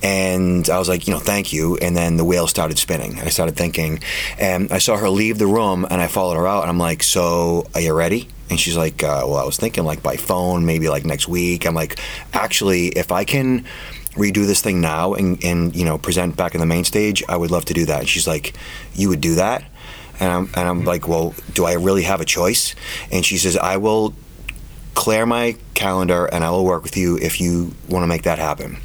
And 0.00 0.70
I 0.70 0.78
was 0.78 0.88
like, 0.88 1.08
"You 1.08 1.14
know, 1.14 1.20
thank 1.20 1.52
you." 1.52 1.76
And 1.78 1.96
then 1.96 2.16
the 2.16 2.24
wheel 2.24 2.46
started 2.46 2.78
spinning. 2.78 3.18
I 3.18 3.30
started 3.30 3.56
thinking, 3.56 4.00
and 4.38 4.70
I 4.70 4.78
saw 4.78 4.96
her 4.96 5.10
leave 5.10 5.38
the 5.38 5.48
room, 5.48 5.84
and 5.90 6.00
I 6.00 6.06
followed 6.06 6.37
her 6.37 6.46
out, 6.46 6.62
and 6.62 6.70
I'm 6.70 6.78
like, 6.78 7.02
"So, 7.02 7.66
are 7.74 7.80
you 7.80 7.94
ready?" 7.94 8.28
And 8.50 8.60
she's 8.60 8.76
like, 8.76 9.02
uh, 9.02 9.24
"Well, 9.26 9.38
I 9.38 9.44
was 9.44 9.56
thinking 9.56 9.84
like 9.84 10.04
by 10.04 10.16
phone, 10.16 10.64
maybe 10.64 10.88
like 10.88 11.04
next 11.04 11.26
week." 11.26 11.66
I'm 11.66 11.74
like, 11.74 11.98
"Actually, 12.32 12.88
if 12.90 13.10
I 13.10 13.24
can." 13.24 13.64
Redo 14.14 14.46
this 14.46 14.61
thing 14.61 14.81
now 14.81 15.14
and, 15.14 15.42
and 15.44 15.74
you 15.74 15.85
know 15.85 15.98
present 15.98 16.37
back 16.37 16.55
in 16.55 16.61
the 16.61 16.66
main 16.66 16.85
stage 16.85 17.22
i 17.29 17.37
would 17.37 17.50
love 17.50 17.64
to 17.64 17.74
do 17.74 17.85
that. 17.87 18.00
And 18.00 18.09
she's 18.09 18.27
like 18.27 18.55
you 18.94 19.09
would 19.09 19.20
do 19.20 19.35
that? 19.37 19.64
And 20.20 20.31
i'm, 20.31 20.44
and 20.55 20.68
I'm 20.68 20.85
like 20.85 21.09
well 21.09 21.35
do 21.53 21.64
i 21.64 21.72
really 21.74 22.03
have 22.03 22.20
a 22.20 22.24
choice? 22.24 22.74
And 23.11 23.24
she 23.24 23.37
says 23.37 23.57
i 23.57 23.77
will 23.77 24.14
clear 24.94 25.27
my 25.27 25.57
calendar 25.74 26.27
and 26.27 26.44
i 26.44 26.50
will 26.50 26.64
work 26.64 26.83
with 26.83 26.96
you 26.96 27.18
if 27.18 27.40
you 27.40 27.74
want 27.88 28.03
to 28.03 28.07
make 28.07 28.22
that 28.22 28.38
happen. 28.38 28.79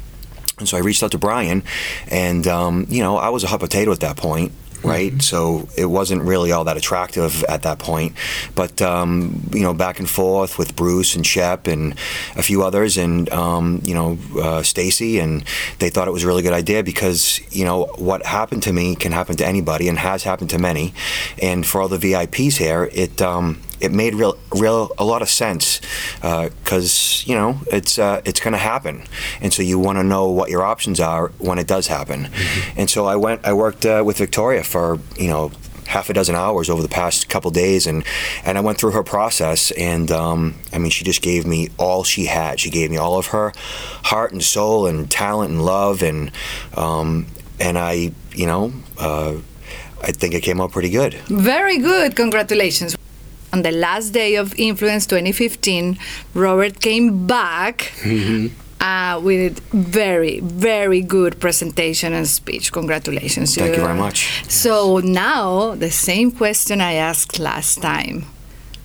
And 0.58 0.68
so 0.68 0.76
I 0.76 0.80
reached 0.80 1.02
out 1.02 1.12
to 1.12 1.18
Brian, 1.18 1.62
and 2.08 2.46
um, 2.46 2.86
you 2.90 3.02
know 3.02 3.16
I 3.16 3.30
was 3.30 3.42
a 3.44 3.46
hot 3.46 3.60
potato 3.60 3.90
at 3.92 4.00
that 4.00 4.18
point, 4.18 4.52
right? 4.82 5.20
So 5.22 5.68
it 5.76 5.86
wasn't 5.86 6.22
really 6.22 6.52
all 6.52 6.64
that 6.64 6.76
attractive 6.76 7.44
at 7.44 7.62
that 7.62 7.78
point. 7.78 8.14
But 8.54 8.80
um, 8.82 9.42
you 9.52 9.62
know, 9.62 9.74
back 9.74 9.98
and 9.98 10.08
forth 10.08 10.58
with 10.58 10.76
Bruce 10.76 11.14
and 11.14 11.26
Shep 11.26 11.66
and 11.66 11.92
a 12.36 12.42
few 12.42 12.62
others, 12.62 12.96
and 12.96 13.28
um, 13.30 13.80
you 13.84 13.94
know 13.94 14.18
uh, 14.40 14.62
Stacy, 14.62 15.18
and 15.18 15.44
they 15.78 15.90
thought 15.90 16.08
it 16.08 16.12
was 16.12 16.24
a 16.24 16.26
really 16.26 16.42
good 16.42 16.52
idea 16.52 16.82
because 16.82 17.40
you 17.54 17.64
know 17.64 17.84
what 17.96 18.24
happened 18.24 18.62
to 18.64 18.72
me 18.72 18.94
can 18.94 19.12
happen 19.12 19.36
to 19.36 19.46
anybody 19.46 19.88
and 19.88 19.98
has 19.98 20.22
happened 20.22 20.50
to 20.50 20.58
many, 20.58 20.94
and 21.40 21.66
for 21.66 21.80
all 21.80 21.88
the 21.88 21.98
VIPs 21.98 22.56
here, 22.56 22.88
it. 22.92 23.20
Um, 23.20 23.60
it 23.80 23.92
made 23.92 24.14
real, 24.14 24.36
real 24.54 24.90
a 24.98 25.04
lot 25.04 25.22
of 25.22 25.28
sense 25.28 25.80
because 26.20 27.24
you 27.26 27.34
know 27.34 27.60
it's 27.72 27.98
uh, 27.98 28.20
it's 28.24 28.40
going 28.40 28.52
to 28.52 28.58
happen, 28.58 29.04
and 29.40 29.52
so 29.52 29.62
you 29.62 29.78
want 29.78 29.98
to 29.98 30.04
know 30.04 30.28
what 30.30 30.50
your 30.50 30.62
options 30.62 31.00
are 31.00 31.28
when 31.38 31.58
it 31.58 31.66
does 31.66 31.86
happen. 31.86 32.28
And 32.76 32.88
so 32.90 33.06
I 33.06 33.16
went, 33.16 33.44
I 33.44 33.52
worked 33.52 33.86
uh, 33.86 34.02
with 34.04 34.18
Victoria 34.18 34.62
for 34.62 34.98
you 35.18 35.28
know 35.28 35.52
half 35.86 36.08
a 36.08 36.12
dozen 36.12 36.36
hours 36.36 36.70
over 36.70 36.82
the 36.82 36.88
past 36.88 37.28
couple 37.28 37.50
days, 37.50 37.86
and 37.86 38.04
and 38.44 38.56
I 38.56 38.60
went 38.60 38.78
through 38.78 38.92
her 38.92 39.02
process, 39.02 39.70
and 39.72 40.10
um, 40.10 40.54
I 40.72 40.78
mean 40.78 40.90
she 40.90 41.04
just 41.04 41.22
gave 41.22 41.46
me 41.46 41.68
all 41.78 42.04
she 42.04 42.26
had. 42.26 42.60
She 42.60 42.70
gave 42.70 42.90
me 42.90 42.96
all 42.96 43.18
of 43.18 43.28
her 43.28 43.52
heart 44.04 44.32
and 44.32 44.42
soul 44.42 44.86
and 44.86 45.10
talent 45.10 45.50
and 45.50 45.64
love, 45.64 46.02
and 46.02 46.30
um, 46.76 47.26
and 47.58 47.78
I 47.78 48.12
you 48.34 48.46
know. 48.46 48.72
Uh, 48.98 49.36
I 50.02 50.12
think 50.12 50.32
it 50.32 50.40
came 50.40 50.62
out 50.62 50.72
pretty 50.72 50.88
good. 50.88 51.12
Very 51.28 51.76
good. 51.76 52.16
Congratulations. 52.16 52.96
On 53.52 53.62
the 53.62 53.72
last 53.72 54.10
day 54.10 54.36
of 54.36 54.54
Influence 54.58 55.06
2015, 55.06 55.98
Robert 56.34 56.80
came 56.80 57.26
back 57.26 57.92
uh, 58.80 59.20
with 59.22 59.58
a 59.58 59.76
very, 59.76 60.40
very 60.40 61.00
good 61.02 61.40
presentation 61.40 62.12
and 62.12 62.28
speech. 62.28 62.72
Congratulations. 62.72 63.54
Thank 63.54 63.76
you 63.76 63.82
very 63.82 63.98
much. 63.98 64.44
So 64.48 64.98
now, 64.98 65.74
the 65.74 65.90
same 65.90 66.30
question 66.30 66.80
I 66.80 66.92
asked 66.92 67.38
last 67.38 67.82
time. 67.82 68.26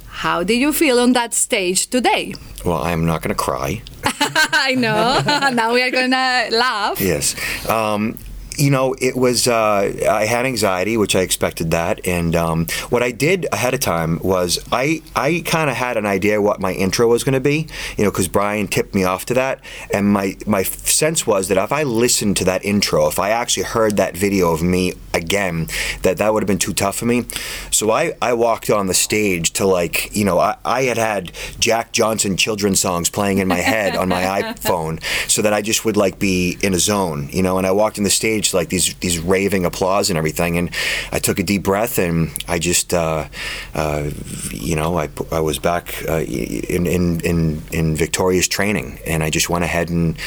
How 0.07 0.43
did 0.43 0.55
you 0.55 0.73
feel 0.73 0.99
on 0.99 1.13
that 1.13 1.33
stage 1.33 1.87
today? 1.87 2.33
Well, 2.63 2.81
I'm 2.81 3.05
not 3.05 3.21
going 3.21 3.35
to 3.35 3.41
cry. 3.43 3.81
I 4.03 4.73
know. 4.73 5.21
now 5.53 5.73
we 5.73 5.83
are 5.83 5.91
going 5.91 6.11
to 6.11 6.47
laugh. 6.51 6.99
Yes. 6.99 7.35
Um, 7.69 8.17
you 8.57 8.69
know, 8.69 8.95
it 8.99 9.15
was, 9.15 9.47
uh, 9.47 10.07
I 10.09 10.25
had 10.25 10.45
anxiety, 10.45 10.97
which 10.97 11.15
I 11.15 11.21
expected 11.21 11.71
that. 11.71 12.05
And 12.07 12.35
um, 12.35 12.67
what 12.89 13.03
I 13.03 13.11
did 13.11 13.47
ahead 13.51 13.73
of 13.73 13.79
time 13.79 14.19
was 14.23 14.59
I, 14.71 15.01
I 15.15 15.43
kind 15.45 15.69
of 15.69 15.75
had 15.75 15.97
an 15.97 16.05
idea 16.05 16.41
what 16.41 16.59
my 16.59 16.73
intro 16.73 17.07
was 17.07 17.23
going 17.23 17.33
to 17.33 17.39
be, 17.39 17.67
you 17.97 18.03
know, 18.03 18.11
because 18.11 18.27
Brian 18.27 18.67
tipped 18.67 18.95
me 18.95 19.03
off 19.03 19.25
to 19.27 19.33
that. 19.35 19.59
And 19.93 20.07
my, 20.07 20.37
my 20.45 20.63
sense 20.63 21.27
was 21.27 21.47
that 21.47 21.57
if 21.57 21.71
I 21.71 21.83
listened 21.83 22.37
to 22.37 22.45
that 22.45 22.63
intro, 22.63 23.07
if 23.07 23.19
I 23.19 23.29
actually 23.29 23.63
heard 23.63 23.97
that 23.97 24.15
video 24.15 24.51
of 24.51 24.61
me 24.61 24.93
again, 25.13 25.67
that 26.01 26.17
that 26.17 26.33
would 26.33 26.43
have 26.43 26.47
been 26.47 26.57
too 26.57 26.73
tough 26.73 26.97
for 26.97 27.05
me. 27.05 27.25
So 27.71 27.91
I, 27.91 28.13
I 28.21 28.33
walked 28.33 28.69
on 28.69 28.87
the 28.87 28.93
stage 28.93 29.51
to 29.53 29.65
like, 29.65 30.15
you 30.15 30.25
know, 30.25 30.39
I, 30.39 30.57
I 30.63 30.83
had 30.83 30.97
had 30.97 31.31
Jack 31.59 31.91
Johnson 31.91 32.37
children's 32.37 32.79
songs 32.79 33.09
playing 33.09 33.39
in 33.39 33.47
my 33.47 33.57
head 33.57 33.95
on 33.95 34.09
my 34.09 34.23
iPhone 34.41 35.01
so 35.29 35.41
that 35.41 35.53
I 35.53 35.61
just 35.61 35.85
would 35.85 35.97
like 35.97 36.19
be 36.19 36.57
in 36.61 36.73
a 36.73 36.79
zone, 36.79 37.29
you 37.31 37.43
know, 37.43 37.57
and 37.57 37.65
I 37.65 37.71
walked 37.71 37.97
in 37.97 38.03
the 38.03 38.09
stage 38.09 38.44
to 38.51 38.57
like 38.57 38.69
these, 38.69 38.93
these 38.95 39.19
raving 39.19 39.65
applause 39.65 40.09
and 40.09 40.17
everything. 40.17 40.57
And 40.57 40.71
I 41.11 41.19
took 41.19 41.39
a 41.39 41.43
deep 41.43 41.63
breath 41.63 41.97
and 41.97 42.31
I 42.47 42.59
just, 42.59 42.93
uh, 42.93 43.27
uh, 43.73 44.09
you 44.51 44.75
know, 44.75 44.97
I, 44.97 45.09
I 45.31 45.39
was 45.39 45.59
back 45.59 46.03
uh, 46.07 46.21
in, 46.21 46.85
in, 46.87 47.21
in, 47.21 47.61
in 47.71 47.95
Victoria's 47.95 48.47
training 48.47 48.99
and 49.05 49.23
I 49.23 49.29
just 49.29 49.49
went 49.49 49.63
ahead 49.63 49.89
and, 49.89 50.17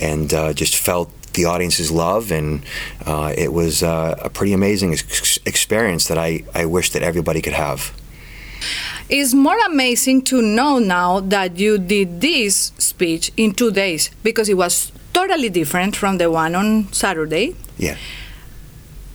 and 0.00 0.32
uh, 0.32 0.52
just 0.52 0.76
felt 0.76 1.10
the 1.34 1.46
audience's 1.46 1.90
love, 1.90 2.30
and 2.30 2.62
uh, 3.06 3.32
it 3.36 3.52
was 3.52 3.82
uh, 3.82 4.14
a 4.20 4.28
pretty 4.28 4.52
amazing 4.52 4.92
ex- 4.92 5.38
experience 5.46 6.08
that 6.08 6.18
I, 6.18 6.44
I 6.54 6.66
wish 6.66 6.90
that 6.90 7.02
everybody 7.02 7.40
could 7.40 7.54
have. 7.54 7.92
It's 9.08 9.34
more 9.34 9.58
amazing 9.66 10.22
to 10.24 10.40
know 10.40 10.78
now 10.78 11.20
that 11.20 11.58
you 11.58 11.78
did 11.78 12.20
this 12.20 12.72
speech 12.78 13.32
in 13.36 13.52
two 13.52 13.70
days 13.70 14.10
because 14.22 14.48
it 14.48 14.56
was 14.56 14.92
totally 15.12 15.50
different 15.50 15.96
from 15.96 16.18
the 16.18 16.30
one 16.30 16.54
on 16.54 16.92
Saturday. 16.92 17.54
Yeah. 17.78 17.96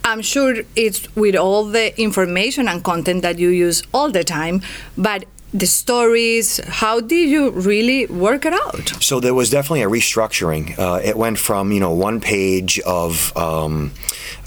I'm 0.03 0.21
sure 0.21 0.63
it's 0.75 1.13
with 1.15 1.35
all 1.35 1.65
the 1.65 1.99
information 1.99 2.67
and 2.67 2.83
content 2.83 3.23
that 3.23 3.39
you 3.39 3.49
use 3.49 3.83
all 3.93 4.09
the 4.09 4.23
time, 4.23 4.61
but 4.97 5.25
the 5.53 5.67
stories, 5.67 6.59
how 6.65 6.99
did 6.99 7.29
you 7.29 7.51
really 7.51 8.05
work 8.05 8.45
it 8.45 8.53
out? 8.53 8.89
So 9.01 9.19
there 9.19 9.33
was 9.33 9.49
definitely 9.49 9.83
a 9.83 9.89
restructuring. 9.89 10.77
Uh, 10.77 11.01
it 11.03 11.17
went 11.17 11.39
from 11.39 11.71
you 11.71 11.79
know 11.79 11.91
one 11.91 12.19
page 12.21 12.79
of 12.81 13.35
um, 13.35 13.91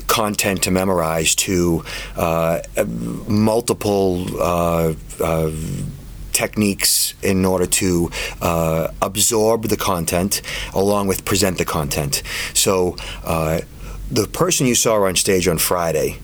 content 0.07 0.63
to 0.63 0.71
memorize 0.71 1.35
to 1.37 1.85
uh, 2.17 2.61
multiple. 3.29 4.27
Uh, 4.41 4.95
uh, 5.21 5.51
techniques 6.41 7.13
in 7.23 7.45
order 7.45 7.67
to 7.67 8.11
uh, 8.41 8.89
absorb 9.03 9.65
the 9.65 9.77
content 9.77 10.41
along 10.73 11.07
with 11.07 11.25
present 11.25 11.59
the 11.59 11.65
content. 11.67 12.23
So 12.55 12.97
uh, 13.25 13.61
the 14.11 14.27
person 14.27 14.67
you 14.67 14.75
saw 14.75 14.95
on 15.03 15.17
stage 15.17 15.47
on 15.47 15.59
Friday 15.59 16.19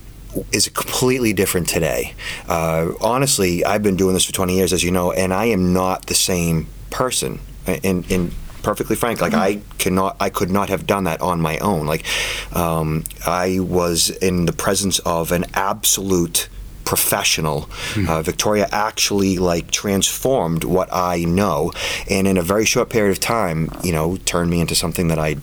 is 0.52 0.68
completely 0.68 1.32
different 1.34 1.68
today. 1.68 2.14
Uh, 2.48 2.92
honestly, 3.00 3.64
I've 3.64 3.82
been 3.82 3.96
doing 3.96 4.14
this 4.14 4.24
for 4.24 4.32
20 4.32 4.54
years, 4.54 4.72
as 4.72 4.82
you 4.82 4.90
know, 4.90 5.12
and 5.12 5.32
I 5.34 5.46
am 5.46 5.72
not 5.72 6.06
the 6.06 6.14
same 6.14 6.66
person. 6.90 7.38
In, 7.66 8.04
in 8.04 8.30
perfectly 8.62 8.96
frank, 8.96 9.20
like 9.20 9.34
I 9.34 9.60
cannot, 9.78 10.16
I 10.20 10.30
could 10.30 10.50
not 10.50 10.68
have 10.70 10.86
done 10.86 11.04
that 11.04 11.20
on 11.20 11.40
my 11.40 11.58
own. 11.58 11.86
Like 11.86 12.04
um, 12.54 13.04
I 13.26 13.58
was 13.60 14.10
in 14.10 14.46
the 14.46 14.52
presence 14.52 14.98
of 15.00 15.32
an 15.32 15.44
absolute 15.54 16.48
professional. 16.86 17.68
Uh, 18.08 18.22
Victoria 18.22 18.66
actually 18.72 19.36
like 19.36 19.70
transformed 19.70 20.64
what 20.64 20.88
I 20.92 21.24
know, 21.24 21.72
and 22.08 22.26
in 22.26 22.38
a 22.38 22.42
very 22.42 22.64
short 22.64 22.88
period 22.88 23.10
of 23.10 23.20
time, 23.20 23.70
you 23.82 23.92
know, 23.92 24.16
turned 24.24 24.50
me 24.50 24.60
into 24.60 24.74
something 24.74 25.08
that 25.08 25.18
I 25.18 25.36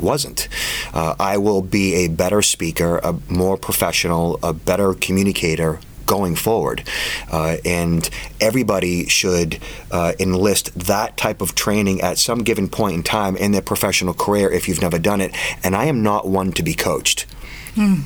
wasn't. 0.00 0.48
Uh, 0.94 1.14
I 1.18 1.36
will 1.36 1.62
be 1.62 1.94
a 2.04 2.08
better 2.08 2.42
speaker, 2.42 2.98
a 2.98 3.14
more 3.28 3.56
professional, 3.56 4.38
a 4.42 4.52
better 4.52 4.94
communicator 4.94 5.80
going 6.06 6.36
forward. 6.36 6.86
Uh, 7.30 7.56
and 7.64 8.08
everybody 8.40 9.06
should 9.06 9.58
uh, 9.90 10.12
enlist 10.20 10.74
that 10.78 11.16
type 11.16 11.40
of 11.40 11.54
training 11.54 12.00
at 12.02 12.18
some 12.18 12.42
given 12.42 12.68
point 12.68 12.94
in 12.94 13.02
time 13.02 13.36
in 13.36 13.52
their 13.52 13.62
professional 13.62 14.14
career 14.14 14.50
if 14.50 14.68
you've 14.68 14.82
never 14.82 14.98
done 14.98 15.20
it. 15.20 15.34
And 15.64 15.74
I 15.74 15.86
am 15.86 16.02
not 16.02 16.28
one 16.28 16.52
to 16.52 16.62
be 16.62 16.74
coached. 16.74 17.26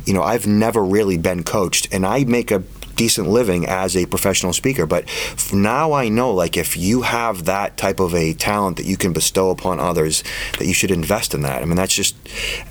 You 0.06 0.14
know, 0.14 0.22
I've 0.22 0.46
never 0.46 0.82
really 0.82 1.18
been 1.18 1.44
coached, 1.44 1.92
and 1.92 2.06
I 2.06 2.24
make 2.24 2.50
a 2.50 2.62
decent 2.98 3.28
living 3.28 3.64
as 3.66 3.96
a 3.96 4.04
professional 4.04 4.52
speaker. 4.52 4.84
But 4.84 5.04
now 5.52 5.92
I 5.92 6.08
know, 6.08 6.34
like, 6.34 6.56
if 6.58 6.76
you 6.76 7.02
have 7.02 7.44
that 7.46 7.78
type 7.78 8.00
of 8.00 8.14
a 8.14 8.34
talent 8.34 8.76
that 8.76 8.84
you 8.86 8.98
can 8.98 9.12
bestow 9.14 9.48
upon 9.50 9.80
others, 9.80 10.22
that 10.58 10.66
you 10.66 10.74
should 10.74 10.90
invest 10.90 11.32
in 11.32 11.40
that. 11.42 11.62
I 11.62 11.64
mean, 11.64 11.76
that's 11.76 11.94
just, 11.94 12.14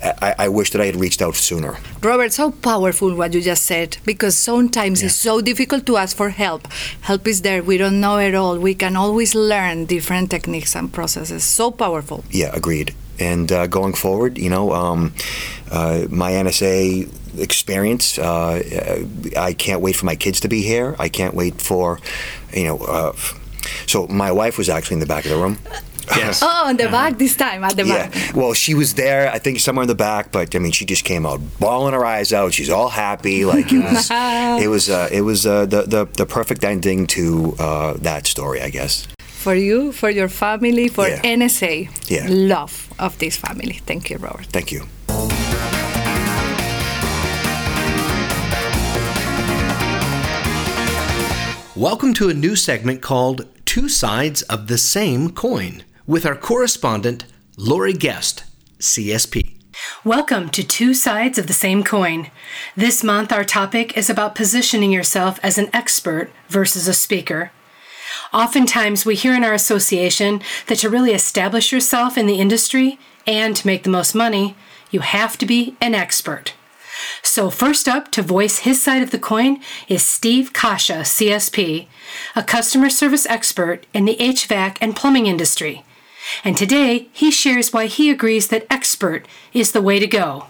I, 0.02 0.34
I 0.38 0.48
wish 0.48 0.70
that 0.70 0.80
I 0.80 0.86
had 0.86 0.96
reached 0.96 1.20
out 1.20 1.34
sooner. 1.34 1.78
Robert, 2.02 2.32
so 2.32 2.52
powerful 2.52 3.14
what 3.16 3.34
you 3.34 3.40
just 3.40 3.64
said 3.64 3.96
because 4.04 4.36
sometimes 4.36 5.02
it's 5.02 5.14
so 5.14 5.40
difficult 5.40 5.86
to 5.86 5.96
ask 5.96 6.16
for 6.16 6.30
help. 6.30 6.68
Help 7.00 7.26
is 7.26 7.42
there. 7.42 7.62
We 7.62 7.78
don't 7.78 8.00
know 8.00 8.18
it 8.18 8.34
all. 8.34 8.58
We 8.58 8.74
can 8.74 8.94
always 8.96 9.34
learn 9.34 9.86
different 9.86 10.30
techniques 10.30 10.76
and 10.76 10.92
processes. 10.92 11.42
So 11.42 11.70
powerful. 11.70 12.24
Yeah, 12.30 12.50
agreed. 12.54 12.94
And 13.18 13.50
uh, 13.50 13.66
going 13.66 13.94
forward, 13.94 14.38
you 14.38 14.50
know, 14.50 14.72
um, 14.72 15.12
uh, 15.72 16.06
my 16.08 16.32
NSA 16.32 17.08
experience, 17.40 18.18
uh, 18.18 18.62
I 19.36 19.52
can't 19.54 19.80
wait 19.80 19.96
for 19.96 20.06
my 20.06 20.16
kids 20.16 20.40
to 20.40 20.48
be 20.48 20.62
here. 20.62 20.94
I 20.98 21.08
can't 21.08 21.34
wait 21.34 21.60
for, 21.60 21.98
you 22.52 22.64
know, 22.64 22.78
uh, 22.78 23.12
so 23.86 24.06
my 24.08 24.30
wife 24.32 24.56
was 24.58 24.68
actually 24.68 24.94
in 24.94 25.00
the 25.00 25.06
back 25.14 25.24
of 25.24 25.30
the 25.30 25.36
room. 25.38 25.58
Yes. 26.16 26.40
Oh, 26.42 26.68
on 26.68 26.76
the 26.78 26.88
back 26.88 27.18
this 27.18 27.36
time, 27.36 27.62
at 27.64 27.76
the 27.76 27.84
Yeah, 27.84 28.08
back. 28.08 28.34
well, 28.34 28.54
she 28.54 28.72
was 28.74 28.94
there. 28.94 29.30
I 29.30 29.38
think 29.38 29.60
somewhere 29.60 29.82
in 29.82 29.88
the 29.88 29.94
back, 29.94 30.32
but 30.32 30.54
I 30.54 30.58
mean, 30.58 30.72
she 30.72 30.86
just 30.86 31.04
came 31.04 31.26
out 31.26 31.38
bawling 31.60 31.92
her 31.92 32.02
eyes 32.02 32.32
out. 32.32 32.54
She's 32.54 32.70
all 32.70 32.88
happy, 32.88 33.44
like 33.44 33.70
it 33.70 33.82
was. 33.84 34.08
it 34.64 34.68
was. 34.68 34.88
Uh, 34.88 35.08
it 35.12 35.20
was 35.20 35.44
uh, 35.44 35.66
the, 35.66 35.82
the 35.82 36.06
the 36.16 36.24
perfect 36.24 36.64
ending 36.64 37.06
to 37.08 37.54
uh, 37.58 37.92
that 38.00 38.26
story, 38.26 38.62
I 38.62 38.70
guess. 38.70 39.06
For 39.18 39.54
you, 39.54 39.92
for 39.92 40.08
your 40.08 40.28
family, 40.30 40.88
for 40.88 41.06
Yeah. 41.08 41.20
NSA. 41.36 41.88
Yeah. 42.08 42.26
Love 42.30 42.88
of 42.98 43.18
this 43.18 43.36
family. 43.36 43.80
Thank 43.84 44.08
you, 44.08 44.16
Robert. 44.16 44.46
Thank 44.46 44.72
you. 44.72 44.86
Welcome 51.78 52.12
to 52.14 52.28
a 52.28 52.34
new 52.34 52.56
segment 52.56 53.02
called 53.02 53.46
Two 53.64 53.88
Sides 53.88 54.42
of 54.42 54.66
the 54.66 54.76
Same 54.76 55.30
Coin 55.30 55.84
with 56.08 56.26
our 56.26 56.34
correspondent, 56.34 57.24
Laurie 57.56 57.92
Guest, 57.92 58.42
CSP. 58.80 59.56
Welcome 60.02 60.48
to 60.48 60.64
Two 60.64 60.92
Sides 60.92 61.38
of 61.38 61.46
the 61.46 61.52
Same 61.52 61.84
Coin. 61.84 62.32
This 62.74 63.04
month, 63.04 63.30
our 63.30 63.44
topic 63.44 63.96
is 63.96 64.10
about 64.10 64.34
positioning 64.34 64.90
yourself 64.90 65.38
as 65.40 65.56
an 65.56 65.70
expert 65.72 66.32
versus 66.48 66.88
a 66.88 66.92
speaker. 66.92 67.52
Oftentimes, 68.32 69.06
we 69.06 69.14
hear 69.14 69.36
in 69.36 69.44
our 69.44 69.54
association 69.54 70.42
that 70.66 70.78
to 70.78 70.90
really 70.90 71.12
establish 71.12 71.70
yourself 71.70 72.18
in 72.18 72.26
the 72.26 72.40
industry 72.40 72.98
and 73.24 73.54
to 73.54 73.68
make 73.68 73.84
the 73.84 73.88
most 73.88 74.16
money, 74.16 74.56
you 74.90 74.98
have 74.98 75.38
to 75.38 75.46
be 75.46 75.76
an 75.80 75.94
expert. 75.94 76.54
So, 77.22 77.50
first 77.50 77.88
up 77.88 78.10
to 78.12 78.22
voice 78.22 78.60
his 78.60 78.80
side 78.82 79.02
of 79.02 79.10
the 79.10 79.18
coin 79.18 79.60
is 79.88 80.02
Steve 80.04 80.52
Coscia, 80.52 81.00
CSP, 81.00 81.86
a 82.34 82.42
customer 82.42 82.90
service 82.90 83.26
expert 83.26 83.86
in 83.92 84.04
the 84.04 84.16
HVAC 84.16 84.78
and 84.80 84.96
plumbing 84.96 85.26
industry. 85.26 85.84
And 86.44 86.56
today, 86.56 87.08
he 87.12 87.30
shares 87.30 87.72
why 87.72 87.86
he 87.86 88.10
agrees 88.10 88.48
that 88.48 88.66
expert 88.70 89.26
is 89.52 89.72
the 89.72 89.82
way 89.82 89.98
to 89.98 90.06
go. 90.06 90.46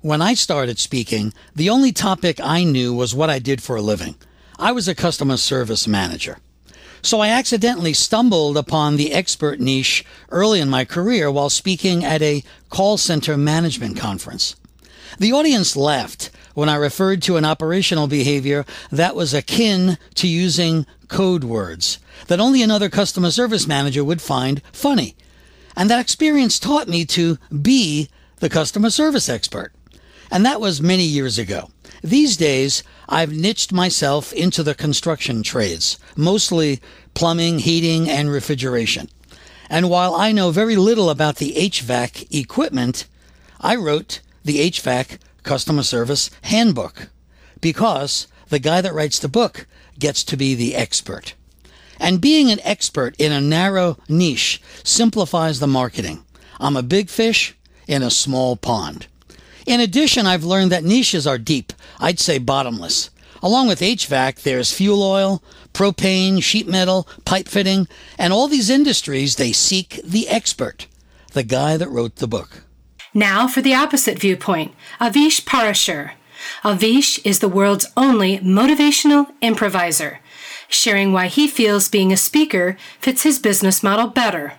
When 0.00 0.22
I 0.22 0.34
started 0.34 0.78
speaking, 0.78 1.32
the 1.54 1.70
only 1.70 1.92
topic 1.92 2.38
I 2.40 2.62
knew 2.62 2.94
was 2.94 3.14
what 3.14 3.30
I 3.30 3.40
did 3.40 3.62
for 3.62 3.76
a 3.76 3.82
living. 3.82 4.14
I 4.58 4.72
was 4.72 4.86
a 4.86 4.94
customer 4.94 5.36
service 5.36 5.88
manager. 5.88 6.38
So 7.02 7.20
I 7.20 7.28
accidentally 7.28 7.92
stumbled 7.92 8.56
upon 8.56 8.96
the 8.96 9.12
expert 9.12 9.60
niche 9.60 10.04
early 10.30 10.60
in 10.60 10.68
my 10.68 10.84
career 10.84 11.30
while 11.30 11.50
speaking 11.50 12.04
at 12.04 12.22
a 12.22 12.42
call 12.70 12.96
center 12.96 13.36
management 13.36 13.96
conference. 13.96 14.56
The 15.18 15.32
audience 15.32 15.76
laughed 15.76 16.30
when 16.54 16.68
I 16.68 16.74
referred 16.74 17.22
to 17.22 17.36
an 17.36 17.44
operational 17.44 18.06
behavior 18.06 18.64
that 18.90 19.14
was 19.14 19.32
akin 19.32 19.96
to 20.16 20.28
using 20.28 20.86
code 21.08 21.44
words 21.44 21.98
that 22.26 22.40
only 22.40 22.62
another 22.62 22.88
customer 22.88 23.30
service 23.30 23.66
manager 23.66 24.04
would 24.04 24.20
find 24.20 24.60
funny. 24.72 25.16
And 25.76 25.88
that 25.88 26.00
experience 26.00 26.58
taught 26.58 26.88
me 26.88 27.04
to 27.06 27.38
be 27.62 28.08
the 28.40 28.48
customer 28.48 28.90
service 28.90 29.28
expert. 29.28 29.72
And 30.30 30.44
that 30.44 30.60
was 30.60 30.82
many 30.82 31.04
years 31.04 31.38
ago. 31.38 31.70
These 32.02 32.36
days, 32.36 32.82
I've 33.08 33.32
niched 33.32 33.72
myself 33.72 34.32
into 34.32 34.62
the 34.62 34.74
construction 34.74 35.42
trades, 35.42 35.98
mostly 36.16 36.80
plumbing, 37.14 37.60
heating, 37.60 38.08
and 38.08 38.30
refrigeration. 38.30 39.08
And 39.70 39.90
while 39.90 40.14
I 40.14 40.32
know 40.32 40.50
very 40.50 40.76
little 40.76 41.10
about 41.10 41.36
the 41.36 41.54
HVAC 41.54 42.34
equipment, 42.34 43.06
I 43.60 43.76
wrote 43.76 44.20
the 44.44 44.70
HVAC 44.70 45.18
Customer 45.42 45.82
Service 45.82 46.30
Handbook 46.42 47.08
because 47.60 48.26
the 48.48 48.58
guy 48.58 48.80
that 48.80 48.94
writes 48.94 49.18
the 49.18 49.28
book 49.28 49.66
gets 49.98 50.24
to 50.24 50.36
be 50.36 50.54
the 50.54 50.74
expert. 50.74 51.34
And 52.00 52.20
being 52.20 52.50
an 52.50 52.60
expert 52.62 53.16
in 53.18 53.32
a 53.32 53.40
narrow 53.40 53.98
niche 54.08 54.62
simplifies 54.84 55.58
the 55.58 55.66
marketing. 55.66 56.24
I'm 56.60 56.76
a 56.76 56.82
big 56.82 57.10
fish 57.10 57.56
in 57.86 58.02
a 58.02 58.10
small 58.10 58.56
pond. 58.56 59.06
In 59.66 59.80
addition, 59.80 60.26
I've 60.26 60.44
learned 60.44 60.72
that 60.72 60.84
niches 60.84 61.26
are 61.26 61.38
deep, 61.38 61.72
I'd 61.98 62.20
say 62.20 62.38
bottomless. 62.38 63.10
Along 63.42 63.68
with 63.68 63.80
HVAC, 63.80 64.42
there's 64.42 64.72
fuel 64.72 65.02
oil, 65.02 65.42
propane, 65.72 66.42
sheet 66.42 66.66
metal, 66.66 67.06
pipe 67.24 67.48
fitting, 67.48 67.86
and 68.18 68.32
all 68.32 68.48
these 68.48 68.70
industries, 68.70 69.36
they 69.36 69.52
seek 69.52 70.00
the 70.02 70.28
expert, 70.28 70.86
the 71.32 71.44
guy 71.44 71.76
that 71.76 71.90
wrote 71.90 72.16
the 72.16 72.26
book. 72.26 72.64
Now 73.14 73.48
for 73.48 73.62
the 73.62 73.74
opposite 73.74 74.18
viewpoint 74.18 74.74
Avish 75.00 75.42
Parashar. 75.44 76.12
Avish 76.62 77.20
is 77.24 77.38
the 77.38 77.48
world's 77.48 77.86
only 77.96 78.38
motivational 78.38 79.28
improviser, 79.40 80.20
sharing 80.68 81.12
why 81.12 81.26
he 81.26 81.48
feels 81.48 81.88
being 81.88 82.12
a 82.12 82.16
speaker 82.16 82.76
fits 83.00 83.22
his 83.22 83.38
business 83.38 83.82
model 83.82 84.08
better. 84.08 84.54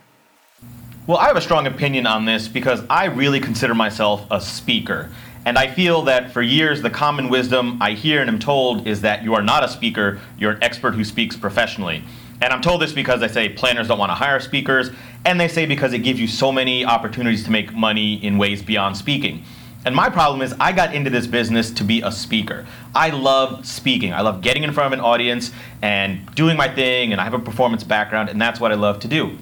Well, 1.06 1.18
I 1.18 1.28
have 1.28 1.38
a 1.38 1.42
strong 1.42 1.68
opinion 1.68 2.06
on 2.06 2.26
this 2.26 2.48
because 2.48 2.84
I 2.90 3.06
really 3.06 3.40
consider 3.40 3.74
myself 3.74 4.26
a 4.30 4.42
speaker. 4.42 5.10
And 5.46 5.58
I 5.58 5.68
feel 5.68 6.02
that 6.04 6.32
for 6.32 6.42
years, 6.42 6.82
the 6.82 6.90
common 6.90 7.30
wisdom 7.30 7.82
I 7.82 7.94
hear 7.94 8.22
and 8.22 8.30
am 8.30 8.40
told 8.40 8.86
is 8.88 9.02
that 9.02 9.24
you 9.24 9.34
are 9.34 9.42
not 9.42 9.64
a 9.64 9.68
speaker, 9.68 10.20
you're 10.38 10.52
an 10.52 10.64
expert 10.64 10.92
who 10.94 11.04
speaks 11.04 11.36
professionally. 11.36 12.04
And 12.42 12.54
I'm 12.54 12.62
told 12.62 12.82
this 12.82 12.94
because 12.94 13.20
they 13.20 13.28
say 13.28 13.50
planners 13.50 13.88
don't 13.88 14.00
want 14.00 14.12
to 14.12 14.16
hire 14.16 14.40
speakers, 14.40 14.92
and 15.26 15.40
they 15.40 15.48
say 15.48 15.66
because 15.66 15.94
it 15.94 16.00
gives 16.00 16.20
you 16.20 16.28
so 16.28 16.52
many 16.52 16.86
opportunities 16.86 17.44
to 17.44 17.52
make 17.52 17.74
money 17.74 18.24
in 18.24 18.38
ways 18.38 18.62
beyond 18.62 18.96
speaking. 18.96 19.44
And 19.86 19.96
my 19.96 20.10
problem 20.10 20.42
is, 20.42 20.54
I 20.60 20.72
got 20.72 20.94
into 20.94 21.10
this 21.10 21.26
business 21.26 21.72
to 21.72 21.84
be 21.84 22.02
a 22.02 22.12
speaker. 22.12 22.66
I 22.94 23.12
love 23.12 23.66
speaking. 23.66 24.14
I 24.14 24.22
love 24.22 24.42
getting 24.42 24.64
in 24.64 24.74
front 24.74 24.94
of 24.94 25.00
an 25.00 25.04
audience 25.04 25.52
and 25.82 26.34
doing 26.36 26.58
my 26.58 26.74
thing, 26.74 27.12
and 27.12 27.22
I 27.22 27.24
have 27.24 27.34
a 27.34 27.40
performance 27.40 27.84
background, 27.84 28.30
and 28.30 28.42
that's 28.42 28.60
what 28.60 28.72
I 28.72 28.76
love 28.76 29.00
to 29.02 29.08
do. 29.08 29.38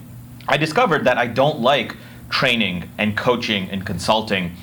I 0.47 0.57
discovered 0.57 1.05
that 1.05 1.17
I 1.17 1.27
don't 1.27 1.59
like 1.59 1.95
training 2.29 2.89
and 2.97 3.17
coaching 3.17 3.69
and 3.69 3.85
consulting. 3.85 4.55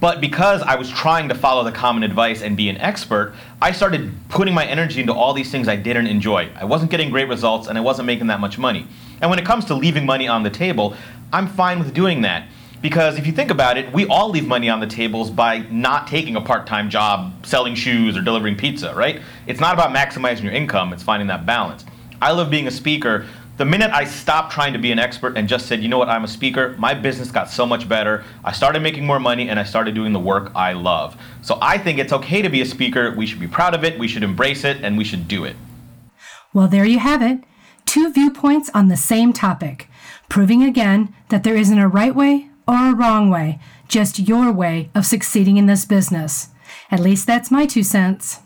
But 0.00 0.22
because 0.22 0.62
I 0.62 0.76
was 0.76 0.90
trying 0.90 1.28
to 1.28 1.34
follow 1.34 1.62
the 1.62 1.72
common 1.72 2.02
advice 2.02 2.40
and 2.40 2.56
be 2.56 2.70
an 2.70 2.78
expert, 2.78 3.34
I 3.60 3.72
started 3.72 4.10
putting 4.30 4.54
my 4.54 4.64
energy 4.64 5.00
into 5.00 5.12
all 5.12 5.34
these 5.34 5.50
things 5.50 5.68
I 5.68 5.76
didn't 5.76 6.06
enjoy. 6.06 6.48
I 6.56 6.64
wasn't 6.64 6.90
getting 6.90 7.10
great 7.10 7.28
results 7.28 7.68
and 7.68 7.76
I 7.76 7.82
wasn't 7.82 8.06
making 8.06 8.28
that 8.28 8.40
much 8.40 8.56
money. 8.56 8.86
And 9.20 9.28
when 9.28 9.38
it 9.38 9.44
comes 9.44 9.66
to 9.66 9.74
leaving 9.74 10.06
money 10.06 10.26
on 10.26 10.42
the 10.42 10.50
table, 10.50 10.96
I'm 11.32 11.46
fine 11.46 11.78
with 11.78 11.92
doing 11.92 12.22
that. 12.22 12.48
Because 12.80 13.18
if 13.18 13.26
you 13.26 13.32
think 13.32 13.50
about 13.50 13.76
it, 13.76 13.92
we 13.92 14.06
all 14.06 14.30
leave 14.30 14.46
money 14.46 14.70
on 14.70 14.80
the 14.80 14.86
tables 14.86 15.30
by 15.30 15.58
not 15.70 16.06
taking 16.06 16.34
a 16.36 16.40
part 16.40 16.66
time 16.66 16.88
job 16.88 17.44
selling 17.44 17.74
shoes 17.74 18.16
or 18.16 18.22
delivering 18.22 18.56
pizza, 18.56 18.94
right? 18.94 19.20
It's 19.46 19.60
not 19.60 19.74
about 19.74 19.94
maximizing 19.94 20.44
your 20.44 20.54
income, 20.54 20.94
it's 20.94 21.02
finding 21.02 21.28
that 21.28 21.44
balance. 21.44 21.84
I 22.22 22.32
love 22.32 22.50
being 22.50 22.66
a 22.66 22.70
speaker. 22.70 23.26
The 23.60 23.66
minute 23.66 23.90
I 23.90 24.06
stopped 24.06 24.54
trying 24.54 24.72
to 24.72 24.78
be 24.78 24.90
an 24.90 24.98
expert 24.98 25.36
and 25.36 25.46
just 25.46 25.66
said, 25.66 25.82
you 25.82 25.90
know 25.90 25.98
what, 25.98 26.08
I'm 26.08 26.24
a 26.24 26.28
speaker, 26.28 26.74
my 26.78 26.94
business 26.94 27.30
got 27.30 27.50
so 27.50 27.66
much 27.66 27.86
better. 27.86 28.24
I 28.42 28.52
started 28.52 28.80
making 28.80 29.04
more 29.04 29.20
money 29.20 29.50
and 29.50 29.60
I 29.60 29.64
started 29.64 29.94
doing 29.94 30.14
the 30.14 30.18
work 30.18 30.50
I 30.54 30.72
love. 30.72 31.14
So 31.42 31.58
I 31.60 31.76
think 31.76 31.98
it's 31.98 32.14
okay 32.14 32.40
to 32.40 32.48
be 32.48 32.62
a 32.62 32.64
speaker. 32.64 33.14
We 33.14 33.26
should 33.26 33.38
be 33.38 33.46
proud 33.46 33.74
of 33.74 33.84
it, 33.84 33.98
we 33.98 34.08
should 34.08 34.22
embrace 34.22 34.64
it, 34.64 34.82
and 34.82 34.96
we 34.96 35.04
should 35.04 35.28
do 35.28 35.44
it. 35.44 35.56
Well, 36.54 36.68
there 36.68 36.86
you 36.86 37.00
have 37.00 37.20
it. 37.20 37.44
Two 37.84 38.10
viewpoints 38.10 38.70
on 38.72 38.88
the 38.88 38.96
same 38.96 39.34
topic, 39.34 39.90
proving 40.30 40.62
again 40.62 41.14
that 41.28 41.44
there 41.44 41.54
isn't 41.54 41.78
a 41.78 41.86
right 41.86 42.14
way 42.14 42.48
or 42.66 42.76
a 42.76 42.94
wrong 42.94 43.28
way, 43.28 43.58
just 43.88 44.18
your 44.18 44.50
way 44.50 44.88
of 44.94 45.04
succeeding 45.04 45.58
in 45.58 45.66
this 45.66 45.84
business. 45.84 46.48
At 46.90 47.00
least 47.00 47.26
that's 47.26 47.50
my 47.50 47.66
two 47.66 47.82
cents. 47.82 48.38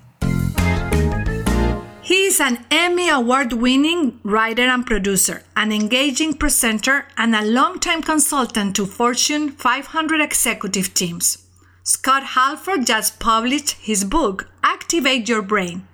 Is 2.24 2.40
an 2.40 2.64
Emmy 2.70 3.10
Award 3.10 3.52
winning 3.52 4.18
writer 4.22 4.62
and 4.62 4.86
producer, 4.86 5.42
an 5.56 5.70
engaging 5.72 6.32
presenter, 6.32 7.06
and 7.18 7.36
a 7.36 7.44
longtime 7.44 8.02
consultant 8.02 8.74
to 8.76 8.86
Fortune 8.86 9.50
500 9.50 10.22
executive 10.22 10.94
teams. 10.94 11.46
Scott 11.82 12.22
Halford 12.22 12.86
just 12.86 13.20
published 13.20 13.72
his 13.72 14.04
book, 14.04 14.48
Activate 14.62 15.28
Your 15.28 15.42
Brain. 15.42 15.86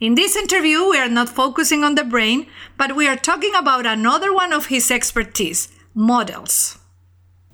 In 0.00 0.16
this 0.16 0.34
interview, 0.34 0.90
we 0.90 0.98
are 0.98 1.08
not 1.08 1.28
focusing 1.28 1.84
on 1.84 1.94
the 1.94 2.02
brain, 2.02 2.48
but 2.76 2.96
we 2.96 3.06
are 3.06 3.16
talking 3.16 3.54
about 3.54 3.86
another 3.86 4.34
one 4.34 4.52
of 4.52 4.66
his 4.66 4.90
expertise 4.90 5.68
models. 5.94 6.78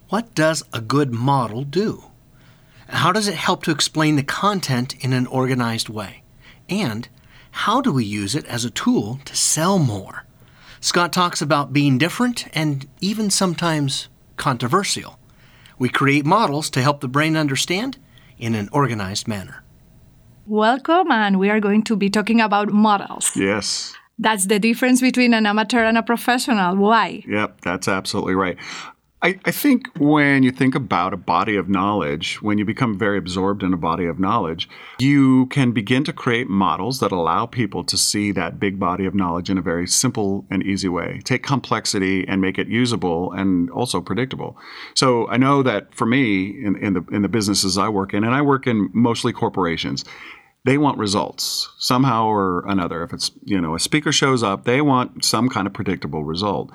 What 0.08 0.34
does 0.34 0.62
a 0.72 0.80
good 0.80 1.12
model 1.12 1.64
do? 1.64 2.04
How 2.88 3.12
does 3.12 3.28
it 3.28 3.34
help 3.34 3.62
to 3.64 3.70
explain 3.70 4.16
the 4.16 4.22
content 4.22 4.94
in 5.04 5.12
an 5.12 5.26
organized 5.26 5.90
way? 5.90 6.22
And 6.70 7.08
how 7.52 7.80
do 7.80 7.92
we 7.92 8.04
use 8.04 8.34
it 8.34 8.44
as 8.46 8.64
a 8.64 8.70
tool 8.70 9.20
to 9.24 9.36
sell 9.36 9.78
more? 9.78 10.24
Scott 10.80 11.12
talks 11.12 11.40
about 11.40 11.72
being 11.72 11.96
different 11.96 12.48
and 12.54 12.88
even 13.00 13.30
sometimes 13.30 14.08
controversial. 14.36 15.18
We 15.78 15.88
create 15.88 16.26
models 16.26 16.70
to 16.70 16.82
help 16.82 17.00
the 17.00 17.08
brain 17.08 17.36
understand 17.36 17.98
in 18.38 18.54
an 18.54 18.68
organized 18.72 19.28
manner. 19.28 19.62
Welcome, 20.46 21.12
and 21.12 21.38
we 21.38 21.50
are 21.50 21.60
going 21.60 21.84
to 21.84 21.94
be 21.94 22.10
talking 22.10 22.40
about 22.40 22.72
models. 22.72 23.36
Yes. 23.36 23.94
That's 24.18 24.46
the 24.46 24.58
difference 24.58 25.00
between 25.00 25.34
an 25.34 25.46
amateur 25.46 25.84
and 25.84 25.96
a 25.96 26.02
professional. 26.02 26.76
Why? 26.76 27.22
Yep, 27.28 27.60
that's 27.60 27.86
absolutely 27.86 28.34
right. 28.34 28.56
I, 29.22 29.38
I, 29.44 29.52
think 29.52 29.88
when 29.98 30.42
you 30.42 30.50
think 30.50 30.74
about 30.74 31.14
a 31.14 31.16
body 31.16 31.54
of 31.54 31.68
knowledge, 31.68 32.42
when 32.42 32.58
you 32.58 32.64
become 32.64 32.98
very 32.98 33.18
absorbed 33.18 33.62
in 33.62 33.72
a 33.72 33.76
body 33.76 34.06
of 34.06 34.18
knowledge, 34.18 34.68
you 34.98 35.46
can 35.46 35.70
begin 35.70 36.02
to 36.04 36.12
create 36.12 36.48
models 36.48 36.98
that 36.98 37.12
allow 37.12 37.46
people 37.46 37.84
to 37.84 37.96
see 37.96 38.32
that 38.32 38.58
big 38.58 38.80
body 38.80 39.06
of 39.06 39.14
knowledge 39.14 39.48
in 39.48 39.58
a 39.58 39.62
very 39.62 39.86
simple 39.86 40.44
and 40.50 40.64
easy 40.64 40.88
way. 40.88 41.20
Take 41.22 41.44
complexity 41.44 42.26
and 42.26 42.40
make 42.40 42.58
it 42.58 42.66
usable 42.66 43.30
and 43.30 43.70
also 43.70 44.00
predictable. 44.00 44.56
So 44.94 45.28
I 45.28 45.36
know 45.36 45.62
that 45.62 45.94
for 45.94 46.06
me, 46.06 46.46
in, 46.64 46.76
in 46.76 46.94
the 46.94 47.04
in 47.12 47.22
the 47.22 47.28
businesses 47.28 47.78
I 47.78 47.88
work 47.88 48.12
in, 48.14 48.24
and 48.24 48.34
I 48.34 48.42
work 48.42 48.66
in 48.66 48.90
mostly 48.92 49.32
corporations, 49.32 50.04
they 50.64 50.78
want 50.78 50.98
results 50.98 51.72
somehow 51.78 52.26
or 52.26 52.66
another. 52.68 53.02
If 53.02 53.12
it's, 53.12 53.30
you 53.44 53.60
know, 53.60 53.74
a 53.74 53.80
speaker 53.80 54.12
shows 54.12 54.42
up, 54.42 54.64
they 54.64 54.80
want 54.80 55.24
some 55.24 55.48
kind 55.48 55.66
of 55.66 55.72
predictable 55.72 56.24
result. 56.24 56.70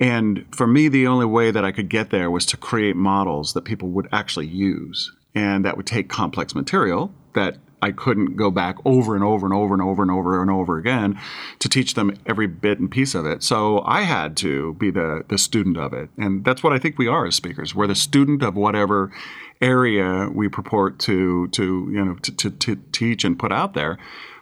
And 0.00 0.44
for 0.50 0.66
me, 0.66 0.88
the 0.88 1.06
only 1.06 1.26
way 1.26 1.50
that 1.50 1.64
I 1.64 1.72
could 1.72 1.88
get 1.88 2.10
there 2.10 2.30
was 2.30 2.46
to 2.46 2.56
create 2.56 2.96
models 2.96 3.52
that 3.52 3.62
people 3.62 3.90
would 3.90 4.08
actually 4.12 4.46
use 4.46 5.12
and 5.34 5.64
that 5.64 5.76
would 5.76 5.86
take 5.86 6.08
complex 6.08 6.54
material 6.54 7.12
that 7.34 7.58
I 7.84 7.92
couldn't 7.92 8.36
go 8.36 8.50
back 8.50 8.76
over 8.86 9.14
and 9.14 9.22
over 9.22 9.44
and 9.44 9.52
over 9.54 9.74
and 9.74 9.82
over 9.82 10.02
and 10.02 10.10
over 10.10 10.40
and 10.40 10.50
over 10.50 10.78
again 10.78 11.20
to 11.58 11.68
teach 11.68 11.94
them 11.94 12.16
every 12.24 12.46
bit 12.46 12.78
and 12.78 12.90
piece 12.90 13.14
of 13.14 13.26
it. 13.26 13.42
So 13.42 13.82
I 13.84 14.02
had 14.02 14.38
to 14.38 14.72
be 14.74 14.90
the 14.90 15.24
the 15.28 15.36
student 15.36 15.76
of 15.76 15.92
it. 15.92 16.08
And 16.16 16.44
that's 16.44 16.62
what 16.62 16.72
I 16.72 16.78
think 16.78 16.96
we 16.96 17.08
are 17.08 17.26
as 17.26 17.34
speakers. 17.34 17.74
We're 17.74 17.86
the 17.86 17.94
student 17.94 18.42
of 18.42 18.54
whatever 18.56 19.12
area 19.60 20.30
we 20.32 20.48
purport 20.48 20.98
to 21.00 21.48
to 21.48 21.88
you 21.92 22.04
know 22.04 22.14
to, 22.14 22.32
to, 22.32 22.50
to 22.50 22.76
teach 22.92 23.22
and 23.22 23.38
put 23.38 23.52
out 23.52 23.74
there. 23.74 23.98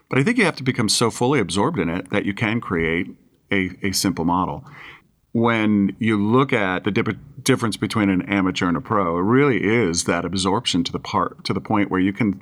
But 0.08 0.20
I 0.20 0.22
think 0.22 0.38
you 0.38 0.44
have 0.44 0.56
to 0.56 0.62
become 0.62 0.88
so 0.88 1.10
fully 1.10 1.40
absorbed 1.40 1.80
in 1.80 1.88
it 1.88 2.10
that 2.10 2.24
you 2.24 2.34
can 2.34 2.60
create 2.60 3.08
a, 3.50 3.70
a 3.82 3.90
simple 3.90 4.24
model 4.24 4.64
when 5.32 5.96
you 5.98 6.22
look 6.22 6.52
at 6.52 6.84
the 6.84 6.90
dip- 6.90 7.16
difference 7.42 7.76
between 7.76 8.10
an 8.10 8.22
amateur 8.22 8.68
and 8.68 8.76
a 8.76 8.80
pro, 8.80 9.18
it 9.18 9.22
really 9.22 9.62
is 9.64 10.04
that 10.04 10.24
absorption 10.24 10.84
to 10.84 10.92
the 10.92 10.98
part 10.98 11.44
to 11.44 11.52
the 11.52 11.60
point 11.60 11.90
where 11.90 12.00
you 12.00 12.12
can, 12.12 12.40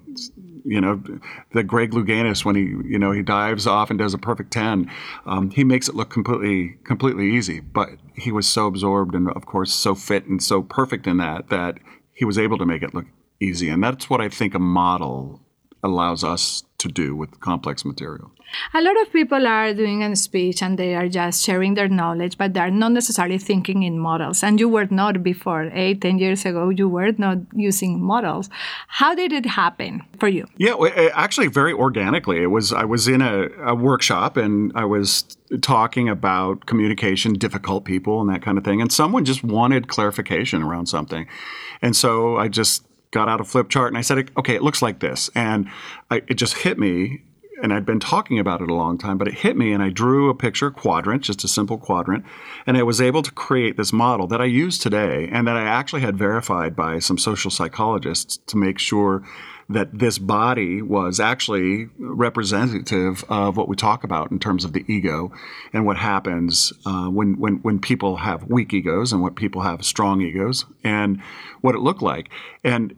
you 0.65 0.81
know, 0.81 1.03
the 1.53 1.63
Greg 1.63 1.93
Louganis 1.93 2.45
when 2.45 2.57
he 2.57 2.63
you 2.63 2.99
know 2.99 3.13
he 3.13 3.23
dives 3.23 3.67
off 3.67 3.91
and 3.91 3.99
does 3.99 4.15
a 4.15 4.19
perfect 4.19 4.53
ten, 4.53 4.91
um, 5.27 5.51
he 5.51 5.65
makes 5.65 5.89
it 5.89 5.95
look 5.95 6.11
completely 6.11 6.79
completely 6.85 7.31
easy. 7.31 7.61
But 7.61 7.91
he 8.17 8.33
was 8.33 8.47
so 8.47 8.67
absorbed 8.67 9.15
and 9.15 9.31
of 9.31 9.47
course 9.47 9.73
so 9.73 9.95
fit 9.95 10.27
and 10.27 10.43
so 10.43 10.63
perfect 10.63 11.07
in 11.07 11.19
that 11.19 11.49
that 11.49 11.79
he 12.13 12.25
was 12.25 12.39
able 12.39 12.59
to 12.59 12.67
make 12.67 12.83
it 12.83 12.95
look 12.95 13.07
easy. 13.41 13.69
And 13.69 13.83
that's 13.83 14.11
what 14.11 14.21
I 14.21 14.29
think 14.29 14.55
a 14.55 14.59
model 14.59 15.41
allows 15.83 16.23
us 16.23 16.65
to 16.79 16.89
do 16.89 17.17
with 17.17 17.41
complex 17.41 17.85
material. 17.85 18.33
A 18.75 18.81
lot 18.81 19.01
of 19.01 19.13
people 19.13 19.47
are 19.47 19.73
doing 19.75 20.03
a 20.03 20.15
speech 20.17 20.63
and 20.63 20.79
they 20.79 20.95
are 20.95 21.09
just 21.09 21.43
sharing 21.43 21.75
their 21.75 21.89
knowledge, 21.89 22.37
but 22.39 22.55
they're 22.55 22.71
not 22.71 22.93
necessarily 22.93 23.39
thinking 23.39 23.83
in 23.83 23.99
models. 23.99 24.43
And 24.43 24.59
you 24.59 24.69
were 24.69 24.87
not 24.91 25.23
before, 25.23 25.71
eight, 25.73 26.01
ten 26.01 26.19
years 26.19 26.45
ago, 26.45 26.69
you 26.69 26.89
were 26.89 27.13
not 27.19 27.39
using 27.55 28.03
models. 28.03 28.49
How 28.89 29.15
did 29.15 29.33
it 29.33 29.47
happen 29.47 30.03
for 30.19 30.29
you? 30.29 30.47
Yeah, 30.57 30.75
eh, 30.77 31.11
actually, 31.15 31.49
very 31.49 31.73
organically. 31.73 32.43
It 32.43 32.49
was 32.49 32.73
I 32.73 32.85
was 32.85 33.09
in 33.09 33.23
a, 33.23 33.49
a 33.65 33.75
workshop 33.75 34.37
and 34.37 34.73
I 34.75 34.85
was 34.85 35.25
talking 35.63 36.09
about 36.09 36.67
communication, 36.67 37.35
difficult 37.35 37.85
people, 37.85 38.21
and 38.21 38.31
that 38.31 38.43
kind 38.43 38.59
of 38.59 38.65
thing. 38.65 38.81
And 38.81 38.93
someone 38.93 39.25
just 39.25 39.43
wanted 39.43 39.89
clarification 39.89 40.63
around 40.63 40.87
something, 40.87 41.27
and 41.83 41.97
so 41.97 42.37
I 42.37 42.49
just 42.49 42.87
got 43.11 43.29
out 43.29 43.41
a 43.41 43.45
flip 43.45 43.69
chart 43.69 43.89
and 43.89 43.99
I 43.99 44.03
said, 44.03 44.31
okay, 44.37 44.55
it 44.55 44.63
looks 44.63 44.83
like 44.83 45.01
this. 45.01 45.31
And 45.35 45.69
I, 46.11 46.23
it 46.29 46.35
just 46.35 46.55
hit 46.59 46.79
me 46.79 47.23
and 47.63 47.73
I'd 47.73 47.87
been 47.87 48.01
talking 48.01 48.39
about 48.39 48.61
it 48.61 48.71
a 48.71 48.75
long 48.75 48.99
time, 48.99 49.19
but 49.19 49.29
it 49.29 49.35
hit 49.35 49.57
me 49.57 49.73
and 49.73 49.83
I 49.83 49.91
drew 49.91 50.31
a 50.31 50.35
picture 50.35 50.71
quadrant, 50.71 51.23
just 51.23 51.45
a 51.45 51.49
simple 51.49 51.79
quadrant, 51.79 52.25
and 52.67 52.77
I 52.77 52.83
was 52.83 53.01
able 53.01 53.23
to 53.23 53.31
create 53.31 53.77
this 53.77 53.93
model 53.93 54.27
that 54.29 54.41
I 54.41 54.47
use 54.47 54.79
today 54.79 55.29
and 55.31 55.47
that 55.47 55.57
I 55.57 55.65
actually 55.65 56.03
had 56.03 56.17
verified 56.17 56.75
by 56.75 56.99
some 56.99 57.19
social 57.19 57.51
psychologists 57.51 58.39
to 58.47 58.57
make 58.57 58.79
sure 58.79 59.23
that 59.71 59.97
this 59.97 60.19
body 60.19 60.83
was 60.83 61.21
actually 61.21 61.89
representative 61.97 63.25
of 63.29 63.57
what 63.57 63.69
we 63.69 63.77
talk 63.77 64.03
about 64.03 64.33
in 64.33 64.39
terms 64.41 64.65
of 64.65 64.73
the 64.73 64.85
ego 64.93 65.31
and 65.73 65.87
what 65.87 65.97
happens 65.97 66.73
uh, 66.85 67.07
when, 67.07 67.39
when, 67.39 67.55
when 67.59 67.79
people 67.79 68.17
have 68.17 68.51
weak 68.51 68.75
egos 68.75 69.13
and 69.13 69.23
what 69.23 69.37
people 69.37 69.63
have 69.63 69.85
strong 69.85 70.21
egos 70.21 70.65
and 70.83 71.23
what 71.61 71.77
it 71.77 71.81
looked 71.81 72.03
like. 72.03 72.31
And 72.65 72.97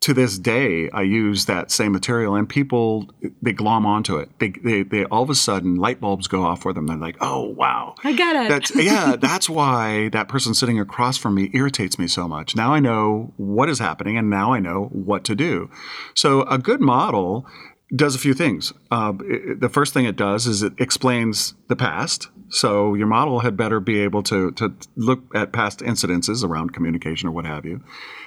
to 0.00 0.14
this 0.14 0.38
day, 0.38 0.88
I 0.90 1.02
use 1.02 1.46
that 1.46 1.70
same 1.70 1.92
material, 1.92 2.34
and 2.34 2.48
people 2.48 3.08
they 3.42 3.52
glom 3.52 3.84
onto 3.84 4.16
it. 4.16 4.30
They, 4.38 4.50
they, 4.50 4.82
they 4.82 5.04
all 5.06 5.22
of 5.22 5.30
a 5.30 5.34
sudden 5.34 5.76
light 5.76 6.00
bulbs 6.00 6.28
go 6.28 6.44
off 6.44 6.62
for 6.62 6.72
them. 6.72 6.86
They're 6.86 6.96
like, 6.96 7.16
"Oh 7.20 7.44
wow, 7.44 7.94
I 8.04 8.12
got 8.12 8.36
it." 8.36 8.48
That's 8.48 8.74
yeah. 8.74 9.16
that's 9.20 9.50
why 9.50 10.08
that 10.10 10.28
person 10.28 10.54
sitting 10.54 10.78
across 10.78 11.16
from 11.16 11.34
me 11.34 11.50
irritates 11.52 11.98
me 11.98 12.06
so 12.06 12.28
much. 12.28 12.54
Now 12.54 12.72
I 12.72 12.80
know 12.80 13.32
what 13.36 13.68
is 13.68 13.78
happening, 13.80 14.16
and 14.16 14.30
now 14.30 14.52
I 14.52 14.60
know 14.60 14.84
what 14.92 15.24
to 15.24 15.34
do. 15.34 15.70
So 16.14 16.42
a 16.42 16.58
good 16.58 16.80
model 16.80 17.46
does 17.94 18.14
a 18.14 18.18
few 18.18 18.34
things. 18.34 18.72
Uh, 18.90 19.14
it, 19.22 19.60
the 19.60 19.68
first 19.68 19.94
thing 19.94 20.04
it 20.04 20.16
does 20.16 20.46
is 20.46 20.62
it 20.62 20.74
explains 20.78 21.54
the 21.68 21.76
past. 21.76 22.28
So 22.50 22.94
your 22.94 23.06
model 23.06 23.40
had 23.40 23.56
better 23.56 23.80
be 23.80 24.00
able 24.00 24.22
to, 24.24 24.52
to 24.52 24.74
look 24.96 25.22
at 25.34 25.52
past 25.52 25.80
incidences 25.80 26.44
around 26.44 26.72
communication 26.72 27.28
or 27.28 27.32
what 27.32 27.46
have 27.46 27.64
you 27.64 27.82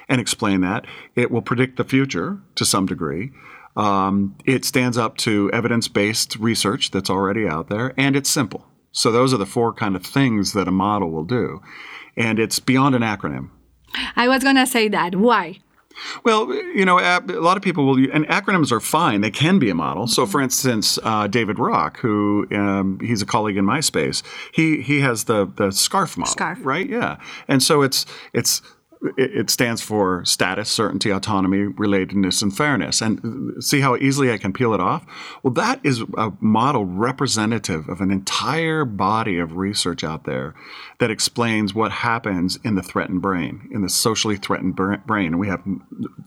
and 0.08 0.20
explain 0.20 0.60
that. 0.62 0.86
It 1.14 1.30
will 1.30 1.42
predict 1.42 1.76
the 1.76 1.84
future 1.84 2.40
to 2.54 2.64
some 2.64 2.86
degree. 2.86 3.30
Um, 3.76 4.36
it 4.44 4.64
stands 4.64 4.98
up 4.98 5.16
to 5.18 5.50
evidence 5.52 5.88
based 5.88 6.36
research 6.36 6.90
that's 6.90 7.10
already 7.10 7.48
out 7.48 7.68
there, 7.68 7.94
and 7.96 8.16
it's 8.16 8.28
simple. 8.28 8.66
So 8.92 9.10
those 9.10 9.32
are 9.32 9.38
the 9.38 9.46
four 9.46 9.72
kind 9.72 9.96
of 9.96 10.04
things 10.04 10.52
that 10.52 10.68
a 10.68 10.72
model 10.72 11.10
will 11.10 11.24
do. 11.24 11.62
And 12.16 12.38
it's 12.38 12.58
beyond 12.58 12.94
an 12.94 13.02
acronym. 13.02 13.48
I 14.16 14.28
was 14.28 14.42
going 14.42 14.56
to 14.56 14.66
say 14.66 14.88
that. 14.88 15.16
Why? 15.16 15.58
Well, 16.24 16.52
you 16.54 16.84
know, 16.84 16.98
a 16.98 17.20
lot 17.40 17.56
of 17.56 17.62
people 17.62 17.86
will, 17.86 17.96
and 18.12 18.26
acronyms 18.26 18.72
are 18.72 18.80
fine. 18.80 19.20
They 19.20 19.30
can 19.30 19.58
be 19.58 19.70
a 19.70 19.74
model. 19.74 20.06
So, 20.06 20.26
for 20.26 20.40
instance, 20.40 20.98
uh, 21.02 21.26
David 21.26 21.58
Rock, 21.58 21.98
who 22.00 22.46
um, 22.52 22.98
he's 23.00 23.22
a 23.22 23.26
colleague 23.26 23.56
in 23.56 23.64
my 23.64 23.80
space, 23.80 24.22
he 24.52 24.80
he 24.80 25.00
has 25.00 25.24
the 25.24 25.44
the 25.44 25.68
SCARF 25.68 26.16
model, 26.16 26.34
SCARF, 26.34 26.64
right? 26.64 26.88
Yeah, 26.88 27.18
and 27.48 27.62
so 27.62 27.82
it's 27.82 28.06
it's 28.32 28.62
it 29.16 29.50
stands 29.50 29.82
for 29.82 30.24
status, 30.24 30.70
certainty, 30.70 31.10
autonomy, 31.10 31.66
relatedness, 31.66 32.40
and 32.40 32.56
fairness. 32.56 33.00
And 33.00 33.62
see 33.62 33.80
how 33.80 33.96
easily 33.96 34.32
I 34.32 34.38
can 34.38 34.52
peel 34.52 34.74
it 34.74 34.80
off? 34.80 35.04
Well, 35.42 35.52
that 35.54 35.80
is 35.82 36.02
a 36.16 36.32
model 36.40 36.84
representative 36.84 37.88
of 37.88 38.00
an 38.00 38.10
entire 38.12 38.84
body 38.84 39.38
of 39.38 39.56
research 39.56 40.04
out 40.04 40.24
there 40.24 40.54
that 41.00 41.10
explains 41.10 41.74
what 41.74 41.90
happens 41.90 42.58
in 42.62 42.76
the 42.76 42.82
threatened 42.82 43.22
brain, 43.22 43.68
in 43.72 43.82
the 43.82 43.88
socially 43.88 44.36
threatened 44.36 44.76
brain. 44.76 45.26
And 45.26 45.40
we 45.40 45.48
have 45.48 45.64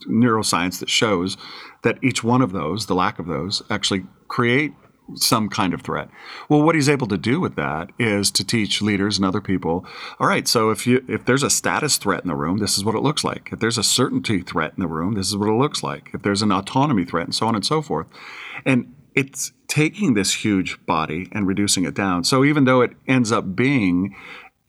neuroscience 0.10 0.80
that 0.80 0.90
shows 0.90 1.38
that 1.84 1.98
each 2.04 2.24
one 2.24 2.42
of 2.42 2.52
those, 2.52 2.88
the 2.88 2.96
lack 2.96 3.20
of 3.20 3.28
those, 3.28 3.64
actually 3.70 4.06
create 4.28 4.74
some 5.16 5.50
kind 5.50 5.74
of 5.74 5.82
threat. 5.82 6.10
Well, 6.50 6.64
what 6.64 6.76
he's 6.76 6.90
able 6.90 7.08
to 7.08 7.18
do 7.18 7.40
with 7.40 7.56
that 7.56 7.92
is 8.00 8.32
to 8.32 8.44
teach 8.44 8.82
leaders 8.82 9.18
and 9.18 9.26
other 9.26 9.42
people, 9.42 9.86
all 10.20 10.28
right, 10.28 10.48
so 10.48 10.72
if 10.72 10.88
you 10.88 11.04
if 11.08 11.26
there's 11.26 11.44
a 11.44 11.50
status 11.50 11.98
threat 11.98 12.24
in 12.24 12.28
the 12.28 12.36
room, 12.36 12.58
this 12.58 12.78
is 12.78 12.84
what 12.84 12.96
it 12.96 13.02
looks 13.02 13.24
like. 13.24 13.50
If 13.52 13.60
there's 13.60 13.78
a 13.78 13.84
certainty 13.84 14.42
threat 14.42 14.74
in 14.76 14.82
the 14.82 14.88
room, 14.88 15.14
this 15.14 15.28
is 15.28 15.38
what 15.38 15.50
it 15.50 15.54
looks 15.54 15.84
like. 15.84 16.10
If 16.14 16.24
there's 16.24 16.42
an 16.42 16.52
autonomy 16.52 17.06
threat 17.06 17.26
and 17.26 17.36
so 17.36 17.48
on 17.48 17.56
and 17.56 17.66
so 17.66 17.82
forth. 17.82 18.08
And 18.66 18.94
it's 19.14 19.54
taking 19.68 20.14
this 20.14 20.44
huge 20.44 20.84
body 20.86 21.30
and 21.32 21.48
reducing 21.48 21.86
it 21.86 21.94
down. 21.94 22.24
So 22.24 22.44
even 22.44 22.66
though 22.66 22.82
it 22.82 22.92
ends 23.08 23.32
up 23.32 23.56
being 23.56 24.16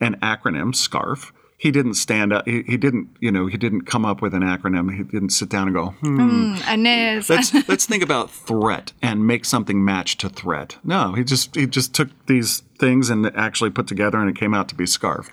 an 0.00 0.16
acronym, 0.20 0.74
SCARF, 0.74 1.32
he 1.58 1.70
didn't 1.70 1.94
stand 1.94 2.32
up. 2.32 2.46
He, 2.46 2.62
he 2.62 2.76
didn't, 2.76 3.08
you 3.20 3.32
know, 3.32 3.46
he 3.46 3.56
didn't 3.56 3.82
come 3.82 4.04
up 4.04 4.20
with 4.20 4.34
an 4.34 4.42
acronym. 4.42 4.94
He 4.94 5.02
didn't 5.02 5.30
sit 5.30 5.48
down 5.48 5.68
and 5.68 5.74
go, 5.74 5.86
hmm. 6.00 6.54
Mm, 6.56 6.74
Inez. 6.74 7.30
let's 7.30 7.54
let's 7.68 7.86
think 7.86 8.02
about 8.02 8.30
threat 8.30 8.92
and 9.00 9.26
make 9.26 9.44
something 9.44 9.84
match 9.84 10.18
to 10.18 10.28
threat. 10.28 10.76
No, 10.84 11.12
he 11.14 11.24
just 11.24 11.54
he 11.54 11.66
just 11.66 11.94
took 11.94 12.08
these 12.26 12.62
things 12.78 13.10
and 13.10 13.26
actually 13.36 13.70
put 13.70 13.86
together 13.86 14.18
and 14.18 14.28
it 14.28 14.36
came 14.36 14.54
out 14.54 14.68
to 14.68 14.74
be 14.74 14.84
SCARF. 14.84 15.28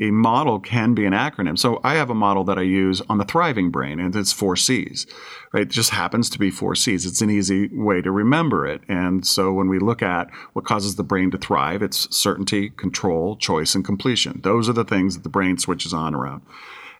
A 0.00 0.10
model 0.10 0.60
can 0.60 0.94
be 0.94 1.04
an 1.04 1.12
acronym. 1.12 1.58
So 1.58 1.80
I 1.84 1.94
have 1.94 2.10
a 2.10 2.14
model 2.14 2.44
that 2.44 2.58
I 2.58 2.62
use 2.62 3.00
on 3.08 3.18
the 3.18 3.24
thriving 3.24 3.70
brain 3.70 4.00
and 4.00 4.14
it's 4.14 4.32
four 4.32 4.56
C's. 4.56 5.06
Right? 5.52 5.62
It 5.62 5.70
just 5.70 5.90
happens 5.90 6.28
to 6.30 6.38
be 6.38 6.50
four 6.50 6.74
C's. 6.74 7.06
It's 7.06 7.20
an 7.20 7.30
easy 7.30 7.68
way 7.72 8.02
to 8.02 8.10
remember 8.10 8.66
it. 8.66 8.82
And 8.88 9.26
so 9.26 9.52
when 9.52 9.68
we 9.68 9.78
look 9.78 10.02
at 10.02 10.28
what 10.52 10.64
causes 10.64 10.96
the 10.96 11.02
brain 11.02 11.30
to 11.30 11.38
thrive, 11.38 11.82
it's 11.82 12.14
certainty, 12.14 12.70
control, 12.70 13.36
choice, 13.36 13.74
and 13.74 13.84
completion. 13.84 14.40
Those 14.42 14.68
are 14.68 14.74
the 14.74 14.84
things 14.84 15.14
that 15.16 15.22
the 15.22 15.28
brain 15.28 15.58
switches 15.58 15.92
on 15.92 16.14
around. 16.14 16.42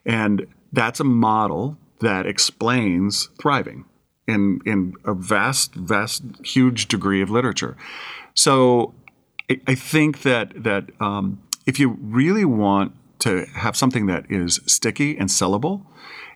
And 0.05 0.47
that's 0.71 0.99
a 0.99 1.05
model 1.05 1.77
that 1.99 2.25
explains 2.25 3.29
thriving 3.39 3.85
in 4.27 4.59
in 4.65 4.93
a 5.05 5.13
vast, 5.13 5.73
vast, 5.73 6.23
huge 6.43 6.87
degree 6.87 7.21
of 7.21 7.29
literature. 7.29 7.77
So 8.33 8.93
I, 9.49 9.59
I 9.67 9.75
think 9.75 10.21
that 10.21 10.63
that 10.63 10.89
um, 10.99 11.41
if 11.65 11.79
you 11.79 11.97
really 12.01 12.45
want 12.45 12.93
to 13.19 13.45
have 13.55 13.75
something 13.75 14.05
that 14.05 14.25
is 14.29 14.59
sticky 14.65 15.17
and 15.17 15.29
sellable, 15.29 15.85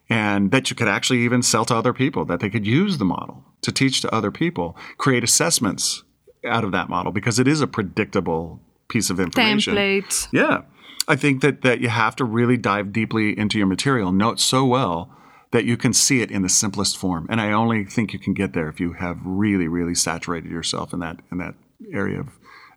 and 0.10 0.52
that 0.52 0.70
you 0.70 0.76
could 0.76 0.88
actually 0.88 1.22
even 1.22 1.42
sell 1.42 1.64
to 1.66 1.76
other 1.76 1.94
people, 1.94 2.26
that 2.26 2.40
they 2.40 2.50
could 2.50 2.68
use 2.68 2.98
the 2.98 3.06
model 3.06 3.46
to 3.62 3.72
teach 3.72 4.02
to 4.02 4.14
other 4.14 4.32
people, 4.32 4.76
create 4.98 5.24
assessments 5.24 6.04
out 6.46 6.64
of 6.64 6.72
that 6.72 6.90
model 6.90 7.12
because 7.12 7.40
it 7.40 7.48
is 7.48 7.62
a 7.62 7.68
predictable 7.68 8.60
piece 8.90 9.10
of 9.10 9.20
information. 9.20 9.76
Templates. 9.76 10.28
Yeah. 10.34 10.64
I 11.08 11.16
think 11.16 11.42
that, 11.42 11.62
that 11.62 11.82
you 11.82 11.90
have 11.90 12.16
to 12.18 12.26
really 12.26 12.58
dive 12.58 12.92
deeply 12.92 13.38
into 13.38 13.58
your 13.58 13.68
material, 13.68 14.12
know 14.12 14.32
it 14.32 14.40
so 14.40 14.66
well 14.66 15.16
that 15.52 15.66
you 15.66 15.78
can 15.78 15.94
see 15.94 16.22
it 16.22 16.32
in 16.32 16.42
the 16.42 16.50
simplest 16.50 16.98
form. 16.98 17.28
And 17.30 17.40
I 17.40 17.52
only 17.52 17.86
think 17.86 18.14
you 18.14 18.20
can 18.20 18.34
get 18.34 18.54
there 18.54 18.70
if 18.70 18.80
you 18.80 18.94
have 18.94 19.18
really, 19.24 19.68
really 19.68 19.96
saturated 19.96 20.52
yourself 20.52 20.94
in 20.94 21.00
that 21.00 21.20
in 21.32 21.38
that 21.40 21.56
area 21.94 22.20
of 22.20 22.28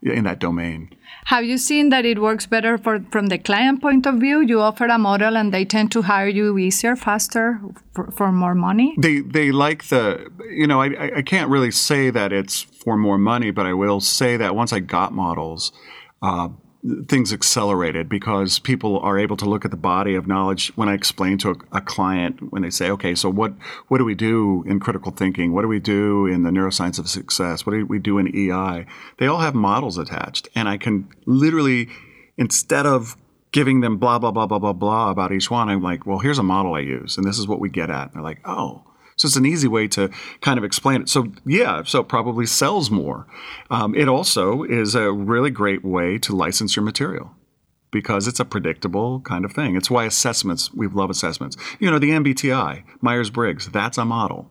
in 0.04 0.24
that 0.24 0.38
domain. 0.38 0.90
Have 1.26 1.44
you 1.44 1.56
seen 1.56 1.88
that 1.88 2.04
it 2.04 2.20
works 2.20 2.44
better 2.46 2.76
for, 2.76 3.00
from 3.10 3.28
the 3.28 3.38
client 3.38 3.80
point 3.80 4.06
of 4.06 4.16
view? 4.16 4.40
You 4.40 4.60
offer 4.60 4.84
a 4.86 4.98
model 4.98 5.36
and 5.36 5.52
they 5.54 5.64
tend 5.64 5.90
to 5.92 6.02
hire 6.02 6.28
you 6.28 6.58
easier, 6.58 6.96
faster, 6.96 7.60
for, 7.94 8.10
for 8.10 8.30
more 8.30 8.54
money? 8.54 8.94
They 8.98 9.20
they 9.20 9.50
like 9.50 9.84
the 9.84 10.30
you 10.50 10.66
know 10.66 10.80
I 10.82 10.86
I- 11.04 11.12
I 11.18 11.22
can't 11.22 11.48
really 11.50 11.70
say 11.70 12.10
that 12.10 12.32
it's 12.32 12.60
for 12.84 12.96
more 12.98 13.18
money, 13.18 13.50
but 13.52 13.64
I 13.66 13.72
will 13.72 14.00
say 14.00 14.36
that 14.36 14.54
once 14.54 14.72
I 14.76 14.80
got 14.80 15.12
models, 15.14 15.72
uh, 16.20 16.48
things 17.08 17.32
accelerated 17.32 18.08
because 18.08 18.58
people 18.58 18.98
are 19.00 19.18
able 19.18 19.36
to 19.38 19.46
look 19.46 19.64
at 19.64 19.70
the 19.70 19.76
body 19.76 20.14
of 20.14 20.26
knowledge 20.26 20.70
when 20.76 20.88
I 20.88 20.94
explain 20.94 21.38
to 21.38 21.50
a, 21.50 21.78
a 21.78 21.80
client 21.80 22.52
when 22.52 22.62
they 22.62 22.70
say, 22.70 22.90
okay, 22.90 23.14
so 23.14 23.30
what 23.30 23.54
what 23.88 23.98
do 23.98 24.04
we 24.04 24.14
do 24.14 24.64
in 24.66 24.80
critical 24.80 25.10
thinking? 25.10 25.52
What 25.52 25.62
do 25.62 25.68
we 25.68 25.80
do 25.80 26.26
in 26.26 26.42
the 26.42 26.50
neuroscience 26.50 26.98
of 26.98 27.08
success? 27.08 27.64
What 27.64 27.72
do 27.72 27.86
we 27.86 27.98
do 27.98 28.18
in 28.18 28.28
EI? 28.28 28.86
They 29.18 29.26
all 29.26 29.38
have 29.38 29.54
models 29.54 29.96
attached, 29.96 30.48
and 30.54 30.68
I 30.68 30.76
can 30.76 31.08
literally 31.24 31.88
instead 32.36 32.84
of 32.84 33.16
giving 33.52 33.80
them 33.80 33.96
blah 33.96 34.18
blah 34.18 34.30
blah 34.30 34.46
blah 34.46 34.58
blah 34.58 34.72
blah 34.74 35.10
about 35.10 35.32
each 35.32 35.50
one, 35.50 35.70
I'm 35.70 35.82
like, 35.82 36.04
well, 36.04 36.18
here's 36.18 36.38
a 36.38 36.42
model 36.42 36.74
I 36.74 36.80
use, 36.80 37.16
and 37.16 37.26
this 37.26 37.38
is 37.38 37.48
what 37.48 37.60
we 37.60 37.70
get 37.70 37.88
at. 37.88 38.08
And 38.08 38.14
they're 38.14 38.22
like, 38.22 38.40
oh. 38.44 38.82
So 39.16 39.26
it's 39.26 39.36
an 39.36 39.46
easy 39.46 39.68
way 39.68 39.88
to 39.88 40.10
kind 40.40 40.58
of 40.58 40.64
explain 40.64 41.02
it. 41.02 41.08
So 41.08 41.32
yeah, 41.44 41.82
so 41.84 42.00
it 42.00 42.08
probably 42.08 42.46
sells 42.46 42.90
more. 42.90 43.26
Um, 43.70 43.94
it 43.94 44.08
also 44.08 44.62
is 44.64 44.94
a 44.94 45.12
really 45.12 45.50
great 45.50 45.84
way 45.84 46.18
to 46.18 46.34
license 46.34 46.76
your 46.76 46.84
material 46.84 47.32
because 47.90 48.26
it's 48.26 48.40
a 48.40 48.44
predictable 48.44 49.20
kind 49.20 49.44
of 49.44 49.52
thing. 49.52 49.76
It's 49.76 49.90
why 49.90 50.04
assessments, 50.04 50.74
we 50.74 50.88
love 50.88 51.10
assessments. 51.10 51.56
You 51.78 51.90
know, 51.90 52.00
the 52.00 52.10
MBTI, 52.10 52.82
Myers 53.00 53.30
Briggs, 53.30 53.68
that's 53.68 53.98
a 53.98 54.04
model. 54.04 54.50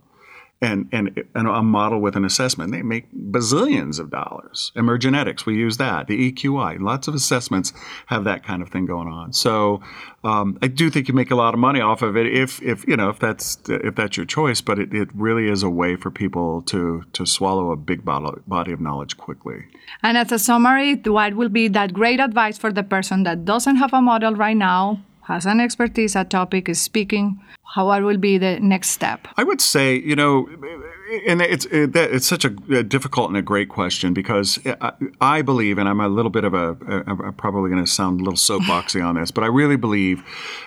And, 0.63 0.87
and, 0.93 1.23
and 1.35 1.47
a 1.47 1.61
model 1.61 1.99
with 1.99 2.15
an 2.15 2.23
assessment, 2.23 2.71
they 2.71 2.81
make 2.81 3.11
bazillions 3.13 3.99
of 3.99 4.09
dollars. 4.09 4.71
Emergenetics, 4.77 5.45
we 5.45 5.55
use 5.55 5.75
that. 5.77 6.07
The 6.07 6.31
EQI, 6.31 6.79
lots 6.79 7.09
of 7.09 7.13
assessments 7.15 7.73
have 8.07 8.23
that 8.23 8.43
kind 8.43 8.61
of 8.61 8.69
thing 8.69 8.85
going 8.85 9.09
on. 9.09 9.33
So 9.33 9.81
um, 10.23 10.57
I 10.61 10.67
do 10.67 10.89
think 10.89 11.09
you 11.09 11.13
make 11.13 11.31
a 11.31 11.35
lot 11.35 11.53
of 11.53 11.59
money 11.59 11.81
off 11.81 12.01
of 12.01 12.15
it 12.15 12.27
if, 12.27 12.61
if 12.61 12.87
you 12.87 12.95
know 12.95 13.09
if 13.09 13.19
that's 13.19 13.57
if 13.67 13.95
that's 13.95 14.15
your 14.15 14.25
choice. 14.25 14.61
But 14.61 14.79
it, 14.79 14.93
it 14.93 15.09
really 15.13 15.49
is 15.49 15.63
a 15.63 15.69
way 15.69 15.97
for 15.97 16.09
people 16.09 16.61
to 16.63 17.03
to 17.11 17.25
swallow 17.25 17.71
a 17.71 17.75
big 17.75 18.05
body 18.05 18.71
of 18.71 18.79
knowledge 18.79 19.17
quickly. 19.17 19.65
And 20.01 20.17
as 20.17 20.31
a 20.31 20.39
summary, 20.39 20.95
what 20.95 21.35
will 21.35 21.49
be 21.49 21.67
that 21.69 21.93
great 21.93 22.19
advice 22.19 22.57
for 22.57 22.71
the 22.71 22.83
person 22.83 23.23
that 23.23 23.43
doesn't 23.45 23.75
have 23.75 23.93
a 23.93 24.01
model 24.01 24.33
right 24.33 24.57
now, 24.57 25.01
has 25.27 25.45
an 25.45 25.59
expertise, 25.59 26.15
a 26.15 26.23
topic, 26.23 26.69
is 26.69 26.81
speaking? 26.81 27.39
How 27.75 27.87
what 27.87 28.03
will 28.03 28.17
be 28.17 28.37
the 28.37 28.59
next 28.59 28.89
step? 28.89 29.27
I 29.37 29.43
would 29.43 29.61
say, 29.61 29.95
you 29.95 30.15
know, 30.15 30.47
and 31.27 31.41
it's 31.41 31.65
it, 31.65 31.95
it's 31.95 32.27
such 32.27 32.45
a, 32.45 32.49
difficult 32.83 33.29
and 33.29 33.37
a 33.37 33.41
great 33.41 33.69
question 33.69 34.13
because 34.13 34.59
I, 34.65 34.91
I 35.21 35.41
believe, 35.41 35.77
and 35.77 35.89
I'm 35.89 35.99
a 35.99 36.07
little 36.07 36.29
bit 36.29 36.43
of 36.43 36.53
a, 36.53 36.75
I'm 37.07 37.33
probably 37.33 37.69
going 37.71 37.83
to 37.83 37.89
sound 37.89 38.21
a 38.21 38.23
little 38.23 38.37
soapboxy 38.37 39.03
on 39.03 39.15
this, 39.15 39.31
but 39.31 39.43
I 39.43 39.47
really 39.47 39.77
believe 39.77 40.23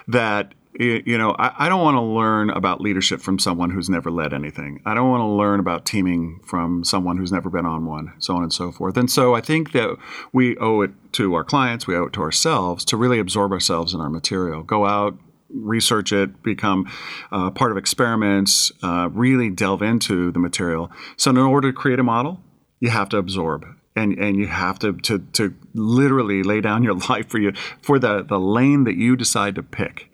that 0.08 0.52
you 0.78 1.18
know 1.18 1.34
I, 1.38 1.66
I 1.66 1.68
don't 1.68 1.82
want 1.82 1.96
to 1.96 2.02
learn 2.02 2.50
about 2.50 2.80
leadership 2.80 3.20
from 3.20 3.38
someone 3.38 3.70
who's 3.70 3.88
never 3.88 4.10
led 4.10 4.32
anything. 4.32 4.82
I 4.84 4.94
don't 4.94 5.08
want 5.08 5.22
to 5.22 5.26
learn 5.26 5.60
about 5.60 5.84
teaming 5.84 6.40
from 6.44 6.84
someone 6.84 7.16
who's 7.16 7.32
never 7.32 7.50
been 7.50 7.66
on 7.66 7.86
one, 7.86 8.12
so 8.18 8.36
on 8.36 8.42
and 8.42 8.52
so 8.52 8.72
forth. 8.72 8.96
And 8.96 9.10
so 9.10 9.34
I 9.34 9.40
think 9.40 9.72
that 9.72 9.96
we 10.32 10.56
owe 10.58 10.82
it 10.82 10.90
to 11.12 11.34
our 11.34 11.44
clients, 11.44 11.86
we 11.86 11.96
owe 11.96 12.04
it 12.04 12.12
to 12.14 12.22
ourselves 12.22 12.84
to 12.86 12.96
really 12.96 13.18
absorb 13.18 13.52
ourselves 13.52 13.94
in 13.94 14.00
our 14.00 14.10
material, 14.10 14.62
go 14.62 14.86
out 14.86 15.18
research 15.50 16.12
it, 16.12 16.42
become 16.42 16.90
uh, 17.32 17.50
part 17.50 17.70
of 17.70 17.76
experiments, 17.76 18.72
uh, 18.82 19.08
really 19.12 19.50
delve 19.50 19.82
into 19.82 20.30
the 20.32 20.38
material. 20.38 20.90
So, 21.16 21.30
in 21.30 21.38
order 21.38 21.70
to 21.70 21.76
create 21.76 21.98
a 21.98 22.02
model, 22.02 22.40
you 22.80 22.90
have 22.90 23.08
to 23.10 23.16
absorb. 23.16 23.66
And, 23.94 24.18
and 24.18 24.36
you 24.36 24.46
have 24.46 24.78
to, 24.80 24.92
to, 24.92 25.20
to 25.32 25.54
literally 25.72 26.42
lay 26.42 26.60
down 26.60 26.82
your 26.82 26.94
life 27.08 27.28
for 27.28 27.38
you 27.38 27.52
for 27.80 27.98
the, 27.98 28.22
the 28.22 28.38
lane 28.38 28.84
that 28.84 28.96
you 28.96 29.16
decide 29.16 29.54
to 29.54 29.62
pick. 29.62 30.10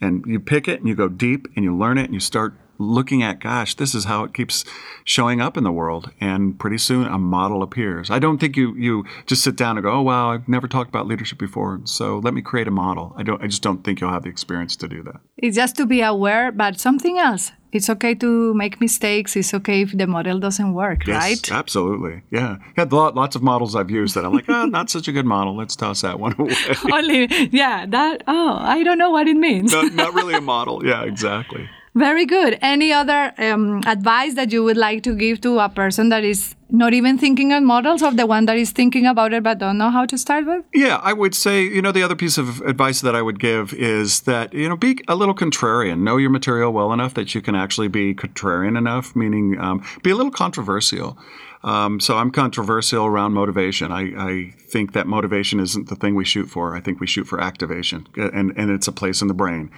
And 0.00 0.24
you 0.26 0.40
pick 0.40 0.68
it 0.68 0.80
and 0.80 0.88
you 0.88 0.94
go 0.94 1.08
deep 1.08 1.48
and 1.56 1.64
you 1.64 1.76
learn 1.76 1.98
it 1.98 2.04
and 2.04 2.14
you 2.14 2.20
start 2.20 2.54
looking 2.78 3.22
at, 3.22 3.40
gosh, 3.40 3.74
this 3.74 3.94
is 3.94 4.04
how 4.04 4.24
it 4.24 4.34
keeps 4.34 4.64
showing 5.04 5.40
up 5.40 5.56
in 5.56 5.64
the 5.64 5.72
world. 5.72 6.10
And 6.20 6.58
pretty 6.58 6.78
soon 6.78 7.06
a 7.06 7.18
model 7.18 7.62
appears. 7.62 8.10
I 8.10 8.18
don't 8.18 8.38
think 8.38 8.56
you, 8.56 8.74
you 8.74 9.04
just 9.26 9.44
sit 9.44 9.56
down 9.56 9.76
and 9.76 9.84
go, 9.84 9.92
oh, 9.92 10.02
wow, 10.02 10.32
I've 10.32 10.48
never 10.48 10.66
talked 10.66 10.88
about 10.88 11.06
leadership 11.06 11.38
before. 11.38 11.80
So 11.84 12.18
let 12.18 12.34
me 12.34 12.42
create 12.42 12.68
a 12.68 12.72
model. 12.72 13.14
I, 13.16 13.22
don't, 13.22 13.42
I 13.42 13.46
just 13.46 13.62
don't 13.62 13.84
think 13.84 14.00
you'll 14.00 14.10
have 14.10 14.24
the 14.24 14.30
experience 14.30 14.76
to 14.76 14.88
do 14.88 15.02
that. 15.04 15.20
It's 15.36 15.56
just 15.56 15.76
to 15.76 15.86
be 15.86 16.00
aware, 16.00 16.50
but 16.50 16.80
something 16.80 17.18
else. 17.18 17.52
It's 17.74 17.90
okay 17.90 18.14
to 18.14 18.54
make 18.54 18.80
mistakes. 18.80 19.36
It's 19.36 19.52
okay 19.52 19.82
if 19.82 19.90
the 19.98 20.06
model 20.06 20.38
doesn't 20.38 20.72
work, 20.74 21.06
Yes, 21.06 21.22
right? 21.22 21.52
absolutely. 21.52 22.22
Yeah. 22.30 22.56
Had 22.76 22.92
lot, 22.92 23.14
lots 23.16 23.34
of 23.36 23.42
models 23.42 23.74
I've 23.74 23.90
used 23.90 24.14
that 24.14 24.24
I'm 24.24 24.32
like, 24.32 24.48
oh, 24.48 24.66
not 24.66 24.88
such 24.90 25.08
a 25.08 25.12
good 25.12 25.26
model. 25.26 25.56
Let's 25.56 25.74
toss 25.76 26.02
that 26.02 26.18
one 26.20 26.34
away. 26.38 26.54
Only, 26.92 27.26
yeah, 27.52 27.84
that, 27.86 28.22
oh, 28.26 28.56
I 28.60 28.82
don't 28.84 28.98
know 28.98 29.10
what 29.10 29.26
it 29.26 29.36
means. 29.36 29.72
not, 29.72 29.92
not 29.92 30.14
really 30.14 30.34
a 30.34 30.40
model. 30.54 30.86
Yeah, 30.86 31.02
exactly. 31.02 31.68
Very 31.94 32.26
good. 32.26 32.58
Any 32.60 32.92
other 32.92 33.32
um, 33.38 33.80
advice 33.86 34.34
that 34.34 34.50
you 34.50 34.64
would 34.64 34.76
like 34.76 35.04
to 35.04 35.14
give 35.14 35.40
to 35.42 35.60
a 35.60 35.68
person 35.68 36.08
that 36.08 36.24
is 36.24 36.56
not 36.68 36.92
even 36.92 37.18
thinking 37.18 37.52
on 37.52 37.64
models 37.64 38.02
or 38.02 38.10
the 38.10 38.26
one 38.26 38.46
that 38.46 38.56
is 38.56 38.72
thinking 38.72 39.06
about 39.06 39.32
it 39.32 39.44
but 39.44 39.58
don't 39.58 39.78
know 39.78 39.90
how 39.90 40.04
to 40.06 40.18
start 40.18 40.44
with? 40.44 40.64
Yeah, 40.74 40.96
I 40.96 41.12
would 41.12 41.36
say, 41.36 41.62
you 41.62 41.80
know, 41.80 41.92
the 41.92 42.02
other 42.02 42.16
piece 42.16 42.36
of 42.36 42.60
advice 42.62 43.00
that 43.02 43.14
I 43.14 43.22
would 43.22 43.38
give 43.38 43.72
is 43.74 44.22
that, 44.22 44.52
you 44.52 44.68
know, 44.68 44.76
be 44.76 44.98
a 45.06 45.14
little 45.14 45.36
contrarian. 45.36 46.00
Know 46.00 46.16
your 46.16 46.30
material 46.30 46.72
well 46.72 46.92
enough 46.92 47.14
that 47.14 47.32
you 47.32 47.40
can 47.40 47.54
actually 47.54 47.88
be 47.88 48.12
contrarian 48.12 48.76
enough, 48.76 49.14
meaning 49.14 49.56
um, 49.60 49.84
be 50.02 50.10
a 50.10 50.16
little 50.16 50.32
controversial. 50.32 51.16
Um, 51.64 51.98
so 51.98 52.18
I'm 52.18 52.30
controversial 52.30 53.06
around 53.06 53.32
motivation. 53.32 53.90
I, 53.90 54.12
I 54.16 54.50
think 54.68 54.92
that 54.92 55.06
motivation 55.06 55.60
isn't 55.60 55.88
the 55.88 55.96
thing 55.96 56.14
we 56.14 56.24
shoot 56.24 56.46
for. 56.46 56.76
I 56.76 56.80
think 56.80 57.00
we 57.00 57.06
shoot 57.06 57.26
for 57.26 57.40
activation, 57.40 58.06
and, 58.16 58.52
and 58.54 58.70
it's 58.70 58.86
a 58.86 58.92
place 58.92 59.22
in 59.22 59.28
the 59.28 59.34
brain, 59.34 59.70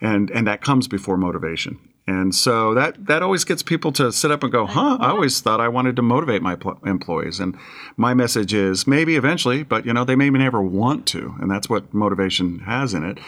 and 0.00 0.30
and 0.30 0.46
that 0.46 0.62
comes 0.62 0.88
before 0.88 1.18
motivation. 1.18 1.78
And 2.06 2.34
so 2.34 2.74
that 2.74 3.06
that 3.06 3.22
always 3.22 3.44
gets 3.44 3.62
people 3.62 3.92
to 3.92 4.10
sit 4.10 4.30
up 4.30 4.42
and 4.42 4.50
go, 4.50 4.66
"Huh? 4.66 4.96
I 5.00 5.10
always 5.10 5.40
thought 5.40 5.60
I 5.60 5.68
wanted 5.68 5.96
to 5.96 6.02
motivate 6.02 6.40
my 6.40 6.56
pl- 6.56 6.78
employees." 6.86 7.40
And 7.40 7.56
my 7.98 8.14
message 8.14 8.54
is 8.54 8.86
maybe 8.86 9.16
eventually, 9.16 9.62
but 9.64 9.84
you 9.84 9.92
know 9.92 10.04
they 10.04 10.16
may 10.16 10.30
never 10.30 10.62
want 10.62 11.06
to, 11.08 11.34
and 11.40 11.50
that's 11.50 11.68
what 11.68 11.92
motivation 11.92 12.60
has 12.60 12.94
in 12.94 13.04
it. 13.04 13.18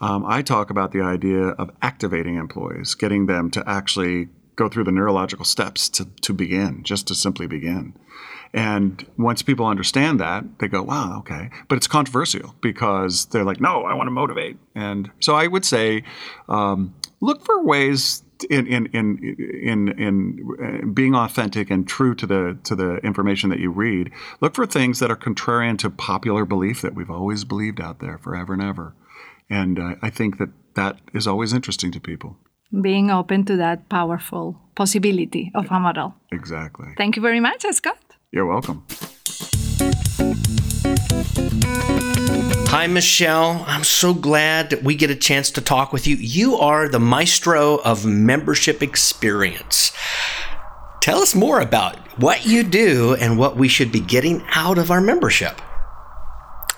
Um, 0.00 0.24
I 0.26 0.42
talk 0.42 0.70
about 0.70 0.92
the 0.92 1.00
idea 1.00 1.48
of 1.48 1.70
activating 1.82 2.36
employees, 2.36 2.94
getting 2.94 3.26
them 3.26 3.50
to 3.50 3.68
actually 3.68 4.28
go 4.56 4.68
through 4.68 4.84
the 4.84 4.92
neurological 4.92 5.44
steps 5.44 5.88
to, 5.90 6.06
to 6.22 6.32
begin, 6.32 6.82
just 6.82 7.06
to 7.08 7.14
simply 7.14 7.46
begin. 7.46 7.94
And 8.52 9.04
once 9.18 9.42
people 9.42 9.66
understand 9.66 10.20
that, 10.20 10.44
they 10.60 10.68
go, 10.68 10.82
wow, 10.82 11.18
okay. 11.18 11.50
But 11.66 11.76
it's 11.76 11.88
controversial 11.88 12.54
because 12.60 13.26
they're 13.26 13.44
like, 13.44 13.60
no, 13.60 13.82
I 13.82 13.94
want 13.94 14.06
to 14.06 14.12
motivate. 14.12 14.56
And 14.76 15.10
so 15.18 15.34
I 15.34 15.48
would 15.48 15.64
say 15.64 16.04
um, 16.48 16.94
look 17.20 17.44
for 17.44 17.64
ways 17.64 18.22
in, 18.48 18.68
in, 18.68 18.86
in, 18.86 19.36
in, 19.60 19.88
in 19.98 20.48
uh, 20.62 20.86
being 20.86 21.16
authentic 21.16 21.68
and 21.68 21.88
true 21.88 22.14
to 22.14 22.26
the, 22.26 22.56
to 22.62 22.76
the 22.76 22.98
information 22.98 23.50
that 23.50 23.58
you 23.58 23.70
read. 23.70 24.12
Look 24.40 24.54
for 24.54 24.66
things 24.66 25.00
that 25.00 25.10
are 25.10 25.16
contrarian 25.16 25.76
to 25.78 25.90
popular 25.90 26.44
belief 26.44 26.80
that 26.82 26.94
we've 26.94 27.10
always 27.10 27.44
believed 27.44 27.80
out 27.80 27.98
there 27.98 28.18
forever 28.18 28.52
and 28.52 28.62
ever. 28.62 28.94
And 29.50 29.80
uh, 29.80 29.96
I 30.00 30.10
think 30.10 30.38
that 30.38 30.50
that 30.74 31.00
is 31.12 31.26
always 31.26 31.52
interesting 31.52 31.90
to 31.90 32.00
people. 32.00 32.36
Being 32.80 33.10
open 33.10 33.44
to 33.44 33.56
that 33.58 33.88
powerful 33.88 34.60
possibility 34.74 35.52
of 35.54 35.70
a 35.70 35.78
model. 35.78 36.14
Exactly. 36.32 36.88
Thank 36.96 37.14
you 37.14 37.22
very 37.22 37.38
much, 37.38 37.64
Scott. 37.70 37.98
You're 38.32 38.46
welcome. 38.46 38.84
Hi, 42.68 42.88
Michelle. 42.88 43.64
I'm 43.68 43.84
so 43.84 44.12
glad 44.12 44.70
that 44.70 44.82
we 44.82 44.96
get 44.96 45.08
a 45.10 45.14
chance 45.14 45.52
to 45.52 45.60
talk 45.60 45.92
with 45.92 46.08
you. 46.08 46.16
You 46.16 46.56
are 46.56 46.88
the 46.88 46.98
maestro 46.98 47.76
of 47.84 48.04
membership 48.04 48.82
experience. 48.82 49.92
Tell 51.00 51.20
us 51.20 51.34
more 51.34 51.60
about 51.60 51.96
what 52.18 52.44
you 52.44 52.64
do 52.64 53.14
and 53.20 53.38
what 53.38 53.56
we 53.56 53.68
should 53.68 53.92
be 53.92 54.00
getting 54.00 54.42
out 54.52 54.78
of 54.78 54.90
our 54.90 55.00
membership. 55.00 55.62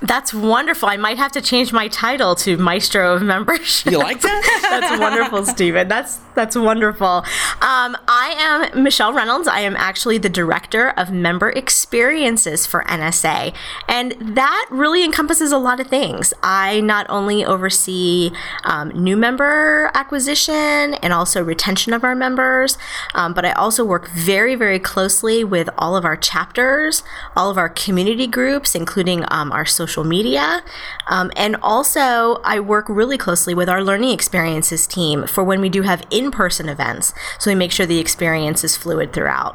That's 0.03 0.35
wonderful. 0.35 0.91
I 0.91 0.99
might 0.99 1.17
have 1.17 1.33
to 1.33 1.41
change 1.41 1.73
my 1.73 1.89
title 1.89 2.35
to 2.37 2.59
Maestro 2.59 3.15
of 3.15 3.23
Membership. 3.23 3.91
You 3.91 3.99
like 3.99 4.21
that? 4.21 4.59
that's 4.81 5.01
wonderful, 5.01 5.47
Stephen. 5.47 5.89
That's 5.89 6.19
that's 6.35 6.55
wonderful. 6.55 7.25
Um, 7.63 7.97
I 8.07 8.35
am 8.39 8.83
Michelle 8.83 9.15
Reynolds. 9.15 9.49
I 9.49 9.61
am 9.61 9.75
actually 9.75 10.19
the 10.19 10.29
director 10.29 10.91
of 10.91 11.11
member 11.11 11.49
experiences 11.49 12.67
for 12.67 12.83
NSA, 12.85 13.55
and 13.89 14.15
that 14.21 14.67
really 14.71 15.03
encompasses 15.03 15.51
a 15.51 15.57
lot 15.57 15.81
of 15.81 15.87
things. 15.87 16.35
I 16.43 16.81
not 16.81 17.07
only 17.09 17.43
oversee 17.43 18.33
um, 18.65 18.91
new 18.91 19.17
member 19.17 19.91
acquisition 19.95 20.55
and 20.95 21.15
also 21.15 21.43
retention 21.43 21.95
of 21.95 22.05
our 22.05 22.15
members, 22.15 22.77
um, 23.15 23.33
but 23.33 23.47
I 23.47 23.53
also 23.53 23.83
work 23.83 24.11
very 24.11 24.57
very 24.57 24.79
closely 24.79 25.43
with 25.43 25.71
all 25.79 25.97
of 25.97 26.05
our 26.05 26.17
chapters, 26.17 27.03
all 27.35 27.49
of 27.49 27.57
our 27.57 27.71
community 27.71 28.27
groups, 28.27 28.75
including 28.75 29.25
um, 29.29 29.51
our 29.53 29.65
social 29.65 29.86
social 29.87 30.05
media. 30.05 30.63
Um, 31.07 31.31
and 31.37 31.57
also, 31.63 32.41
I 32.45 32.61
work 32.61 32.89
really 32.89 33.19
closely 33.19 33.55
with 33.55 33.69
our 33.69 33.83
learning 33.83 34.11
experiences 34.11 34.87
team 34.87 35.27
for 35.27 35.45
when 35.45 35.61
we 35.61 35.69
do 35.69 35.83
have 35.83 36.03
in 36.11 36.31
person 36.31 36.69
events. 36.69 37.15
So 37.39 37.51
we 37.51 37.55
make 37.55 37.73
sure 37.73 37.87
the 37.87 38.01
experience 38.01 38.65
is 38.65 38.77
fluid 38.77 39.13
throughout. 39.13 39.55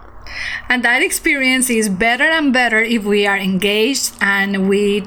And 0.70 0.84
that 0.84 1.02
experience 1.02 1.70
is 1.70 1.90
better 1.90 2.24
and 2.24 2.54
better 2.54 2.80
if 2.80 3.04
we 3.04 3.28
are 3.28 3.38
engaged 3.38 4.14
and 4.22 4.70
we 4.70 5.04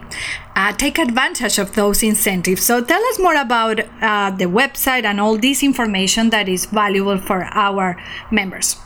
uh, 0.55 0.73
take 0.73 0.99
advantage 0.99 1.59
of 1.59 1.75
those 1.75 2.03
incentives. 2.03 2.63
So 2.63 2.85
tell 2.85 3.03
us 3.03 3.19
more 3.19 3.35
about 3.35 3.81
uh, 3.81 4.31
the 4.31 4.45
website 4.45 5.05
and 5.05 5.19
all 5.19 5.39
this 5.39 5.63
information 5.63 6.29
that 6.31 6.47
is 6.47 6.67
valuable 6.67 7.19
for 7.19 7.45
our 7.53 7.97
members. 8.31 8.84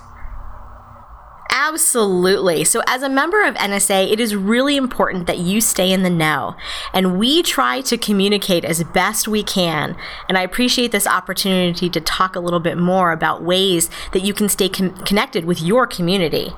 Absolutely. 1.51 2.65
So, 2.65 2.83
as 2.87 3.03
a 3.03 3.09
member 3.09 3.43
of 3.45 3.55
NSA, 3.55 4.11
it 4.13 4.21
is 4.21 4.37
really 4.37 4.77
important 4.77 5.27
that 5.27 5.39
you 5.39 5.61
stay 5.61 5.91
in 5.91 6.03
the 6.03 6.11
know. 6.11 6.57
And 6.93 7.19
we 7.19 7.43
try 7.43 7.81
to 7.83 7.97
communicate 7.97 8.65
as 8.65 8.85
best 8.85 9.27
we 9.27 9.43
can. 9.43 9.97
And 10.29 10.37
I 10.37 10.43
appreciate 10.43 10.93
this 10.93 11.07
opportunity 11.07 11.89
to 11.91 12.01
talk 12.01 12.37
a 12.37 12.41
little 12.41 12.61
bit 12.61 12.77
more 12.77 13.13
about 13.13 13.43
ways 13.43 13.89
that 14.13 14.23
you 14.23 14.35
can 14.35 14.49
stay 14.49 14.69
con- 14.69 14.95
connected 15.05 15.47
with 15.47 15.63
your 15.63 15.87
community. 15.87 16.53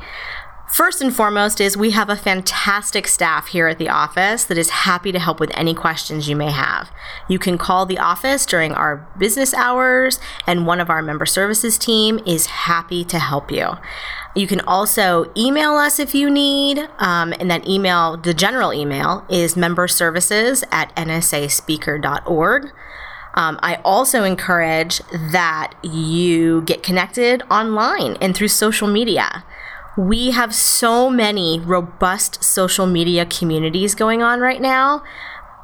First 0.73 1.03
and 1.03 1.15
foremost 1.15 1.61
is 1.61 1.77
we 1.77 1.91
have 1.91 2.09
a 2.09 2.17
fantastic 2.17 3.09
staff 3.09 3.49
here 3.49 3.67
at 3.67 3.79
the 3.79 3.89
office 3.89 4.45
that 4.45 4.57
is 4.57 4.71
happy 4.71 5.11
to 5.11 5.19
help 5.19 5.41
with 5.41 5.51
any 5.55 5.75
questions 5.75 6.29
you 6.29 6.37
may 6.37 6.53
have. 6.53 6.93
You 7.29 7.41
can 7.41 7.59
call 7.59 7.87
the 7.87 7.99
office 7.99 8.47
during 8.47 8.73
our 8.73 9.05
business 9.19 9.53
hours 9.53 10.21
and 10.47 10.69
one 10.69 10.81
of 10.81 10.89
our 10.89 11.03
member 11.03 11.27
services 11.27 11.77
team 11.77 12.21
is 12.25 12.47
happy 12.47 13.05
to 13.07 13.19
help 13.19 13.51
you. 13.51 13.73
You 14.37 14.47
can 14.47 14.61
also 14.61 15.33
email 15.37 15.73
us 15.73 15.99
if 15.99 16.15
you 16.15 16.31
need, 16.31 16.89
um, 16.99 17.35
and 17.41 17.51
that 17.51 17.67
email, 17.67 18.17
the 18.17 18.33
general 18.33 18.73
email, 18.73 19.27
is 19.29 19.57
memberservices 19.57 20.63
at 20.71 20.95
nsaspeaker.org. 20.95 22.71
Um, 23.35 23.59
I 23.61 23.77
also 23.85 24.23
encourage 24.23 25.01
that 25.33 25.75
you 25.83 26.63
get 26.63 26.85
connected 26.85 27.43
online 27.51 28.17
and 28.21 28.37
through 28.37 28.49
social 28.49 28.87
media. 28.87 29.45
We 29.97 30.31
have 30.31 30.55
so 30.55 31.11
many 31.11 31.59
robust 31.61 32.43
social 32.45 32.87
media 32.87 33.27
communities 33.27 33.95
going 33.95 34.23
on 34.23 34.41
right 34.41 34.61
now. 34.61 35.03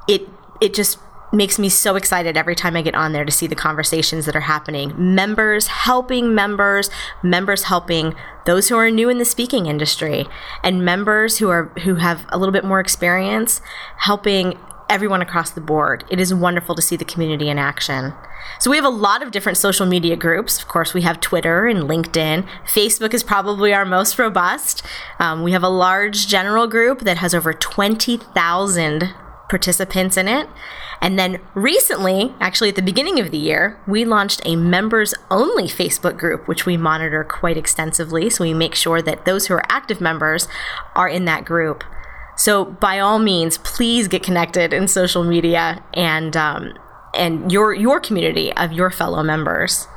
It 0.08 0.28
it 0.60 0.74
just 0.74 0.98
makes 1.32 1.58
me 1.58 1.68
so 1.68 1.96
excited 1.96 2.36
every 2.36 2.54
time 2.54 2.76
I 2.76 2.82
get 2.82 2.94
on 2.94 3.12
there 3.12 3.24
to 3.24 3.32
see 3.32 3.46
the 3.46 3.54
conversations 3.54 4.26
that 4.26 4.36
are 4.36 4.40
happening. 4.40 4.92
Members 4.96 5.66
helping 5.66 6.34
members, 6.34 6.88
members 7.22 7.64
helping 7.64 8.14
those 8.46 8.68
who 8.68 8.76
are 8.76 8.90
new 8.90 9.08
in 9.08 9.18
the 9.18 9.24
speaking 9.24 9.66
industry, 9.66 10.26
and 10.62 10.84
members 10.84 11.38
who 11.38 11.48
are 11.50 11.66
who 11.82 11.96
have 11.96 12.26
a 12.28 12.38
little 12.38 12.52
bit 12.52 12.64
more 12.64 12.80
experience 12.80 13.60
helping 13.98 14.58
everyone 14.88 15.22
across 15.22 15.50
the 15.50 15.60
board. 15.60 16.04
It 16.10 16.20
is 16.20 16.32
wonderful 16.32 16.74
to 16.74 16.82
see 16.82 16.96
the 16.96 17.04
community 17.04 17.48
in 17.48 17.58
action. 17.58 18.12
So 18.58 18.70
we 18.70 18.76
have 18.76 18.84
a 18.84 18.90
lot 18.90 19.22
of 19.22 19.30
different 19.30 19.58
social 19.58 19.86
media 19.86 20.16
groups. 20.16 20.60
Of 20.60 20.68
course, 20.68 20.94
we 20.94 21.02
have 21.02 21.20
Twitter 21.20 21.66
and 21.66 21.84
LinkedIn. 21.84 22.46
Facebook 22.64 23.12
is 23.12 23.22
probably 23.22 23.74
our 23.74 23.84
most 23.84 24.18
robust. 24.18 24.82
Um, 25.18 25.42
we 25.42 25.52
have 25.52 25.62
a 25.62 25.68
large 25.68 26.26
general 26.28 26.66
group 26.66 27.00
that 27.00 27.18
has 27.18 27.34
over 27.34 27.52
20,000 27.52 29.14
participants 29.48 30.16
in 30.16 30.28
it. 30.28 30.48
And 31.00 31.18
then 31.18 31.40
recently, 31.54 32.34
actually 32.40 32.70
at 32.70 32.76
the 32.76 32.82
beginning 32.82 33.20
of 33.20 33.30
the 33.30 33.38
year, 33.38 33.78
we 33.86 34.04
launched 34.04 34.40
a 34.44 34.56
members 34.56 35.14
only 35.30 35.64
Facebook 35.64 36.18
group, 36.18 36.48
which 36.48 36.66
we 36.66 36.76
monitor 36.76 37.22
quite 37.22 37.56
extensively. 37.56 38.30
So 38.30 38.44
we 38.44 38.54
make 38.54 38.74
sure 38.74 39.02
that 39.02 39.24
those 39.24 39.46
who 39.46 39.54
are 39.54 39.64
active 39.68 40.00
members 40.00 40.48
are 40.94 41.08
in 41.08 41.26
that 41.26 41.44
group. 41.44 41.84
So 42.36 42.66
by 42.66 42.98
all 42.98 43.18
means, 43.18 43.58
please 43.58 44.08
get 44.08 44.22
connected 44.22 44.72
in 44.72 44.88
social 44.88 45.24
media 45.24 45.82
and 45.94 46.36
um, 46.36 46.74
and 47.14 47.50
your 47.50 47.74
your 47.74 47.98
community 47.98 48.52
of 48.52 48.72
your 48.72 48.90
fellow 48.90 49.22
members. 49.22 49.88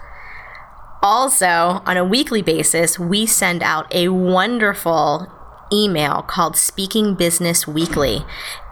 Also, 1.02 1.82
on 1.86 1.96
a 1.96 2.04
weekly 2.04 2.42
basis, 2.42 3.00
we 3.00 3.26
send 3.26 3.64
out 3.64 3.94
a 3.94 4.10
wonderful 4.10 5.32
email 5.72 6.22
called 6.22 6.58
Speaking 6.58 7.16
Business 7.16 7.68
Weekly. 7.68 8.26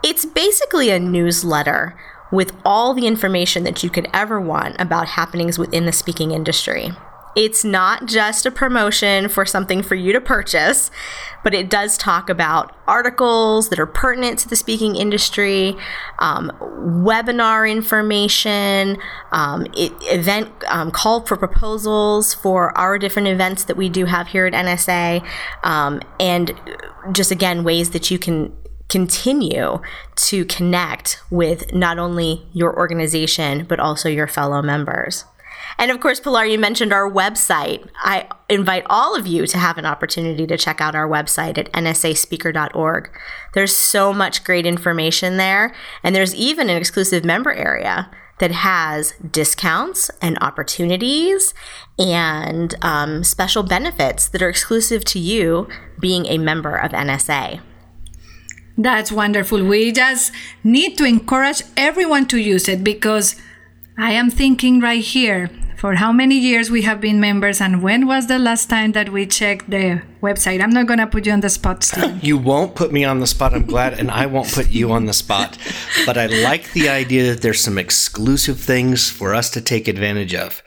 It's 0.04 0.26
basically 0.26 0.90
a 0.90 0.98
newsletter 0.98 1.98
with 2.30 2.54
all 2.64 2.92
the 2.92 3.06
information 3.06 3.64
that 3.64 3.82
you 3.82 3.88
could 3.88 4.08
ever 4.12 4.38
want 4.40 4.76
about 4.78 5.08
happenings 5.08 5.58
within 5.58 5.86
the 5.86 5.92
speaking 5.92 6.32
industry. 6.32 6.90
It's 7.36 7.64
not 7.64 8.06
just 8.06 8.46
a 8.46 8.50
promotion 8.50 9.28
for 9.28 9.46
something 9.46 9.82
for 9.82 9.94
you 9.94 10.12
to 10.12 10.20
purchase, 10.20 10.90
but 11.44 11.54
it 11.54 11.70
does 11.70 11.96
talk 11.96 12.28
about 12.28 12.74
articles 12.86 13.68
that 13.68 13.78
are 13.78 13.86
pertinent 13.86 14.38
to 14.40 14.48
the 14.48 14.56
speaking 14.56 14.96
industry, 14.96 15.76
um, 16.18 16.50
webinar 16.60 17.70
information, 17.70 18.98
um, 19.32 19.66
it, 19.76 19.92
event 20.02 20.50
um, 20.68 20.90
call 20.90 21.24
for 21.24 21.36
proposals 21.36 22.34
for 22.34 22.76
our 22.76 22.98
different 22.98 23.28
events 23.28 23.64
that 23.64 23.76
we 23.76 23.88
do 23.88 24.06
have 24.06 24.28
here 24.28 24.46
at 24.46 24.52
NSA, 24.52 25.24
um, 25.62 26.00
and 26.18 26.58
just 27.12 27.30
again 27.30 27.62
ways 27.64 27.90
that 27.90 28.10
you 28.10 28.18
can 28.18 28.52
continue 28.88 29.80
to 30.16 30.44
connect 30.46 31.22
with 31.30 31.72
not 31.74 31.98
only 31.98 32.46
your 32.52 32.76
organization 32.76 33.64
but 33.68 33.78
also 33.78 34.08
your 34.08 34.26
fellow 34.26 34.62
members. 34.62 35.24
And 35.78 35.92
of 35.92 36.00
course, 36.00 36.18
Pilar, 36.18 36.44
you 36.44 36.58
mentioned 36.58 36.92
our 36.92 37.08
website. 37.08 37.88
I 37.98 38.28
invite 38.48 38.84
all 38.90 39.14
of 39.14 39.26
you 39.28 39.46
to 39.46 39.58
have 39.58 39.78
an 39.78 39.86
opportunity 39.86 40.46
to 40.46 40.58
check 40.58 40.80
out 40.80 40.96
our 40.96 41.08
website 41.08 41.56
at 41.56 41.70
nsaspeaker.org. 41.72 43.10
There's 43.54 43.76
so 43.76 44.12
much 44.12 44.42
great 44.42 44.66
information 44.66 45.36
there, 45.36 45.72
and 46.02 46.16
there's 46.16 46.34
even 46.34 46.68
an 46.68 46.76
exclusive 46.76 47.24
member 47.24 47.52
area 47.52 48.10
that 48.40 48.50
has 48.50 49.14
discounts 49.30 50.10
and 50.20 50.38
opportunities 50.40 51.54
and 51.98 52.74
um, 52.82 53.22
special 53.24 53.62
benefits 53.62 54.28
that 54.28 54.42
are 54.42 54.48
exclusive 54.48 55.04
to 55.04 55.18
you 55.18 55.68
being 56.00 56.26
a 56.26 56.38
member 56.38 56.74
of 56.74 56.92
NSA. 56.92 57.60
That's 58.76 59.10
wonderful. 59.10 59.64
We 59.64 59.90
just 59.90 60.32
need 60.62 60.96
to 60.98 61.04
encourage 61.04 61.62
everyone 61.76 62.26
to 62.28 62.38
use 62.38 62.68
it 62.68 62.84
because 62.84 63.34
I 63.98 64.12
am 64.12 64.30
thinking 64.30 64.78
right 64.78 65.02
here 65.02 65.50
for 65.78 65.94
how 65.94 66.10
many 66.10 66.36
years 66.36 66.72
we 66.72 66.82
have 66.82 67.00
been 67.00 67.20
members 67.20 67.60
and 67.60 67.80
when 67.82 68.04
was 68.04 68.26
the 68.26 68.38
last 68.38 68.68
time 68.68 68.90
that 68.92 69.10
we 69.10 69.24
checked 69.24 69.70
the 69.70 70.02
website? 70.20 70.60
I'm 70.60 70.70
not 70.70 70.86
going 70.86 70.98
to 70.98 71.06
put 71.06 71.24
you 71.24 71.32
on 71.32 71.40
the 71.40 71.48
spot 71.48 71.84
Steve. 71.84 72.22
you 72.22 72.36
won't 72.36 72.74
put 72.74 72.92
me 72.92 73.04
on 73.04 73.20
the 73.20 73.28
spot 73.28 73.54
i'm 73.54 73.64
glad 73.64 73.94
and 73.98 74.10
i 74.10 74.26
won't 74.26 74.52
put 74.52 74.70
you 74.70 74.90
on 74.90 75.06
the 75.06 75.12
spot. 75.12 75.56
But 76.04 76.18
i 76.18 76.26
like 76.26 76.72
the 76.72 76.88
idea 76.88 77.30
that 77.30 77.42
there's 77.42 77.60
some 77.60 77.78
exclusive 77.78 78.58
things 78.58 79.08
for 79.08 79.34
us 79.34 79.50
to 79.50 79.60
take 79.60 79.86
advantage 79.86 80.34
of. 80.34 80.62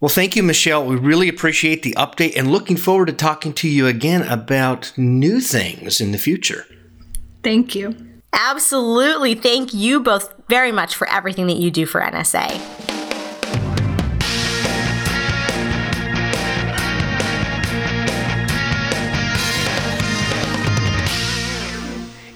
Well 0.00 0.08
thank 0.08 0.36
you 0.36 0.44
michelle. 0.44 0.86
We 0.86 0.94
really 0.94 1.28
appreciate 1.28 1.82
the 1.82 1.94
update 1.98 2.36
and 2.36 2.52
looking 2.52 2.76
forward 2.76 3.06
to 3.06 3.12
talking 3.12 3.52
to 3.54 3.68
you 3.68 3.88
again 3.88 4.22
about 4.22 4.92
new 4.96 5.40
things 5.40 6.00
in 6.00 6.12
the 6.12 6.18
future. 6.18 6.66
Thank 7.42 7.74
you. 7.74 7.96
Absolutely. 8.32 9.34
Thank 9.34 9.74
you 9.74 9.98
both 10.00 10.32
very 10.48 10.70
much 10.70 10.94
for 10.94 11.08
everything 11.08 11.48
that 11.48 11.56
you 11.56 11.72
do 11.72 11.84
for 11.84 12.00
nsa 12.00 13.05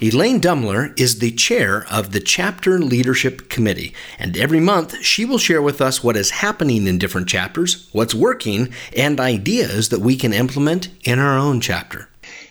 Elaine 0.03 0.41
Dumler 0.41 0.99
is 0.99 1.19
the 1.19 1.31
chair 1.31 1.85
of 1.91 2.13
the 2.13 2.21
Chapter 2.21 2.79
Leadership 2.79 3.51
Committee, 3.51 3.93
and 4.19 4.35
every 4.35 4.59
month 4.59 5.05
she 5.05 5.27
will 5.27 5.37
share 5.37 5.61
with 5.61 5.83
us 5.83 6.03
what 6.03 6.17
is 6.17 6.31
happening 6.31 6.87
in 6.87 6.97
different 6.97 7.29
chapters, 7.29 7.87
what's 7.93 8.15
working, 8.15 8.73
and 8.97 9.21
ideas 9.21 9.91
that 9.91 10.01
we 10.01 10.17
can 10.17 10.33
implement 10.33 10.89
in 11.05 11.19
our 11.19 11.37
own 11.37 11.61
chapter. 11.61 12.09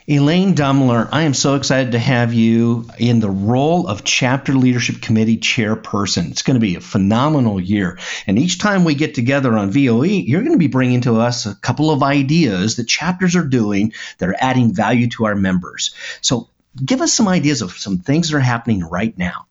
Elaine 0.08 0.54
Dumler, 0.54 1.10
I 1.12 1.24
am 1.24 1.34
so 1.34 1.56
excited 1.56 1.94
to 1.94 2.00
have 2.00 2.36
you 2.36 2.88
in 3.00 3.20
the 3.20 3.32
role 3.32 3.88
of 3.88 4.04
Chapter 4.04 4.54
Leadership 4.54 5.02
Committee 5.02 5.38
chairperson. 5.38 6.30
It's 6.30 6.44
going 6.44 6.56
to 6.56 6.62
be 6.62 6.76
a 6.76 6.82
phenomenal 6.82 7.60
year. 7.60 7.98
And 8.28 8.38
each 8.38 8.60
time 8.60 8.84
we 8.84 8.94
get 8.94 9.16
together 9.16 9.58
on 9.58 9.72
VOE, 9.72 10.04
you're 10.04 10.44
going 10.44 10.54
to 10.54 10.60
be 10.60 10.68
bringing 10.68 11.02
to 11.02 11.20
us 11.20 11.48
a 11.48 11.56
couple 11.56 11.90
of 11.90 12.04
ideas 12.04 12.76
that 12.76 12.88
chapters 12.88 13.36
are 13.36 13.44
doing 13.44 13.94
that 14.20 14.30
are 14.30 14.36
adding 14.40 14.72
value 14.72 15.08
to 15.10 15.26
our 15.26 15.36
members. 15.36 15.96
So 16.22 16.50
give 16.76 17.02
us 17.02 17.14
some 17.14 17.28
ideas 17.28 17.62
of 17.62 17.72
some 17.78 18.00
things 18.00 18.30
that 18.30 18.38
are 18.38 18.42
happening 18.42 18.84
right 18.84 19.18
now. 19.18 19.48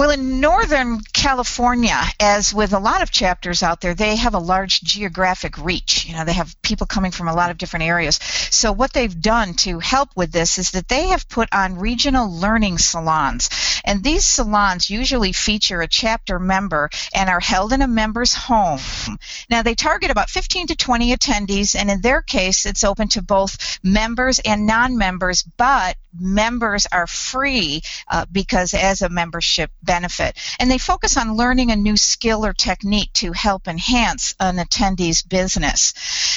Well, 0.00 0.08
in 0.08 0.40
Northern 0.40 1.00
California, 1.12 2.00
as 2.18 2.54
with 2.54 2.72
a 2.72 2.78
lot 2.78 3.02
of 3.02 3.10
chapters 3.10 3.62
out 3.62 3.82
there, 3.82 3.92
they 3.92 4.16
have 4.16 4.32
a 4.32 4.38
large 4.38 4.80
geographic 4.80 5.58
reach. 5.58 6.06
You 6.06 6.14
know, 6.14 6.24
they 6.24 6.32
have 6.32 6.56
people 6.62 6.86
coming 6.86 7.10
from 7.10 7.28
a 7.28 7.34
lot 7.34 7.50
of 7.50 7.58
different 7.58 7.84
areas. 7.84 8.18
So, 8.48 8.72
what 8.72 8.94
they've 8.94 9.20
done 9.20 9.52
to 9.66 9.78
help 9.78 10.16
with 10.16 10.32
this 10.32 10.56
is 10.56 10.70
that 10.70 10.88
they 10.88 11.08
have 11.08 11.28
put 11.28 11.50
on 11.52 11.78
regional 11.78 12.34
learning 12.34 12.78
salons. 12.78 13.50
And 13.84 14.02
these 14.02 14.24
salons 14.24 14.88
usually 14.88 15.32
feature 15.32 15.82
a 15.82 15.86
chapter 15.86 16.38
member 16.38 16.88
and 17.14 17.28
are 17.28 17.40
held 17.40 17.74
in 17.74 17.82
a 17.82 17.86
member's 17.86 18.32
home. 18.32 18.80
Now, 19.50 19.60
they 19.60 19.74
target 19.74 20.10
about 20.10 20.30
15 20.30 20.68
to 20.68 20.76
20 20.76 21.14
attendees, 21.14 21.76
and 21.78 21.90
in 21.90 22.00
their 22.00 22.22
case, 22.22 22.64
it's 22.64 22.84
open 22.84 23.08
to 23.08 23.22
both 23.22 23.78
members 23.82 24.38
and 24.38 24.66
non 24.66 24.96
members, 24.96 25.42
but 25.42 25.96
members 26.18 26.86
are 26.90 27.06
free 27.06 27.82
uh, 28.08 28.26
because 28.32 28.74
as 28.74 29.02
a 29.02 29.08
membership 29.08 29.70
benefit. 29.90 30.36
And 30.60 30.70
they 30.70 30.78
focus 30.78 31.16
on 31.16 31.36
learning 31.36 31.72
a 31.72 31.76
new 31.76 31.96
skill 31.96 32.46
or 32.46 32.52
technique 32.52 33.12
to 33.14 33.32
help 33.32 33.66
enhance 33.66 34.36
an 34.38 34.58
attendee's 34.58 35.22
business. 35.22 35.94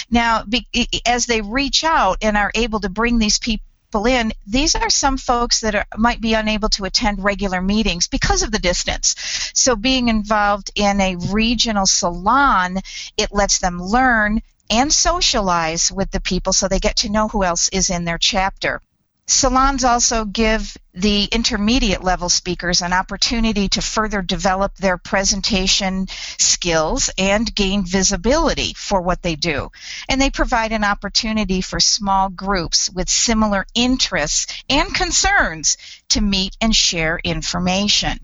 Now, 0.10 0.44
be, 0.44 0.66
as 1.06 1.28
they 1.28 1.42
reach 1.42 1.84
out 1.84 2.18
and 2.24 2.36
are 2.36 2.52
able 2.56 2.80
to 2.80 2.90
bring 2.90 3.20
these 3.20 3.38
people 3.38 4.08
in, 4.08 4.34
these 4.48 4.74
are 4.74 4.90
some 4.90 5.18
folks 5.18 5.60
that 5.60 5.76
are, 5.76 5.86
might 5.96 6.20
be 6.20 6.34
unable 6.34 6.70
to 6.70 6.86
attend 6.86 7.24
regular 7.24 7.62
meetings 7.62 8.08
because 8.08 8.42
of 8.42 8.52
the 8.52 8.66
distance. 8.72 9.16
So, 9.54 9.76
being 9.76 10.08
involved 10.08 10.72
in 10.74 11.00
a 11.00 11.16
regional 11.16 11.86
salon, 11.86 12.80
it 13.18 13.32
lets 13.32 13.60
them 13.60 13.80
learn 13.80 14.42
and 14.72 14.92
socialize 14.92 15.92
with 15.92 16.10
the 16.10 16.22
people 16.22 16.54
so 16.54 16.68
they 16.68 16.80
get 16.80 16.96
to 16.98 17.12
know 17.12 17.28
who 17.28 17.44
else 17.44 17.70
is 17.70 17.92
in 17.92 18.04
their 18.04 18.18
chapter. 18.18 18.82
Salons 19.28 19.84
also 19.84 20.26
give 20.26 20.76
the 20.94 21.26
intermediate 21.26 22.04
level 22.04 22.30
speakers 22.30 22.82
an 22.82 22.94
opportunity 22.94 23.68
to 23.70 23.82
further 23.82 24.22
develop 24.22 24.76
their 24.76 24.98
presentation 24.98 26.08
skills 26.38 27.10
and 27.18 27.54
gain 27.56 27.84
visibility 27.86 28.74
for 28.76 29.02
what 29.02 29.22
they 29.22 29.36
do. 29.36 29.72
And 30.08 30.22
they 30.22 30.30
provide 30.30 30.72
an 30.72 30.84
opportunity 30.84 31.62
for 31.62 31.80
small 31.80 32.30
groups 32.30 32.90
with 32.92 33.10
similar 33.10 33.66
interests 33.74 34.64
and 34.70 34.94
concerns 34.94 35.78
to 36.10 36.22
meet 36.22 36.56
and 36.62 36.76
share 36.76 37.20
information. 37.24 38.20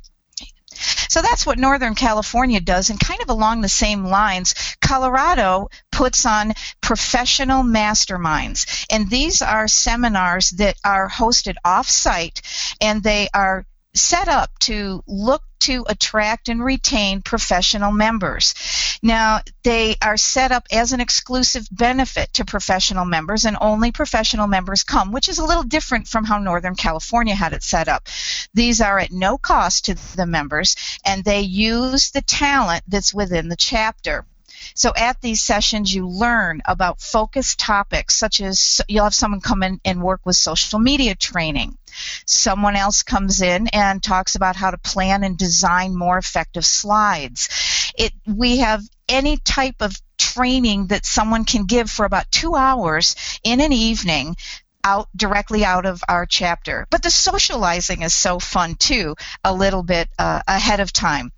So 1.10 1.22
that's 1.22 1.46
what 1.46 1.60
Northern 1.60 1.96
California 1.96 2.62
does, 2.62 2.90
and 2.90 3.00
kind 3.00 3.22
of 3.22 3.30
along 3.30 3.62
the 3.62 3.70
same 3.70 4.06
lines, 4.06 4.56
Colorado 4.82 5.70
puts 5.92 6.26
on 6.26 6.54
professional 6.82 7.64
masterminds. 7.64 8.86
And 8.90 9.10
these 9.10 9.42
are 9.42 9.68
seminars 9.68 10.52
that 10.52 10.78
are 10.84 11.10
hosted 11.10 11.56
off 11.66 11.90
site 11.90 12.42
and 12.82 13.04
they 13.04 13.30
are 13.34 13.66
set 13.94 14.28
up 14.28 14.58
to 14.60 15.04
look 15.08 15.44
to 15.60 15.86
attract 15.88 16.50
and 16.50 16.64
retain 16.64 17.22
professional 17.22 17.92
members. 17.92 18.54
Now, 19.02 19.42
they 19.64 19.96
are 20.02 20.18
set 20.18 20.52
up 20.52 20.68
as 20.72 20.92
an 20.92 21.00
exclusive 21.00 21.68
benefit 21.72 22.34
to 22.34 22.46
professional 22.46 23.06
members, 23.06 23.46
and 23.46 23.58
only 23.62 23.92
professional 23.92 24.48
members 24.48 24.84
come, 24.84 25.12
which 25.12 25.30
is 25.30 25.40
a 25.40 25.46
little 25.46 25.64
different 25.64 26.08
from 26.08 26.26
how 26.26 26.40
Northern 26.40 26.76
California 26.76 27.36
had 27.36 27.54
it 27.54 27.64
set 27.64 27.88
up. 27.88 28.08
These 28.54 28.82
are 28.82 29.00
at 29.00 29.12
no 29.12 29.38
cost 29.38 29.86
to 29.86 29.96
the 30.16 30.26
members, 30.26 30.76
and 31.06 31.24
they 31.24 31.42
use 31.42 32.12
the 32.12 32.22
talent 32.22 32.84
that's 32.88 33.14
within 33.14 33.50
the 33.50 33.56
chapter. 33.56 34.26
So 34.74 34.94
at 34.96 35.22
these 35.22 35.42
sessions, 35.42 35.94
you 35.94 36.08
learn 36.08 36.62
about 36.66 37.02
focused 37.02 37.60
topics, 37.60 38.16
such 38.16 38.42
as 38.42 38.82
you'll 38.88 39.04
have 39.04 39.14
someone 39.14 39.42
come 39.42 39.64
in 39.64 39.80
and 39.86 40.02
work 40.02 40.22
with 40.26 40.36
social 40.36 40.80
media 40.80 41.16
training. 41.16 41.78
Someone 42.26 42.76
else 42.76 43.04
comes 43.04 43.42
in 43.42 43.68
and 43.70 44.02
talks 44.02 44.36
about 44.36 44.56
how 44.56 44.72
to 44.72 44.78
plan 44.78 45.24
and 45.24 45.38
design 45.38 45.96
more 45.96 46.18
effective 46.18 46.66
slides. 46.66 47.50
It, 47.98 48.14
we 48.26 48.58
have 48.58 48.84
any 49.08 49.38
type 49.38 49.82
of 49.82 49.96
training 50.18 50.88
that 50.88 51.06
someone 51.06 51.46
can 51.46 51.66
give 51.66 51.90
for 51.90 52.06
about 52.06 52.32
two 52.32 52.56
hours 52.56 53.16
in 53.44 53.62
an 53.62 53.74
evening 53.74 54.36
out 54.84 55.10
directly 55.16 55.66
out 55.66 55.86
of 55.86 56.02
our 56.08 56.26
chapter. 56.26 56.88
But 56.90 57.04
the 57.04 57.10
socializing 57.10 58.02
is 58.02 58.14
so 58.14 58.40
fun 58.40 58.76
too, 58.76 59.16
a 59.44 59.54
little 59.54 59.84
bit 59.84 60.10
uh, 60.18 60.42
ahead 60.48 60.80
of 60.80 60.94
time. 60.94 61.32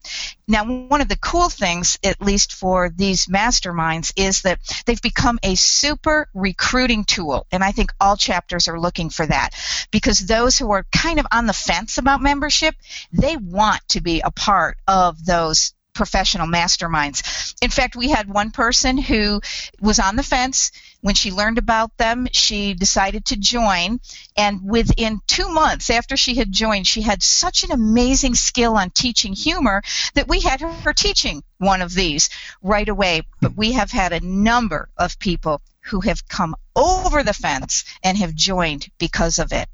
Now, 0.48 0.66
one 0.66 1.02
of 1.02 1.08
the 1.08 1.18
cool 1.18 1.50
things, 1.50 1.98
at 2.04 2.22
least 2.22 2.54
for 2.54 2.89
these 2.89 3.28
masterminds, 3.28 4.14
is 4.16 4.42
that 4.42 4.60
they've 4.86 5.02
become 5.02 5.39
a 5.44 5.56
super 5.56 6.28
recruiting 6.34 7.06
tool. 7.06 7.48
And 7.52 7.64
I 7.64 7.72
think 7.72 7.92
all 8.00 8.18
chapters 8.18 8.68
are 8.68 8.80
looking 8.80 9.10
for 9.10 9.26
that 9.26 9.52
because 9.92 10.20
those 10.20 10.58
who 10.58 10.72
are 10.72 10.86
kind 10.92 11.20
of 11.20 11.28
on 11.32 11.46
the 11.46 11.54
fence 11.54 11.98
about 11.98 12.22
membership, 12.22 12.76
they 13.12 13.38
want 13.38 13.82
to 13.89 14.02
be 14.02 14.22
a 14.22 14.32
part 14.32 14.78
of 14.88 15.24
those 15.26 15.74
professional 15.94 16.48
masterminds. 16.48 17.54
In 17.62 17.70
fact, 17.70 17.96
we 17.96 18.10
had 18.10 18.28
one 18.28 18.52
person 18.52 18.98
who 18.98 19.42
was 19.80 20.00
on 20.00 20.16
the 20.16 20.24
fence. 20.24 20.72
When 21.02 21.16
she 21.16 21.32
learned 21.32 21.58
about 21.58 21.98
them, 21.98 22.28
she 22.32 22.74
decided 22.74 23.26
to 23.26 23.38
join. 23.38 24.00
And 24.38 24.62
within 24.64 25.20
two 25.28 25.50
months 25.50 25.89
after 25.89 26.16
she 26.16 26.36
had 26.36 26.52
joined, 26.52 26.88
she 26.88 27.02
had 27.02 27.24
such 27.24 27.64
an 27.64 27.72
amazing 27.72 28.36
skill 28.36 28.78
on 28.78 28.89
teaching 28.92 29.34
humor 29.34 29.82
that 30.14 30.28
we 30.28 30.42
had 30.42 30.62
her 30.62 30.94
teaching 30.94 31.44
one 31.58 31.82
of 31.82 31.94
these 31.94 32.30
right 32.62 32.88
away. 32.88 33.24
But 33.42 33.58
we 33.58 33.74
have 33.74 33.92
had 33.92 34.14
a 34.14 34.26
number 34.26 34.89
of 34.98 35.20
people 35.20 35.62
who 35.82 36.02
have 36.02 36.28
come 36.28 36.56
over 36.76 37.24
the 37.24 37.34
fence 37.34 37.84
and 38.04 38.18
have 38.18 38.36
joined 38.36 38.89
because 38.98 39.39
of 39.39 39.52
it. 39.52 39.68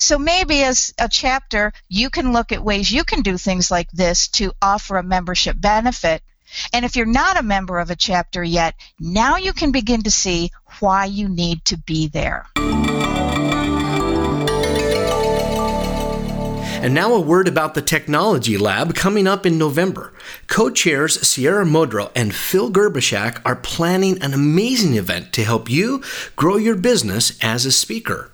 So 0.00 0.16
maybe 0.16 0.62
as 0.62 0.94
a 0.96 1.08
chapter, 1.08 1.72
you 1.88 2.08
can 2.08 2.32
look 2.32 2.52
at 2.52 2.62
ways 2.62 2.90
you 2.90 3.02
can 3.02 3.22
do 3.22 3.36
things 3.36 3.68
like 3.68 3.90
this 3.90 4.28
to 4.28 4.52
offer 4.62 4.96
a 4.96 5.02
membership 5.02 5.60
benefit. 5.60 6.22
And 6.72 6.84
if 6.84 6.94
you're 6.94 7.04
not 7.04 7.36
a 7.36 7.42
member 7.42 7.80
of 7.80 7.90
a 7.90 7.96
chapter 7.96 8.42
yet, 8.42 8.76
now 9.00 9.36
you 9.36 9.52
can 9.52 9.72
begin 9.72 10.02
to 10.04 10.10
see 10.10 10.50
why 10.78 11.06
you 11.06 11.28
need 11.28 11.64
to 11.66 11.76
be 11.76 12.06
there. 12.06 12.46
And 16.80 16.94
now 16.94 17.12
a 17.12 17.20
word 17.20 17.48
about 17.48 17.74
the 17.74 17.82
Technology 17.82 18.56
Lab 18.56 18.94
coming 18.94 19.26
up 19.26 19.44
in 19.44 19.58
November. 19.58 20.14
Co 20.46 20.70
chairs 20.70 21.26
Sierra 21.26 21.64
Modro 21.64 22.12
and 22.14 22.32
Phil 22.32 22.70
Gerbyshak 22.70 23.42
are 23.44 23.56
planning 23.56 24.22
an 24.22 24.32
amazing 24.32 24.94
event 24.94 25.32
to 25.32 25.42
help 25.42 25.68
you 25.68 26.04
grow 26.36 26.56
your 26.56 26.76
business 26.76 27.36
as 27.42 27.66
a 27.66 27.72
speaker. 27.72 28.30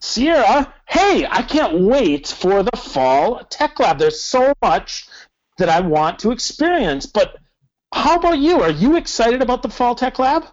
Sierra, 0.00 0.72
hey, 0.86 1.26
I 1.28 1.42
can't 1.42 1.80
wait 1.80 2.28
for 2.28 2.62
the 2.62 2.76
fall 2.76 3.44
tech 3.44 3.78
lab. 3.80 3.98
There's 3.98 4.20
so 4.20 4.52
much 4.62 5.08
that 5.58 5.68
I 5.68 5.80
want 5.80 6.18
to 6.20 6.30
experience. 6.30 7.06
But 7.06 7.36
how 7.92 8.16
about 8.16 8.38
you? 8.38 8.60
Are 8.60 8.70
you 8.70 8.96
excited 8.96 9.42
about 9.42 9.62
the 9.62 9.68
fall 9.68 9.94
tech 9.94 10.18
lab? 10.18 10.44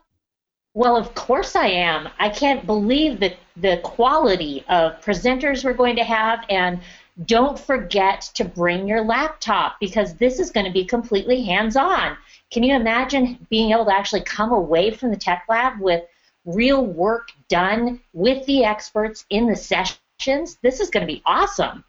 Well, 0.74 0.96
of 0.98 1.14
course 1.14 1.56
I 1.56 1.68
am. 1.68 2.10
I 2.18 2.30
can't 2.30 2.66
believe 2.66 3.20
the, 3.20 3.36
the 3.58 3.80
quality 3.84 4.64
of 4.70 4.94
presenters 5.02 5.64
we're 5.64 5.74
going 5.74 5.98
to 5.98 6.04
have. 6.04 6.44
And 6.50 6.80
don't 7.26 7.60
forget 7.60 8.22
to 8.36 8.44
bring 8.44 8.88
your 8.88 9.02
laptop 9.02 9.80
because 9.80 10.16
this 10.16 10.40
is 10.40 10.50
going 10.50 10.66
to 10.66 10.72
be 10.72 10.86
completely 10.86 11.44
hands 11.44 11.76
on. 11.76 12.18
Can 12.52 12.64
you 12.64 12.76
imagine 12.76 13.46
being 13.50 13.72
able 13.72 13.86
to 13.86 13.94
actually 13.94 14.22
come 14.22 14.52
away 14.52 14.90
from 14.90 15.12
the 15.12 15.18
tech 15.18 15.46
lab 15.48 15.80
with 15.80 16.04
real 16.46 16.86
work 16.86 17.30
done 17.50 18.02
with 18.14 18.46
the 18.46 18.64
experts 18.64 19.26
in 19.30 19.48
the 19.48 19.56
sessions. 19.56 20.58
This 20.62 20.80
is 20.80 20.90
going 20.90 21.06
to 21.06 21.14
be 21.14 21.22
awesome. 21.26 21.84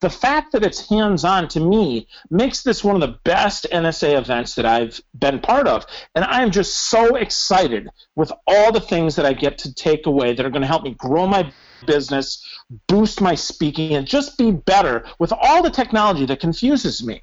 The 0.00 0.10
fact 0.10 0.52
that 0.52 0.64
it's 0.64 0.88
hands 0.88 1.24
on 1.24 1.48
to 1.48 1.60
me 1.60 2.06
makes 2.28 2.62
this 2.62 2.84
one 2.84 2.96
of 2.96 3.00
the 3.00 3.18
best 3.24 3.66
NSA 3.72 4.18
events 4.18 4.54
that 4.54 4.66
I've 4.66 5.00
been 5.18 5.40
part 5.40 5.66
of. 5.66 5.86
And 6.14 6.24
I 6.24 6.42
am 6.42 6.50
just 6.50 6.76
so 6.90 7.16
excited 7.16 7.88
with 8.14 8.30
all 8.46 8.72
the 8.72 8.80
things 8.80 9.16
that 9.16 9.24
I 9.24 9.32
get 9.32 9.58
to 9.58 9.74
take 9.74 10.06
away 10.06 10.34
that 10.34 10.44
are 10.44 10.50
going 10.50 10.62
to 10.62 10.68
help 10.68 10.82
me 10.82 10.94
grow 10.98 11.26
my 11.26 11.50
business, 11.86 12.44
boost 12.88 13.20
my 13.20 13.34
speaking, 13.34 13.94
and 13.94 14.06
just 14.06 14.36
be 14.36 14.50
better 14.50 15.04
with 15.18 15.32
all 15.32 15.62
the 15.62 15.70
technology 15.70 16.26
that 16.26 16.40
confuses 16.40 17.02
me. 17.04 17.22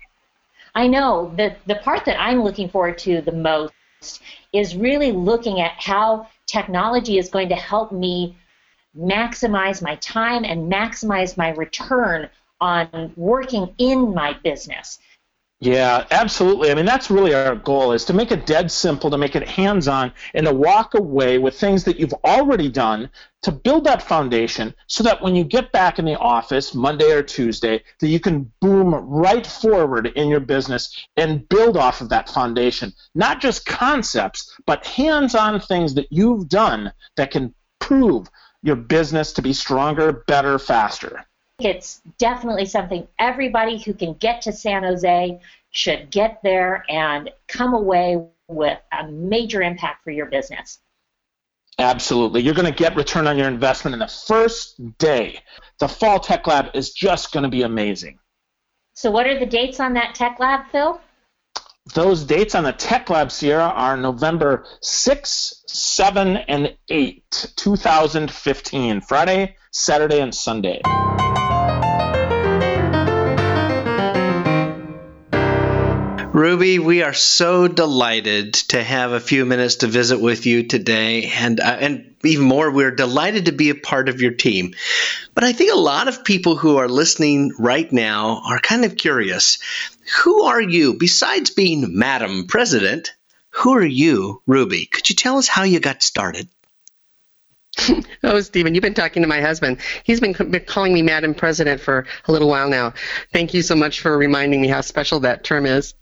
I 0.75 0.87
know 0.87 1.31
the 1.35 1.55
the 1.67 1.75
part 1.75 2.05
that 2.05 2.19
I'm 2.19 2.43
looking 2.43 2.69
forward 2.69 2.97
to 2.99 3.21
the 3.21 3.31
most 3.31 3.73
is 4.51 4.75
really 4.75 5.11
looking 5.11 5.61
at 5.61 5.73
how 5.77 6.27
technology 6.53 7.17
is 7.17 7.29
going 7.29 7.49
to 7.49 7.55
help 7.55 7.91
me 7.91 8.37
maximize 8.95 9.81
my 9.81 9.95
time 9.95 10.45
and 10.45 10.71
maximize 10.71 11.35
my 11.35 11.49
return 11.49 12.29
on 12.61 13.11
working 13.15 13.73
in 13.79 14.13
my 14.13 14.33
business. 14.43 14.99
Yeah, 15.63 16.05
absolutely. 16.11 16.71
I 16.71 16.75
mean, 16.75 16.83
that's 16.85 17.09
really 17.09 17.33
our 17.33 17.55
goal 17.55 17.93
is 17.93 18.03
to 18.05 18.13
make 18.13 18.33
it 18.33 18.45
dead 18.45 18.69
simple, 18.69 19.09
to 19.09 19.17
make 19.17 19.33
it 19.37 19.47
hands-on, 19.47 20.11
and 20.33 20.45
to 20.45 20.53
walk 20.53 20.93
away 20.93 21.37
with 21.37 21.57
things 21.57 21.85
that 21.85 21.97
you've 21.97 22.13
already 22.25 22.67
done 22.67 23.09
to 23.43 23.51
build 23.53 23.85
that 23.85 24.03
foundation 24.03 24.75
so 24.87 25.05
that 25.05 25.21
when 25.21 25.37
you 25.37 25.45
get 25.45 25.71
back 25.71 25.99
in 25.99 26.05
the 26.05 26.19
office 26.19 26.75
Monday 26.75 27.09
or 27.13 27.23
Tuesday, 27.23 27.81
that 28.01 28.09
you 28.09 28.19
can 28.19 28.51
boom 28.59 28.93
right 28.93 29.47
forward 29.47 30.07
in 30.07 30.27
your 30.27 30.41
business 30.41 31.07
and 31.15 31.47
build 31.47 31.77
off 31.77 32.01
of 32.01 32.09
that 32.09 32.29
foundation. 32.29 32.91
Not 33.15 33.39
just 33.39 33.65
concepts, 33.65 34.53
but 34.65 34.85
hands-on 34.85 35.61
things 35.61 35.93
that 35.93 36.11
you've 36.11 36.49
done 36.49 36.91
that 37.15 37.31
can 37.31 37.55
prove 37.79 38.27
your 38.63 38.75
business 38.75 39.31
to 39.31 39.41
be 39.41 39.53
stronger, 39.53 40.23
better, 40.27 40.59
faster. 40.59 41.25
It's 41.63 42.01
definitely 42.17 42.65
something 42.65 43.07
everybody 43.17 43.77
who 43.77 43.93
can 43.93 44.13
get 44.13 44.41
to 44.43 44.51
San 44.51 44.83
Jose 44.83 45.39
should 45.71 46.11
get 46.11 46.39
there 46.43 46.85
and 46.89 47.29
come 47.47 47.73
away 47.73 48.23
with 48.47 48.77
a 48.91 49.07
major 49.07 49.61
impact 49.61 50.03
for 50.03 50.11
your 50.11 50.27
business. 50.27 50.79
Absolutely. 51.79 52.41
You're 52.41 52.53
going 52.53 52.71
to 52.71 52.77
get 52.77 52.95
return 52.95 53.27
on 53.27 53.37
your 53.37 53.47
investment 53.47 53.93
in 53.93 53.99
the 53.99 54.07
first 54.07 54.97
day. 54.99 55.39
The 55.79 55.87
Fall 55.87 56.19
Tech 56.19 56.45
Lab 56.45 56.67
is 56.75 56.91
just 56.91 57.31
going 57.31 57.43
to 57.43 57.49
be 57.49 57.63
amazing. 57.63 58.19
So, 58.93 59.09
what 59.09 59.25
are 59.25 59.39
the 59.39 59.45
dates 59.47 59.79
on 59.79 59.93
that 59.93 60.13
Tech 60.13 60.37
Lab, 60.39 60.69
Phil? 60.71 61.01
Those 61.95 62.23
dates 62.23 62.53
on 62.55 62.63
the 62.63 62.71
Tech 62.73 63.09
Lab 63.09 63.31
Sierra 63.31 63.65
are 63.65 63.97
November 63.97 64.65
6, 64.81 65.63
7, 65.67 66.37
and 66.37 66.77
8, 66.89 67.51
2015, 67.55 69.01
Friday, 69.01 69.55
Saturday, 69.71 70.21
and 70.21 70.33
Sunday. 70.33 70.81
Ruby, 76.33 76.79
we 76.79 77.03
are 77.03 77.13
so 77.13 77.67
delighted 77.67 78.55
to 78.69 78.81
have 78.81 79.11
a 79.11 79.19
few 79.19 79.45
minutes 79.45 79.75
to 79.77 79.87
visit 79.87 80.19
with 80.19 80.47
you 80.47 80.63
today, 80.63 81.25
and 81.25 81.59
uh, 81.59 81.77
and 81.79 82.15
even 82.23 82.43
more, 82.43 82.71
we're 82.71 82.89
delighted 82.89 83.45
to 83.45 83.51
be 83.51 83.69
a 83.69 83.75
part 83.75 84.09
of 84.09 84.19
your 84.19 84.31
team. 84.31 84.73
But 85.35 85.43
I 85.43 85.53
think 85.53 85.71
a 85.71 85.77
lot 85.77 86.07
of 86.07 86.23
people 86.23 86.55
who 86.55 86.77
are 86.77 86.89
listening 86.89 87.53
right 87.59 87.91
now 87.93 88.41
are 88.49 88.57
kind 88.57 88.83
of 88.83 88.97
curious. 88.97 89.59
Who 90.23 90.41
are 90.45 90.59
you 90.59 90.95
besides 90.95 91.51
being 91.51 91.99
Madam 91.99 92.47
President? 92.47 93.13
Who 93.51 93.73
are 93.73 93.85
you, 93.85 94.41
Ruby? 94.47 94.87
Could 94.87 95.11
you 95.11 95.15
tell 95.15 95.37
us 95.37 95.47
how 95.47 95.61
you 95.61 95.79
got 95.79 96.01
started? 96.01 96.47
oh, 98.23 98.39
Stephen, 98.41 98.75
you've 98.75 98.81
been 98.81 98.93
talking 98.93 99.21
to 99.21 99.27
my 99.27 99.41
husband. 99.41 99.79
He's 100.03 100.19
been, 100.19 100.33
been 100.33 100.65
calling 100.65 100.93
me 100.93 101.01
Madam 101.01 101.33
President 101.33 101.81
for 101.81 102.05
a 102.27 102.31
little 102.31 102.47
while 102.47 102.69
now. 102.69 102.93
Thank 103.31 103.53
you 103.53 103.61
so 103.61 103.75
much 103.75 103.99
for 103.99 104.17
reminding 104.17 104.61
me 104.61 104.67
how 104.67 104.81
special 104.81 105.19
that 105.21 105.43
term 105.43 105.65
is. 105.65 105.95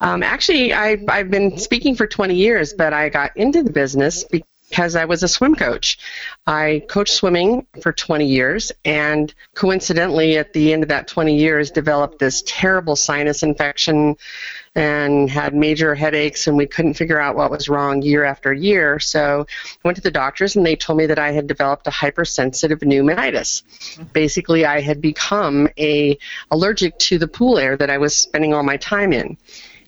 Um, 0.00 0.22
actually, 0.22 0.72
I, 0.72 0.98
I've 1.08 1.30
been 1.30 1.58
speaking 1.58 1.94
for 1.96 2.06
20 2.06 2.34
years, 2.34 2.72
but 2.72 2.92
I 2.92 3.08
got 3.08 3.36
into 3.36 3.62
the 3.62 3.70
business 3.70 4.24
because 4.24 4.96
I 4.96 5.04
was 5.04 5.22
a 5.22 5.28
swim 5.28 5.54
coach. 5.54 5.98
I 6.46 6.82
coached 6.88 7.14
swimming 7.14 7.66
for 7.82 7.92
20 7.92 8.26
years, 8.26 8.72
and 8.84 9.32
coincidentally, 9.54 10.38
at 10.38 10.52
the 10.52 10.72
end 10.72 10.82
of 10.82 10.88
that 10.88 11.08
20 11.08 11.36
years, 11.36 11.70
developed 11.70 12.18
this 12.18 12.42
terrible 12.46 12.96
sinus 12.96 13.42
infection 13.42 14.16
and 14.76 15.30
had 15.30 15.54
major 15.54 15.94
headaches, 15.94 16.46
and 16.46 16.56
we 16.56 16.66
couldn't 16.66 16.94
figure 16.94 17.18
out 17.18 17.34
what 17.34 17.50
was 17.50 17.66
wrong 17.66 18.02
year 18.02 18.24
after 18.24 18.52
year. 18.52 19.00
So 19.00 19.46
I 19.64 19.78
went 19.82 19.96
to 19.96 20.02
the 20.02 20.10
doctors, 20.10 20.54
and 20.54 20.66
they 20.66 20.76
told 20.76 20.98
me 20.98 21.06
that 21.06 21.18
I 21.18 21.32
had 21.32 21.46
developed 21.46 21.86
a 21.86 21.90
hypersensitive 21.90 22.80
pneumonitis. 22.80 23.62
Mm-hmm. 23.62 24.02
Basically, 24.12 24.66
I 24.66 24.82
had 24.82 25.00
become 25.00 25.66
a 25.78 26.18
allergic 26.50 26.98
to 26.98 27.16
the 27.16 27.26
pool 27.26 27.58
air 27.58 27.74
that 27.78 27.88
I 27.88 27.96
was 27.96 28.14
spending 28.14 28.52
all 28.52 28.62
my 28.62 28.76
time 28.76 29.14
in. 29.14 29.38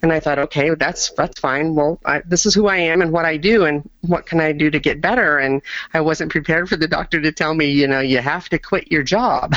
And 0.00 0.10
I 0.10 0.20
thought, 0.20 0.38
okay, 0.38 0.70
that's 0.74 1.10
that's 1.10 1.38
fine. 1.38 1.74
Well, 1.74 2.00
I, 2.06 2.22
this 2.24 2.46
is 2.46 2.54
who 2.54 2.66
I 2.66 2.76
am 2.76 3.02
and 3.02 3.12
what 3.12 3.26
I 3.26 3.36
do, 3.36 3.66
and 3.66 3.88
what 4.00 4.24
can 4.24 4.40
I 4.40 4.52
do 4.52 4.70
to 4.70 4.78
get 4.78 5.02
better? 5.02 5.36
And 5.36 5.60
I 5.92 6.00
wasn't 6.00 6.32
prepared 6.32 6.68
for 6.68 6.76
the 6.76 6.88
doctor 6.88 7.20
to 7.20 7.32
tell 7.32 7.52
me, 7.52 7.66
you 7.66 7.88
know, 7.88 8.00
you 8.00 8.18
have 8.18 8.48
to 8.50 8.58
quit 8.58 8.90
your 8.90 9.02
job. 9.02 9.54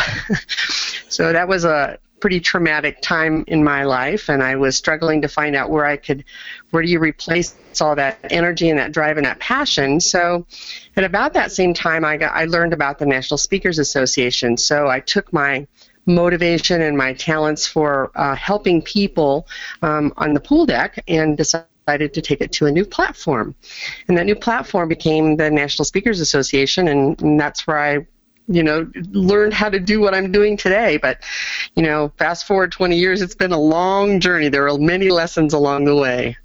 so 1.09 1.31
that 1.31 1.47
was 1.47 1.63
a 1.63 1.99
pretty 2.21 2.39
traumatic 2.39 3.01
time 3.01 3.43
in 3.47 3.63
my 3.63 3.83
life, 3.83 4.29
and 4.29 4.41
I 4.41 4.55
was 4.55 4.77
struggling 4.77 5.21
to 5.23 5.27
find 5.27 5.55
out 5.55 5.69
where 5.69 5.85
I 5.85 5.97
could, 5.97 6.23
where 6.69 6.83
do 6.83 6.89
you 6.89 6.99
replace 6.99 7.55
all 7.81 7.95
that 7.95 8.19
energy 8.29 8.69
and 8.69 8.79
that 8.79 8.91
drive 8.91 9.17
and 9.17 9.25
that 9.25 9.39
passion. 9.39 9.99
So, 9.99 10.45
at 10.95 11.03
about 11.03 11.33
that 11.33 11.51
same 11.51 11.73
time, 11.73 12.05
I 12.05 12.17
got 12.17 12.33
I 12.33 12.45
learned 12.45 12.73
about 12.73 12.99
the 12.99 13.05
National 13.05 13.37
Speakers 13.37 13.79
Association. 13.79 14.57
So 14.57 14.87
I 14.87 14.99
took 14.99 15.33
my 15.33 15.67
motivation 16.05 16.81
and 16.81 16.97
my 16.97 17.13
talents 17.13 17.67
for 17.67 18.11
uh, 18.15 18.35
helping 18.35 18.81
people 18.81 19.47
um, 19.81 20.13
on 20.17 20.33
the 20.33 20.39
pool 20.39 20.65
deck 20.65 21.03
and 21.07 21.37
decided 21.37 22.13
to 22.13 22.21
take 22.21 22.41
it 22.41 22.51
to 22.53 22.65
a 22.65 22.71
new 22.71 22.85
platform. 22.85 23.55
And 24.07 24.17
that 24.17 24.25
new 24.25 24.35
platform 24.35 24.89
became 24.89 25.37
the 25.37 25.49
National 25.49 25.85
Speakers 25.85 26.19
Association, 26.19 26.87
and, 26.87 27.21
and 27.21 27.39
that's 27.39 27.67
where 27.67 27.79
I 27.79 28.07
you 28.47 28.63
know, 28.63 28.89
learned 29.11 29.53
how 29.53 29.69
to 29.69 29.79
do 29.79 29.99
what 30.01 30.13
I'm 30.13 30.31
doing 30.31 30.57
today. 30.57 30.97
But, 30.97 31.19
you 31.75 31.83
know, 31.83 32.11
fast 32.17 32.45
forward 32.45 32.71
20 32.71 32.97
years, 32.97 33.21
it's 33.21 33.35
been 33.35 33.51
a 33.51 33.59
long 33.59 34.19
journey. 34.19 34.49
There 34.49 34.67
are 34.67 34.77
many 34.77 35.09
lessons 35.09 35.53
along 35.53 35.85
the 35.85 35.95
way. 35.95 36.37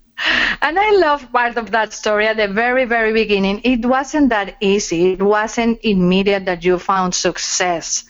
And 0.63 0.79
I 0.79 0.91
love 0.93 1.31
part 1.31 1.57
of 1.57 1.71
that 1.73 1.93
story 1.93 2.27
at 2.27 2.39
the 2.39 2.49
very, 2.49 2.87
very 2.87 3.13
beginning. 3.13 3.61
It 3.65 3.85
wasn't 3.85 4.31
that 4.31 4.57
easy. 4.61 5.13
It 5.13 5.23
wasn't 5.23 5.81
immediate 5.83 6.47
that 6.47 6.65
you 6.65 6.79
found 6.79 7.15
success. 7.15 8.05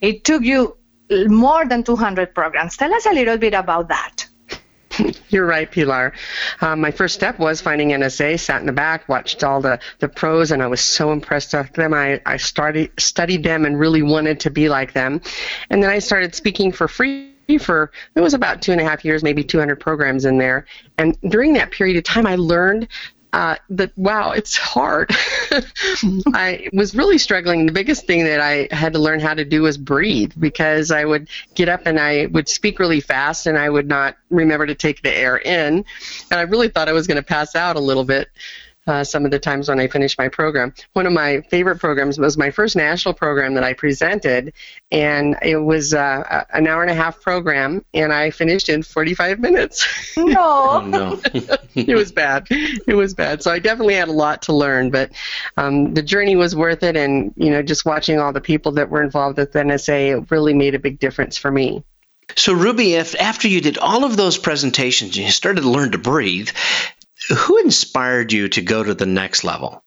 It 0.00 0.24
took 0.24 0.42
you 0.42 0.76
more 1.10 1.66
than 1.66 1.84
200 1.84 2.34
programs. 2.34 2.76
Tell 2.76 2.92
us 2.92 3.06
a 3.06 3.12
little 3.12 3.36
bit 3.36 3.52
about 3.52 3.88
that. 3.88 4.26
You're 5.28 5.46
right, 5.46 5.70
Pilar. 5.70 6.12
Um, 6.60 6.80
my 6.80 6.90
first 6.90 7.14
step 7.14 7.38
was 7.38 7.60
finding 7.60 7.90
NSA, 7.90 8.38
sat 8.38 8.60
in 8.60 8.66
the 8.66 8.72
back, 8.72 9.08
watched 9.08 9.44
all 9.44 9.60
the, 9.60 9.78
the 9.98 10.08
pros, 10.08 10.50
and 10.50 10.62
I 10.62 10.66
was 10.66 10.80
so 10.80 11.12
impressed 11.12 11.54
with 11.54 11.72
them. 11.72 11.94
I, 11.94 12.20
I 12.26 12.36
started 12.36 12.90
studied 12.98 13.42
them 13.42 13.64
and 13.64 13.78
really 13.78 14.02
wanted 14.02 14.40
to 14.40 14.50
be 14.50 14.68
like 14.68 14.92
them. 14.92 15.20
And 15.70 15.82
then 15.82 15.90
I 15.90 15.98
started 15.98 16.34
speaking 16.34 16.72
for 16.72 16.88
free 16.88 17.30
for 17.60 17.92
it 18.14 18.20
was 18.20 18.32
about 18.32 18.62
two 18.62 18.72
and 18.72 18.80
a 18.80 18.84
half 18.84 19.04
years, 19.04 19.22
maybe 19.22 19.44
200 19.44 19.76
programs 19.76 20.24
in 20.24 20.38
there. 20.38 20.64
And 20.96 21.18
during 21.28 21.52
that 21.54 21.70
period 21.70 21.96
of 21.98 22.04
time, 22.04 22.26
I 22.26 22.36
learned 22.36 22.88
uh, 23.34 23.56
that 23.68 23.90
wow, 23.98 24.30
it's 24.30 24.56
hard. 24.56 25.10
I 26.32 26.68
was 26.72 26.94
really 26.94 27.18
struggling. 27.18 27.66
The 27.66 27.72
biggest 27.72 28.06
thing 28.06 28.22
that 28.22 28.40
I 28.40 28.68
had 28.70 28.92
to 28.92 29.00
learn 29.00 29.18
how 29.18 29.34
to 29.34 29.44
do 29.44 29.62
was 29.62 29.76
breathe 29.76 30.32
because 30.38 30.92
I 30.92 31.04
would 31.04 31.28
get 31.56 31.68
up 31.68 31.82
and 31.84 31.98
I 31.98 32.26
would 32.26 32.48
speak 32.48 32.78
really 32.78 33.00
fast 33.00 33.48
and 33.48 33.58
I 33.58 33.68
would 33.68 33.88
not 33.88 34.16
remember 34.30 34.66
to 34.66 34.76
take 34.76 35.02
the 35.02 35.12
air 35.12 35.36
in, 35.36 35.84
and 36.30 36.38
I 36.40 36.42
really 36.42 36.68
thought 36.68 36.88
I 36.88 36.92
was 36.92 37.08
going 37.08 37.16
to 37.16 37.24
pass 37.24 37.56
out 37.56 37.74
a 37.74 37.80
little 37.80 38.04
bit 38.04 38.28
uh, 38.86 39.04
some 39.04 39.24
of 39.24 39.30
the 39.30 39.38
times 39.38 39.68
when 39.68 39.80
I 39.80 39.88
finished 39.88 40.18
my 40.18 40.28
program. 40.28 40.74
One 40.92 41.06
of 41.06 41.12
my 41.12 41.40
favorite 41.42 41.78
programs 41.78 42.18
was 42.18 42.36
my 42.36 42.50
first 42.50 42.76
national 42.76 43.14
program 43.14 43.54
that 43.54 43.64
I 43.64 43.72
presented, 43.72 44.52
and 44.90 45.36
it 45.42 45.56
was 45.56 45.94
uh, 45.94 46.44
an 46.52 46.66
hour 46.66 46.82
and 46.82 46.90
a 46.90 46.94
half 46.94 47.20
program, 47.20 47.84
and 47.94 48.12
I 48.12 48.30
finished 48.30 48.68
in 48.68 48.82
45 48.82 49.40
minutes. 49.40 50.16
No. 50.16 50.34
oh, 50.38 50.80
no. 50.80 51.20
it 51.74 51.94
was 51.94 52.12
bad. 52.12 52.46
It 52.50 52.94
was 52.94 53.14
bad. 53.14 53.42
So 53.42 53.50
I 53.50 53.58
definitely 53.58 53.94
had 53.94 54.08
a 54.08 54.12
lot 54.12 54.42
to 54.42 54.52
learn, 54.52 54.90
but 54.90 55.10
um, 55.56 55.94
the 55.94 56.02
journey 56.02 56.36
was 56.36 56.54
worth 56.54 56.82
it, 56.82 56.96
and 56.96 57.32
you 57.36 57.50
know, 57.50 57.62
just 57.62 57.84
watching 57.84 58.18
all 58.18 58.32
the 58.32 58.40
people 58.40 58.72
that 58.72 58.90
were 58.90 59.02
involved 59.02 59.38
with 59.38 59.52
NSA, 59.52 60.18
it 60.18 60.30
really 60.30 60.54
made 60.54 60.74
a 60.74 60.78
big 60.78 60.98
difference 60.98 61.38
for 61.38 61.50
me. 61.50 61.82
So, 62.36 62.52
Ruby, 62.52 62.94
if 62.94 63.14
after 63.20 63.48
you 63.48 63.60
did 63.60 63.78
all 63.78 64.04
of 64.04 64.16
those 64.16 64.38
presentations, 64.38 65.16
you 65.16 65.30
started 65.30 65.60
to 65.60 65.70
learn 65.70 65.92
to 65.92 65.98
breathe, 65.98 66.50
who 67.28 67.58
inspired 67.58 68.32
you 68.32 68.48
to 68.48 68.62
go 68.62 68.82
to 68.82 68.94
the 68.94 69.06
next 69.06 69.44
level? 69.44 69.83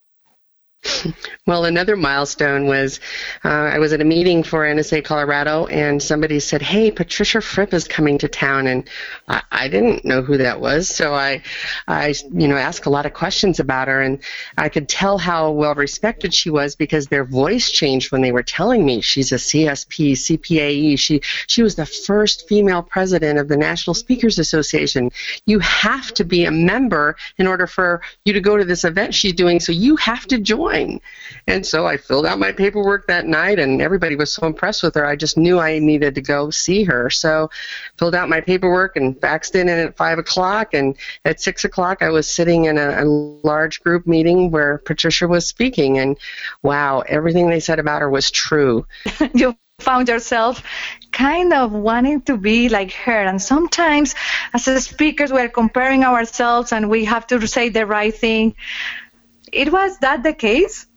Well, 1.46 1.64
another 1.64 1.96
milestone 1.96 2.68
was 2.68 3.00
uh, 3.46 3.48
I 3.48 3.80
was 3.80 3.94
at 3.94 4.02
a 4.02 4.06
meeting 4.06 4.44
for 4.44 4.66
NSA 4.66 5.06
Colorado, 5.06 5.66
and 5.68 6.04
somebody 6.04 6.40
said, 6.40 6.62
"Hey, 6.62 6.92
Patricia 6.92 7.40
Fripp 7.40 7.74
is 7.74 7.88
coming 7.88 8.18
to 8.18 8.28
town," 8.28 8.68
and 8.68 8.90
I, 9.30 9.42
I 9.52 9.68
didn't 9.70 10.04
know 10.04 10.22
who 10.22 10.38
that 10.38 10.60
was, 10.60 10.90
so 10.90 11.14
I, 11.14 11.42
I, 11.88 12.14
you 12.34 12.50
know, 12.50 12.58
asked 12.58 12.86
a 12.86 12.90
lot 12.90 13.06
of 13.06 13.14
questions 13.14 13.62
about 13.62 13.88
her, 13.88 14.02
and 14.02 14.20
I 14.58 14.68
could 14.68 14.90
tell 14.90 15.18
how 15.18 15.52
well 15.52 15.74
respected 15.76 16.34
she 16.34 16.50
was 16.50 16.76
because 16.76 17.08
their 17.08 17.24
voice 17.24 17.72
changed 17.72 18.12
when 18.12 18.22
they 18.22 18.34
were 18.34 18.44
telling 18.44 18.86
me 18.86 19.00
she's 19.00 19.32
a 19.32 19.36
CSP, 19.36 20.12
CPAE. 20.14 21.00
She 21.00 21.22
she 21.48 21.64
was 21.64 21.76
the 21.76 21.86
first 21.86 22.48
female 22.50 22.84
president 22.84 23.40
of 23.40 23.48
the 23.48 23.58
National 23.58 23.94
Speakers 23.94 24.38
Association. 24.38 25.12
You 25.46 25.60
have 25.60 26.14
to 26.16 26.26
be 26.26 26.44
a 26.44 26.52
member 26.52 27.16
in 27.38 27.48
order 27.48 27.68
for 27.68 28.02
you 28.26 28.34
to 28.34 28.42
go 28.42 28.58
to 28.58 28.66
this 28.66 28.84
event 28.84 29.16
she's 29.16 29.34
doing, 29.34 29.62
so 29.62 29.72
you 29.72 29.96
have 29.96 30.28
to 30.28 30.40
join 30.40 30.67
coin. 30.68 31.00
And 31.48 31.66
so 31.66 31.86
I 31.86 31.98
filled 31.98 32.26
out 32.26 32.40
my 32.40 32.52
paperwork 32.52 33.08
that 33.08 33.26
night, 33.26 33.60
and 33.60 33.82
everybody 33.82 34.16
was 34.16 34.34
so 34.34 34.46
impressed 34.46 34.84
with 34.84 34.96
her. 34.96 35.06
I 35.06 35.16
just 35.16 35.38
knew 35.38 35.60
I 35.60 35.80
needed 35.80 36.16
to 36.16 36.22
go 36.22 36.50
see 36.50 36.84
her. 36.84 37.10
So 37.10 37.50
filled 37.98 38.16
out 38.16 38.30
my 38.30 38.42
paperwork 38.42 38.96
and 38.96 39.20
faxed 39.20 39.56
in 39.56 39.70
at 39.70 39.96
five 39.96 40.20
o'clock. 40.20 40.74
And 40.74 40.96
at 41.26 41.40
six 41.40 41.64
o'clock, 41.64 42.02
I 42.02 42.10
was 42.10 42.28
sitting 42.28 42.66
in 42.66 42.78
a, 42.78 43.04
a 43.04 43.06
large 43.06 43.82
group 43.82 44.08
meeting 44.08 44.52
where 44.52 44.80
Patricia 44.80 45.28
was 45.28 45.48
speaking. 45.48 45.98
And 46.00 46.18
wow, 46.64 47.04
everything 47.08 47.50
they 47.50 47.60
said 47.60 47.80
about 47.80 48.02
her 48.02 48.10
was 48.10 48.32
true. 48.32 48.86
you 49.34 49.56
found 49.80 50.08
yourself 50.08 50.64
kind 51.12 51.54
of 51.54 51.72
wanting 51.72 52.22
to 52.24 52.36
be 52.36 52.68
like 52.68 52.92
her. 52.92 53.22
And 53.24 53.42
sometimes, 53.42 54.16
as 54.54 54.66
speakers, 54.86 55.32
we're 55.32 55.50
comparing 55.50 56.04
ourselves 56.04 56.72
and 56.72 56.90
we 56.90 57.06
have 57.06 57.28
to 57.28 57.48
say 57.48 57.70
the 57.70 57.86
right 57.86 58.14
thing. 58.14 58.56
It 59.52 59.72
was 59.72 59.98
that 60.00 60.24
the 60.24 60.34
case? 60.34 60.88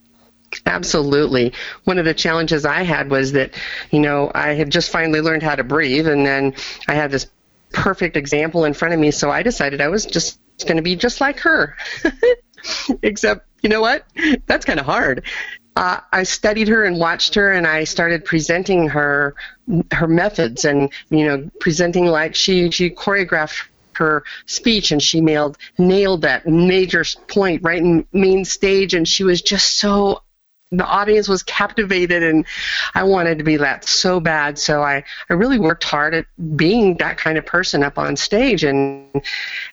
Absolutely. 0.66 1.52
One 1.84 1.98
of 1.98 2.04
the 2.04 2.14
challenges 2.14 2.64
I 2.64 2.82
had 2.82 3.10
was 3.10 3.32
that, 3.32 3.54
you 3.90 4.00
know, 4.00 4.30
I 4.34 4.54
had 4.54 4.70
just 4.70 4.90
finally 4.90 5.20
learned 5.20 5.42
how 5.42 5.54
to 5.54 5.64
breathe, 5.64 6.08
and 6.08 6.26
then 6.26 6.54
I 6.88 6.94
had 6.94 7.10
this 7.10 7.26
perfect 7.72 8.16
example 8.16 8.64
in 8.64 8.74
front 8.74 8.94
of 8.94 9.00
me, 9.00 9.10
so 9.12 9.30
I 9.30 9.42
decided 9.42 9.80
I 9.80 9.88
was 9.88 10.06
just 10.06 10.40
going 10.64 10.76
to 10.76 10.82
be 10.82 10.96
just 10.96 11.20
like 11.20 11.38
her. 11.40 11.76
Except, 13.02 13.46
you 13.62 13.68
know 13.68 13.80
what? 13.80 14.06
That's 14.46 14.64
kind 14.64 14.80
of 14.80 14.86
hard. 14.86 15.24
Uh, 15.76 16.00
I 16.12 16.24
studied 16.24 16.68
her 16.68 16.84
and 16.84 16.98
watched 16.98 17.34
her, 17.36 17.52
and 17.52 17.66
I 17.66 17.84
started 17.84 18.24
presenting 18.24 18.88
her 18.88 19.34
her 19.92 20.08
methods, 20.08 20.64
and 20.64 20.92
you 21.10 21.24
know, 21.24 21.48
presenting 21.60 22.06
like 22.06 22.34
she 22.34 22.70
she 22.72 22.90
choreographed 22.90 23.68
her 24.00 24.24
speech 24.46 24.90
and 24.90 25.02
she 25.02 25.20
nailed 25.20 25.56
nailed 25.78 26.22
that 26.22 26.46
major 26.46 27.04
point 27.28 27.62
right 27.62 27.78
in 27.78 28.06
main 28.12 28.44
stage 28.44 28.94
and 28.94 29.06
she 29.06 29.22
was 29.22 29.40
just 29.40 29.78
so 29.78 30.22
the 30.72 30.84
audience 30.84 31.28
was 31.28 31.42
captivated 31.42 32.22
and 32.22 32.46
I 32.94 33.02
wanted 33.02 33.38
to 33.38 33.44
be 33.44 33.56
that 33.56 33.84
so 33.84 34.20
bad. 34.20 34.56
So 34.58 34.82
I, 34.82 35.02
I 35.28 35.32
really 35.34 35.58
worked 35.58 35.82
hard 35.82 36.14
at 36.14 36.26
being 36.56 36.96
that 36.98 37.18
kind 37.18 37.36
of 37.36 37.44
person 37.44 37.82
up 37.82 37.98
on 37.98 38.16
stage 38.16 38.62
and 38.62 39.22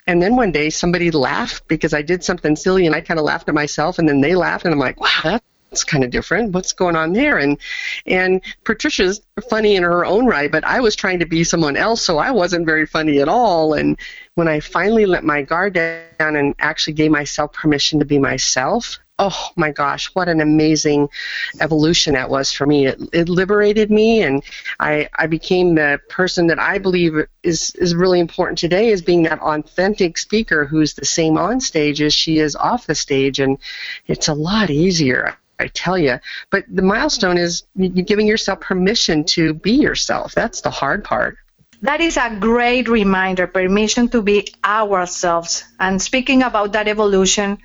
and 0.08 0.22
then 0.22 0.36
one 0.36 0.52
day 0.52 0.70
somebody 0.72 1.12
laughed 1.12 1.68
because 1.68 1.94
I 1.94 2.02
did 2.02 2.24
something 2.24 2.56
silly 2.56 2.88
and 2.88 2.96
I 2.96 3.02
kind 3.02 3.20
of 3.20 3.26
laughed 3.26 3.48
at 3.48 3.54
myself 3.56 4.00
and 4.00 4.10
then 4.10 4.22
they 4.22 4.36
laughed 4.36 4.66
and 4.66 4.74
I'm 4.74 4.80
like, 4.80 5.00
wow, 5.00 5.08
that's 5.24 5.46
kind 5.84 6.04
of 6.04 6.10
different. 6.10 6.52
What's 6.54 6.74
going 6.74 6.96
on 6.96 7.14
there? 7.14 7.38
And 7.38 7.58
and 8.06 8.42
Patricia's 8.64 9.22
funny 9.50 9.76
in 9.76 9.84
her 9.84 10.06
own 10.06 10.26
right, 10.26 10.52
but 10.52 10.64
I 10.64 10.80
was 10.80 10.96
trying 10.96 11.20
to 11.20 11.26
be 11.26 11.44
someone 11.44 11.78
else, 11.78 12.02
so 12.02 12.18
I 12.18 12.32
wasn't 12.32 12.66
very 12.66 12.86
funny 12.86 13.20
at 13.20 13.28
all. 13.28 13.74
And 13.74 13.98
when 14.36 14.48
I 14.48 14.60
finally 14.60 15.06
let 15.06 15.24
my 15.24 15.42
guard 15.42 15.74
down 15.74 16.36
and 16.36 16.56
actually 16.60 16.94
gave 16.94 17.12
myself 17.12 17.54
permission 17.54 18.00
to 18.00 18.06
be 18.06 18.20
myself, 18.20 19.00
oh 19.20 19.50
my 19.56 19.72
gosh, 19.72 20.08
what 20.14 20.30
an 20.30 20.42
amazing 20.42 21.10
evolution 21.60 22.14
that 22.14 22.30
was 22.30 22.52
for 22.52 22.66
me. 22.66 22.86
It, 22.86 23.02
it 23.14 23.30
liberated 23.30 23.90
me, 23.90 24.22
and 24.22 24.44
I, 24.80 25.10
I 25.16 25.28
became 25.28 25.76
the 25.76 26.00
person 26.08 26.48
that 26.48 26.60
I 26.60 26.78
believe 26.78 27.14
is, 27.44 27.74
is 27.76 27.96
really 27.96 28.20
important 28.20 28.60
today 28.60 28.90
is 28.90 29.02
being 29.02 29.24
that 29.24 29.40
authentic 29.40 30.18
speaker 30.18 30.66
who's 30.66 30.94
the 30.94 31.06
same 31.06 31.38
on 31.38 31.60
stage 31.60 32.02
as 32.02 32.14
she 32.14 32.38
is 32.40 32.56
off 32.56 32.86
the 32.86 32.96
stage, 32.96 33.40
and 33.40 33.58
it's 34.06 34.28
a 34.28 34.34
lot 34.34 34.70
easier. 34.70 35.36
I 35.60 35.68
tell 35.68 35.98
you. 35.98 36.20
But 36.50 36.66
the 36.70 36.82
milestone 36.82 37.38
is 37.38 37.64
giving 38.06 38.28
yourself 38.28 38.62
permission 38.62 39.24
to 39.36 39.54
be 39.54 39.72
yourself. 39.72 40.34
That's 40.34 40.62
the 40.62 40.70
hard 40.70 41.04
part. 41.04 41.38
That 41.82 42.02
is 42.02 42.18
a 42.18 42.36
great 42.40 42.88
reminder 42.90 43.48
permission 43.48 44.10
to 44.10 44.22
be 44.22 44.48
ourselves. 44.66 45.64
And 45.80 46.02
speaking 46.02 46.44
about 46.44 46.74
that 46.74 46.88
evolution, 46.88 47.60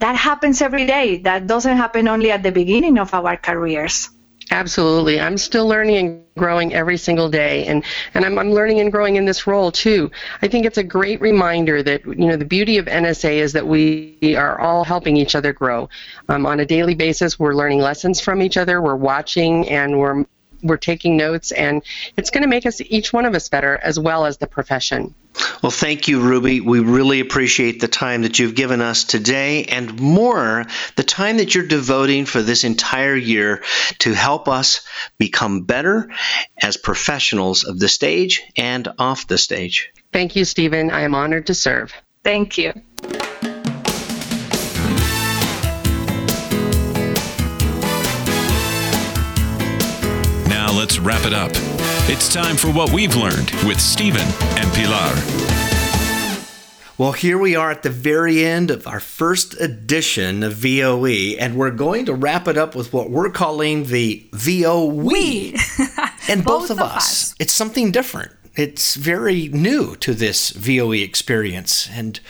that 0.00 0.16
happens 0.16 0.60
every 0.60 0.86
day. 0.86 1.18
That 1.18 1.46
doesn't 1.46 1.76
happen 1.76 2.08
only 2.08 2.30
at 2.30 2.42
the 2.42 2.50
beginning 2.50 2.98
of 2.98 3.14
our 3.14 3.36
careers. 3.36 4.10
Absolutely. 4.50 5.20
I'm 5.20 5.38
still 5.38 5.66
learning 5.66 5.96
and 5.96 6.24
growing 6.36 6.74
every 6.74 6.96
single 6.96 7.28
day 7.28 7.66
and, 7.66 7.84
and 8.12 8.24
I'm, 8.24 8.38
I'm 8.38 8.52
learning 8.52 8.80
and 8.80 8.92
growing 8.92 9.16
in 9.16 9.24
this 9.24 9.46
role 9.46 9.72
too. 9.72 10.10
I 10.42 10.48
think 10.48 10.66
it's 10.66 10.78
a 10.78 10.82
great 10.82 11.20
reminder 11.20 11.82
that 11.82 12.04
you 12.04 12.26
know 12.26 12.36
the 12.36 12.44
beauty 12.44 12.76
of 12.76 12.86
NSA 12.86 13.34
is 13.34 13.52
that 13.52 13.66
we 13.66 14.36
are 14.36 14.60
all 14.60 14.84
helping 14.84 15.16
each 15.16 15.34
other 15.34 15.52
grow. 15.52 15.88
Um, 16.28 16.44
on 16.46 16.60
a 16.60 16.66
daily 16.66 16.94
basis 16.94 17.38
we're 17.38 17.54
learning 17.54 17.78
lessons 17.80 18.20
from 18.20 18.42
each 18.42 18.56
other, 18.56 18.82
we're 18.82 18.96
watching 18.96 19.68
and 19.68 19.98
we're 19.98 20.24
we're 20.64 20.76
taking 20.78 21.16
notes, 21.16 21.52
and 21.52 21.82
it's 22.16 22.30
going 22.30 22.42
to 22.42 22.48
make 22.48 22.66
us 22.66 22.80
each 22.80 23.12
one 23.12 23.26
of 23.26 23.34
us 23.34 23.48
better 23.48 23.78
as 23.80 24.00
well 24.00 24.24
as 24.24 24.38
the 24.38 24.46
profession. 24.46 25.14
Well, 25.62 25.70
thank 25.70 26.08
you, 26.08 26.20
Ruby. 26.20 26.60
We 26.60 26.80
really 26.80 27.20
appreciate 27.20 27.80
the 27.80 27.88
time 27.88 28.22
that 28.22 28.38
you've 28.38 28.54
given 28.54 28.80
us 28.80 29.04
today 29.04 29.64
and 29.64 30.00
more, 30.00 30.64
the 30.96 31.02
time 31.02 31.38
that 31.38 31.54
you're 31.54 31.66
devoting 31.66 32.24
for 32.24 32.40
this 32.40 32.64
entire 32.64 33.16
year 33.16 33.62
to 34.00 34.14
help 34.14 34.48
us 34.48 34.86
become 35.18 35.62
better 35.62 36.10
as 36.60 36.76
professionals 36.76 37.64
of 37.64 37.78
the 37.78 37.88
stage 37.88 38.42
and 38.56 38.88
off 38.98 39.26
the 39.26 39.38
stage. 39.38 39.92
Thank 40.12 40.36
you, 40.36 40.44
Stephen. 40.44 40.90
I 40.90 41.00
am 41.00 41.14
honored 41.14 41.46
to 41.48 41.54
serve. 41.54 41.92
Thank 42.22 42.56
you. 42.56 42.72
Wrap 51.04 51.26
it 51.26 51.34
up. 51.34 51.50
It's 52.08 52.32
time 52.32 52.56
for 52.56 52.68
what 52.68 52.90
we've 52.90 53.14
learned 53.14 53.50
with 53.66 53.78
Stephen 53.78 54.26
and 54.56 54.72
Pilar. 54.72 55.14
Well, 56.96 57.12
here 57.12 57.36
we 57.36 57.56
are 57.56 57.70
at 57.70 57.82
the 57.82 57.90
very 57.90 58.44
end 58.44 58.70
of 58.70 58.86
our 58.86 59.00
first 59.00 59.60
edition 59.60 60.42
of 60.42 60.54
VOE, 60.54 61.36
and 61.38 61.56
we're 61.56 61.72
going 61.72 62.06
to 62.06 62.14
wrap 62.14 62.48
it 62.48 62.56
up 62.56 62.74
with 62.74 62.92
what 62.92 63.10
we're 63.10 63.30
calling 63.30 63.84
the 63.84 64.26
VOE. 64.32 64.86
we. 64.86 65.56
and 66.28 66.42
both, 66.42 66.68
both 66.68 66.70
of, 66.70 66.78
of 66.78 66.92
us. 66.92 66.96
us. 66.96 67.34
It's 67.38 67.52
something 67.52 67.90
different. 67.90 68.32
It's 68.54 68.94
very 68.94 69.48
new 69.48 69.96
to 69.96 70.14
this 70.14 70.50
VOE 70.50 70.92
experience. 70.92 71.88
And, 71.90 72.20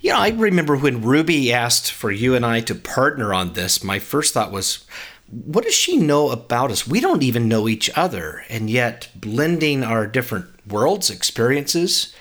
you 0.00 0.10
know, 0.10 0.18
I 0.18 0.30
remember 0.30 0.76
when 0.76 1.02
Ruby 1.02 1.52
asked 1.52 1.92
for 1.92 2.10
you 2.10 2.34
and 2.34 2.44
I 2.44 2.60
to 2.60 2.74
partner 2.74 3.34
on 3.34 3.52
this, 3.52 3.84
my 3.84 3.98
first 3.98 4.32
thought 4.32 4.50
was, 4.50 4.86
what 5.28 5.64
does 5.64 5.74
she 5.74 5.96
know 5.96 6.30
about 6.30 6.70
us? 6.70 6.86
We 6.86 7.00
don't 7.00 7.22
even 7.22 7.48
know 7.48 7.68
each 7.68 7.90
other, 7.96 8.44
and 8.48 8.68
yet 8.68 9.08
blending 9.14 9.82
our 9.82 10.06
different 10.06 10.46
worlds, 10.66 11.10
experiences, 11.10 12.14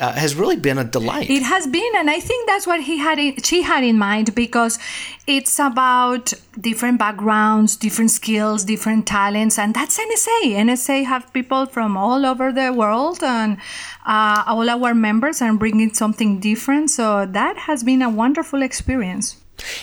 uh, 0.00 0.12
has 0.12 0.34
really 0.34 0.56
been 0.56 0.78
a 0.78 0.84
delight. 0.84 1.28
It 1.28 1.42
has 1.42 1.66
been, 1.66 1.92
and 1.96 2.08
I 2.08 2.20
think 2.20 2.46
that's 2.46 2.66
what 2.66 2.82
he 2.82 2.98
had. 2.98 3.18
In, 3.18 3.36
she 3.42 3.62
had 3.62 3.82
in 3.82 3.98
mind 3.98 4.34
because 4.34 4.78
it's 5.26 5.58
about 5.58 6.32
different 6.60 6.98
backgrounds, 6.98 7.76
different 7.76 8.10
skills, 8.10 8.64
different 8.64 9.06
talents, 9.06 9.58
and 9.58 9.74
that's 9.74 9.98
NSA. 9.98 10.54
NSA 10.54 11.04
have 11.04 11.32
people 11.32 11.66
from 11.66 11.96
all 11.96 12.24
over 12.24 12.52
the 12.52 12.72
world, 12.72 13.22
and 13.22 13.58
uh, 14.06 14.44
all 14.46 14.68
our 14.70 14.94
members 14.94 15.42
are 15.42 15.54
bringing 15.54 15.92
something 15.94 16.38
different. 16.38 16.90
So 16.90 17.26
that 17.26 17.56
has 17.56 17.82
been 17.82 18.02
a 18.02 18.10
wonderful 18.10 18.62
experience. 18.62 19.36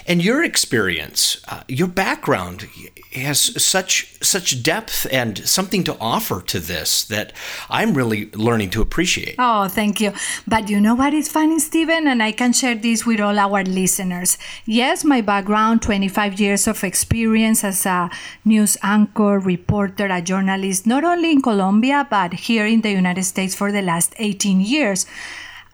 And 0.07 0.23
your 0.23 0.43
experience, 0.43 1.43
uh, 1.47 1.63
your 1.67 1.87
background 1.87 2.67
has 3.13 3.63
such 3.63 4.15
such 4.21 4.61
depth 4.63 5.07
and 5.11 5.37
something 5.47 5.83
to 5.83 5.97
offer 5.99 6.41
to 6.41 6.59
this 6.59 7.05
that 7.05 7.31
I'm 7.69 7.93
really 7.93 8.29
learning 8.31 8.71
to 8.71 8.81
appreciate. 8.81 9.35
Oh, 9.39 9.67
thank 9.67 10.01
you. 10.01 10.11
But 10.47 10.69
you 10.69 10.81
know 10.81 10.95
what 10.95 11.13
is 11.13 11.29
funny, 11.29 11.59
Stephen, 11.59 12.07
and 12.07 12.21
I 12.21 12.31
can 12.31 12.53
share 12.53 12.75
this 12.75 13.05
with 13.05 13.19
all 13.19 13.37
our 13.39 13.63
listeners. 13.63 14.37
Yes, 14.65 15.03
my 15.03 15.21
background, 15.21 15.81
25 15.81 16.39
years 16.39 16.67
of 16.67 16.83
experience 16.83 17.63
as 17.63 17.85
a 17.85 18.09
news 18.43 18.77
anchor, 18.83 19.39
reporter, 19.39 20.07
a 20.07 20.21
journalist, 20.21 20.85
not 20.85 21.03
only 21.03 21.31
in 21.31 21.41
Colombia 21.41 22.07
but 22.09 22.33
here 22.33 22.65
in 22.65 22.81
the 22.81 22.91
United 22.91 23.23
States 23.23 23.55
for 23.55 23.71
the 23.71 23.81
last 23.81 24.13
18 24.17 24.61
years. 24.61 25.05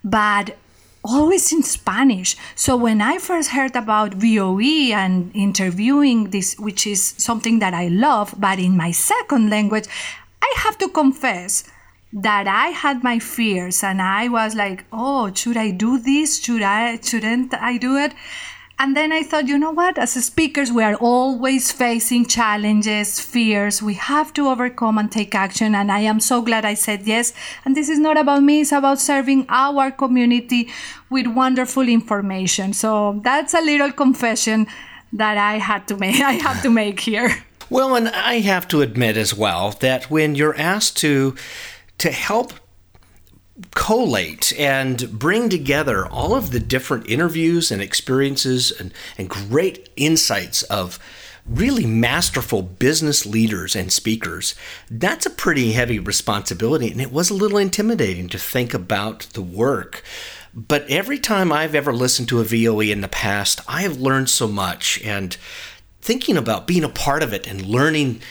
But 0.04 0.58
always 1.04 1.52
in 1.52 1.64
Spanish. 1.64 2.36
So 2.56 2.76
when 2.76 3.02
I 3.02 3.18
first 3.18 3.52
heard 3.52 3.76
about 3.76 4.14
VOE 4.14 4.93
and 4.93 5.32
interviewing 5.36 6.30
this, 6.30 6.56
which 6.58 6.86
is 6.86 7.14
something 7.18 7.60
that 7.60 7.74
I 7.74 7.88
love, 7.88 8.36
but 8.38 8.60
in 8.60 8.78
my 8.78 8.91
second 8.91 9.49
language, 9.49 9.88
I 10.41 10.54
have 10.58 10.78
to 10.80 10.89
confess 10.89 11.64
that 12.14 12.47
I 12.47 12.68
had 12.68 13.04
my 13.04 13.20
fears 13.20 13.84
and 13.84 14.02
I 14.02 14.28
was 14.28 14.54
like, 14.54 14.84
oh, 14.91 15.34
should 15.34 15.58
I 15.58 15.72
do 15.72 15.97
this? 15.97 16.41
Should 16.43 16.62
I, 16.62 16.99
shouldn't 16.99 17.54
I 17.54 17.78
do 17.78 17.95
it? 17.95 18.14
And 18.82 18.97
then 18.97 19.11
I 19.11 19.21
thought, 19.21 19.47
you 19.47 19.59
know 19.59 19.69
what? 19.69 19.99
As 19.99 20.13
speakers, 20.13 20.71
we 20.71 20.82
are 20.82 20.95
always 20.95 21.71
facing 21.71 22.25
challenges, 22.25 23.19
fears. 23.19 23.79
We 23.79 23.93
have 23.93 24.34
to 24.34 24.47
overcome 24.49 24.97
and 24.97 25.11
take 25.11 25.36
action. 25.36 25.75
And 25.75 25.91
I 25.91 25.99
am 25.99 26.19
so 26.19 26.41
glad 26.41 26.65
I 26.65 26.73
said 26.73 27.03
yes. 27.05 27.32
And 27.63 27.77
this 27.77 27.89
is 27.89 27.99
not 27.99 28.17
about 28.17 28.41
me, 28.41 28.61
it's 28.61 28.71
about 28.71 28.99
serving 28.99 29.45
our 29.49 29.91
community 29.91 30.71
with 31.11 31.27
wonderful 31.27 31.88
information. 31.88 32.73
So 32.73 33.21
that's 33.23 33.53
a 33.53 33.61
little 33.61 33.91
confession 33.91 34.65
that 35.13 35.38
I 35.38 35.59
had 35.59 35.88
to 35.89 35.97
make. 35.97 36.19
I 36.34 36.34
have 36.41 36.64
to 36.64 36.72
make 36.72 37.01
here. 37.01 37.30
Well, 37.69 37.95
and 37.95 38.10
I 38.10 38.39
have 38.39 38.68
to 38.69 38.81
admit 38.81 39.15
as 39.15 39.31
well 39.31 39.76
that 39.81 40.10
when 40.10 40.34
you're 40.34 40.57
asked 40.57 40.97
to 40.97 41.35
to 41.99 42.10
help 42.10 42.53
collate 43.75 44.53
and 44.59 45.17
bring 45.17 45.49
together 45.49 46.05
all 46.07 46.35
of 46.35 46.51
the 46.51 46.59
different 46.59 47.09
interviews 47.09 47.71
and 47.71 47.81
experiences 47.81 48.71
and, 48.71 48.93
and 49.17 49.29
great 49.29 49.89
insights 49.95 50.63
of 50.63 50.99
really 51.45 51.85
masterful 51.85 52.61
business 52.61 53.25
leaders 53.25 53.75
and 53.75 53.91
speakers, 53.91 54.55
that's 54.89 55.25
a 55.25 55.31
pretty 55.31 55.71
heavy 55.71 55.99
responsibility. 55.99 56.91
And 56.91 57.01
it 57.01 57.11
was 57.11 57.29
a 57.29 57.35
little 57.35 57.57
intimidating 57.57 58.29
to 58.29 58.38
think 58.38 58.73
about 58.73 59.21
the 59.33 59.41
work. 59.41 60.03
But 60.53 60.85
every 60.89 61.17
time 61.17 61.51
I've 61.51 61.75
ever 61.75 61.93
listened 61.93 62.27
to 62.29 62.41
a 62.41 62.43
VOE 62.43 62.81
in 62.81 63.01
the 63.01 63.07
past, 63.07 63.61
I 63.67 63.81
have 63.81 63.97
learned 63.99 64.29
so 64.29 64.47
much. 64.47 65.01
And 65.03 65.38
thinking 66.01 66.35
about 66.35 66.67
being 66.67 66.83
a 66.83 66.89
part 66.89 67.23
of 67.23 67.31
it 67.31 67.47
and 67.47 67.65
learning 67.65 68.21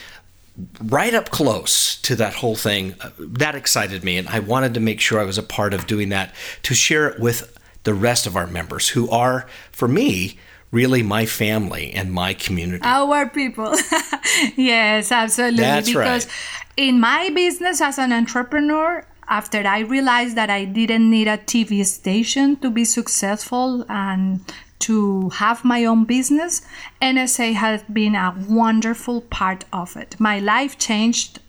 right 0.83 1.13
up 1.13 1.29
close 1.29 1.99
to 2.01 2.15
that 2.15 2.35
whole 2.35 2.55
thing, 2.55 2.95
uh, 3.01 3.09
that 3.19 3.55
excited 3.55 4.03
me. 4.03 4.17
And 4.17 4.27
I 4.27 4.39
wanted 4.39 4.73
to 4.73 4.79
make 4.79 4.99
sure 4.99 5.19
I 5.19 5.23
was 5.23 5.37
a 5.37 5.43
part 5.43 5.73
of 5.73 5.87
doing 5.87 6.09
that 6.09 6.33
to 6.63 6.73
share 6.73 7.07
it 7.07 7.19
with 7.19 7.57
the 7.83 7.93
rest 7.93 8.27
of 8.27 8.35
our 8.35 8.47
members 8.47 8.89
who 8.89 9.09
are, 9.09 9.47
for 9.71 9.87
me, 9.87 10.37
really 10.71 11.03
my 11.03 11.25
family 11.25 11.91
and 11.91 12.11
my 12.11 12.33
community. 12.33 12.83
Our 12.83 13.27
people. 13.29 13.73
yes, 14.55 15.11
absolutely. 15.11 15.61
That's 15.61 15.87
because 15.87 16.25
right. 16.25 16.33
in 16.77 16.99
my 16.99 17.29
business 17.29 17.81
as 17.81 17.97
an 17.97 18.11
entrepreneur, 18.11 19.05
after 19.27 19.65
I 19.65 19.79
realized 19.79 20.35
that 20.35 20.49
I 20.49 20.65
didn't 20.65 21.09
need 21.09 21.27
a 21.27 21.37
TV 21.37 21.85
station 21.85 22.57
to 22.57 22.69
be 22.69 22.83
successful 22.83 23.85
and 23.87 24.41
to 24.81 25.29
have 25.29 25.63
my 25.63 25.85
own 25.85 26.05
business, 26.05 26.61
NSA 27.01 27.53
has 27.53 27.83
been 27.83 28.15
a 28.15 28.35
wonderful 28.47 29.21
part 29.21 29.65
of 29.71 29.95
it. 29.95 30.19
My 30.19 30.39
life 30.39 30.77
changed 30.77 31.39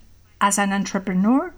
as 0.41 0.59
an 0.59 0.73
entrepreneur 0.73 1.55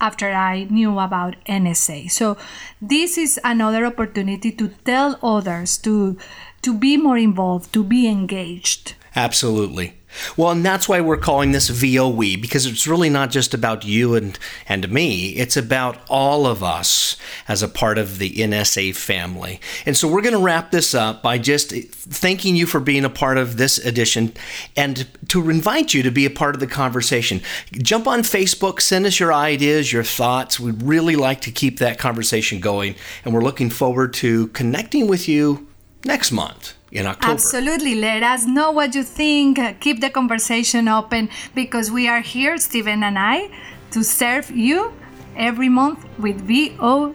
after 0.00 0.30
I 0.30 0.64
knew 0.64 0.98
about 0.98 1.36
NSA. 1.46 2.10
So 2.10 2.36
this 2.80 3.18
is 3.18 3.40
another 3.42 3.84
opportunity 3.84 4.52
to 4.52 4.68
tell 4.84 5.18
others 5.22 5.76
to 5.78 6.16
to 6.62 6.76
be 6.76 6.96
more 6.96 7.18
involved, 7.18 7.72
to 7.72 7.84
be 7.84 8.08
engaged. 8.08 8.94
Absolutely. 9.14 9.97
Well, 10.36 10.50
and 10.50 10.64
that's 10.64 10.88
why 10.88 11.00
we're 11.00 11.18
calling 11.18 11.52
this 11.52 11.68
VOE 11.68 12.36
because 12.40 12.66
it's 12.66 12.86
really 12.86 13.10
not 13.10 13.30
just 13.30 13.54
about 13.54 13.84
you 13.84 14.14
and, 14.14 14.38
and 14.68 14.90
me. 14.90 15.30
It's 15.30 15.56
about 15.56 15.98
all 16.08 16.46
of 16.46 16.62
us 16.62 17.16
as 17.46 17.62
a 17.62 17.68
part 17.68 17.98
of 17.98 18.18
the 18.18 18.30
NSA 18.30 18.96
family. 18.96 19.60
And 19.84 19.96
so 19.96 20.08
we're 20.08 20.22
going 20.22 20.34
to 20.34 20.40
wrap 20.40 20.70
this 20.70 20.94
up 20.94 21.22
by 21.22 21.38
just 21.38 21.72
thanking 21.72 22.56
you 22.56 22.66
for 22.66 22.80
being 22.80 23.04
a 23.04 23.10
part 23.10 23.36
of 23.36 23.56
this 23.56 23.78
edition 23.78 24.32
and 24.76 25.06
to 25.28 25.50
invite 25.50 25.92
you 25.92 26.02
to 26.02 26.10
be 26.10 26.24
a 26.24 26.30
part 26.30 26.54
of 26.54 26.60
the 26.60 26.66
conversation. 26.66 27.40
Jump 27.72 28.06
on 28.06 28.20
Facebook, 28.20 28.80
send 28.80 29.06
us 29.06 29.20
your 29.20 29.32
ideas, 29.32 29.92
your 29.92 30.04
thoughts. 30.04 30.58
We'd 30.58 30.82
really 30.82 31.16
like 31.16 31.42
to 31.42 31.50
keep 31.50 31.78
that 31.78 31.98
conversation 31.98 32.60
going. 32.60 32.94
And 33.24 33.34
we're 33.34 33.42
looking 33.42 33.70
forward 33.70 34.14
to 34.14 34.48
connecting 34.48 35.06
with 35.06 35.28
you 35.28 35.68
next 36.04 36.32
month 36.32 36.77
in 36.92 37.06
October. 37.06 37.32
Absolutely. 37.32 37.94
Let 37.94 38.22
us 38.22 38.46
know 38.46 38.70
what 38.70 38.94
you 38.94 39.02
think. 39.02 39.58
Keep 39.80 40.00
the 40.00 40.10
conversation 40.10 40.88
open 40.88 41.28
because 41.54 41.90
we 41.90 42.08
are 42.08 42.20
here, 42.20 42.58
Stephen 42.58 43.02
and 43.02 43.18
I, 43.18 43.50
to 43.90 44.02
serve 44.02 44.50
you 44.50 44.92
every 45.36 45.68
month 45.68 46.04
with 46.18 46.40
VOE 46.42 47.14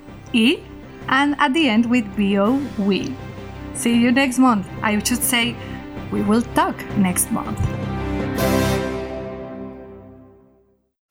and 1.07 1.35
at 1.39 1.53
the 1.53 1.69
end 1.69 1.89
with 1.89 2.05
VOE. 2.15 3.13
See 3.73 3.95
you 3.95 4.11
next 4.11 4.37
month. 4.39 4.67
I 4.81 4.99
should 5.03 5.23
say, 5.23 5.55
we 6.11 6.21
will 6.21 6.43
talk 6.53 6.77
next 6.97 7.31
month. 7.31 7.59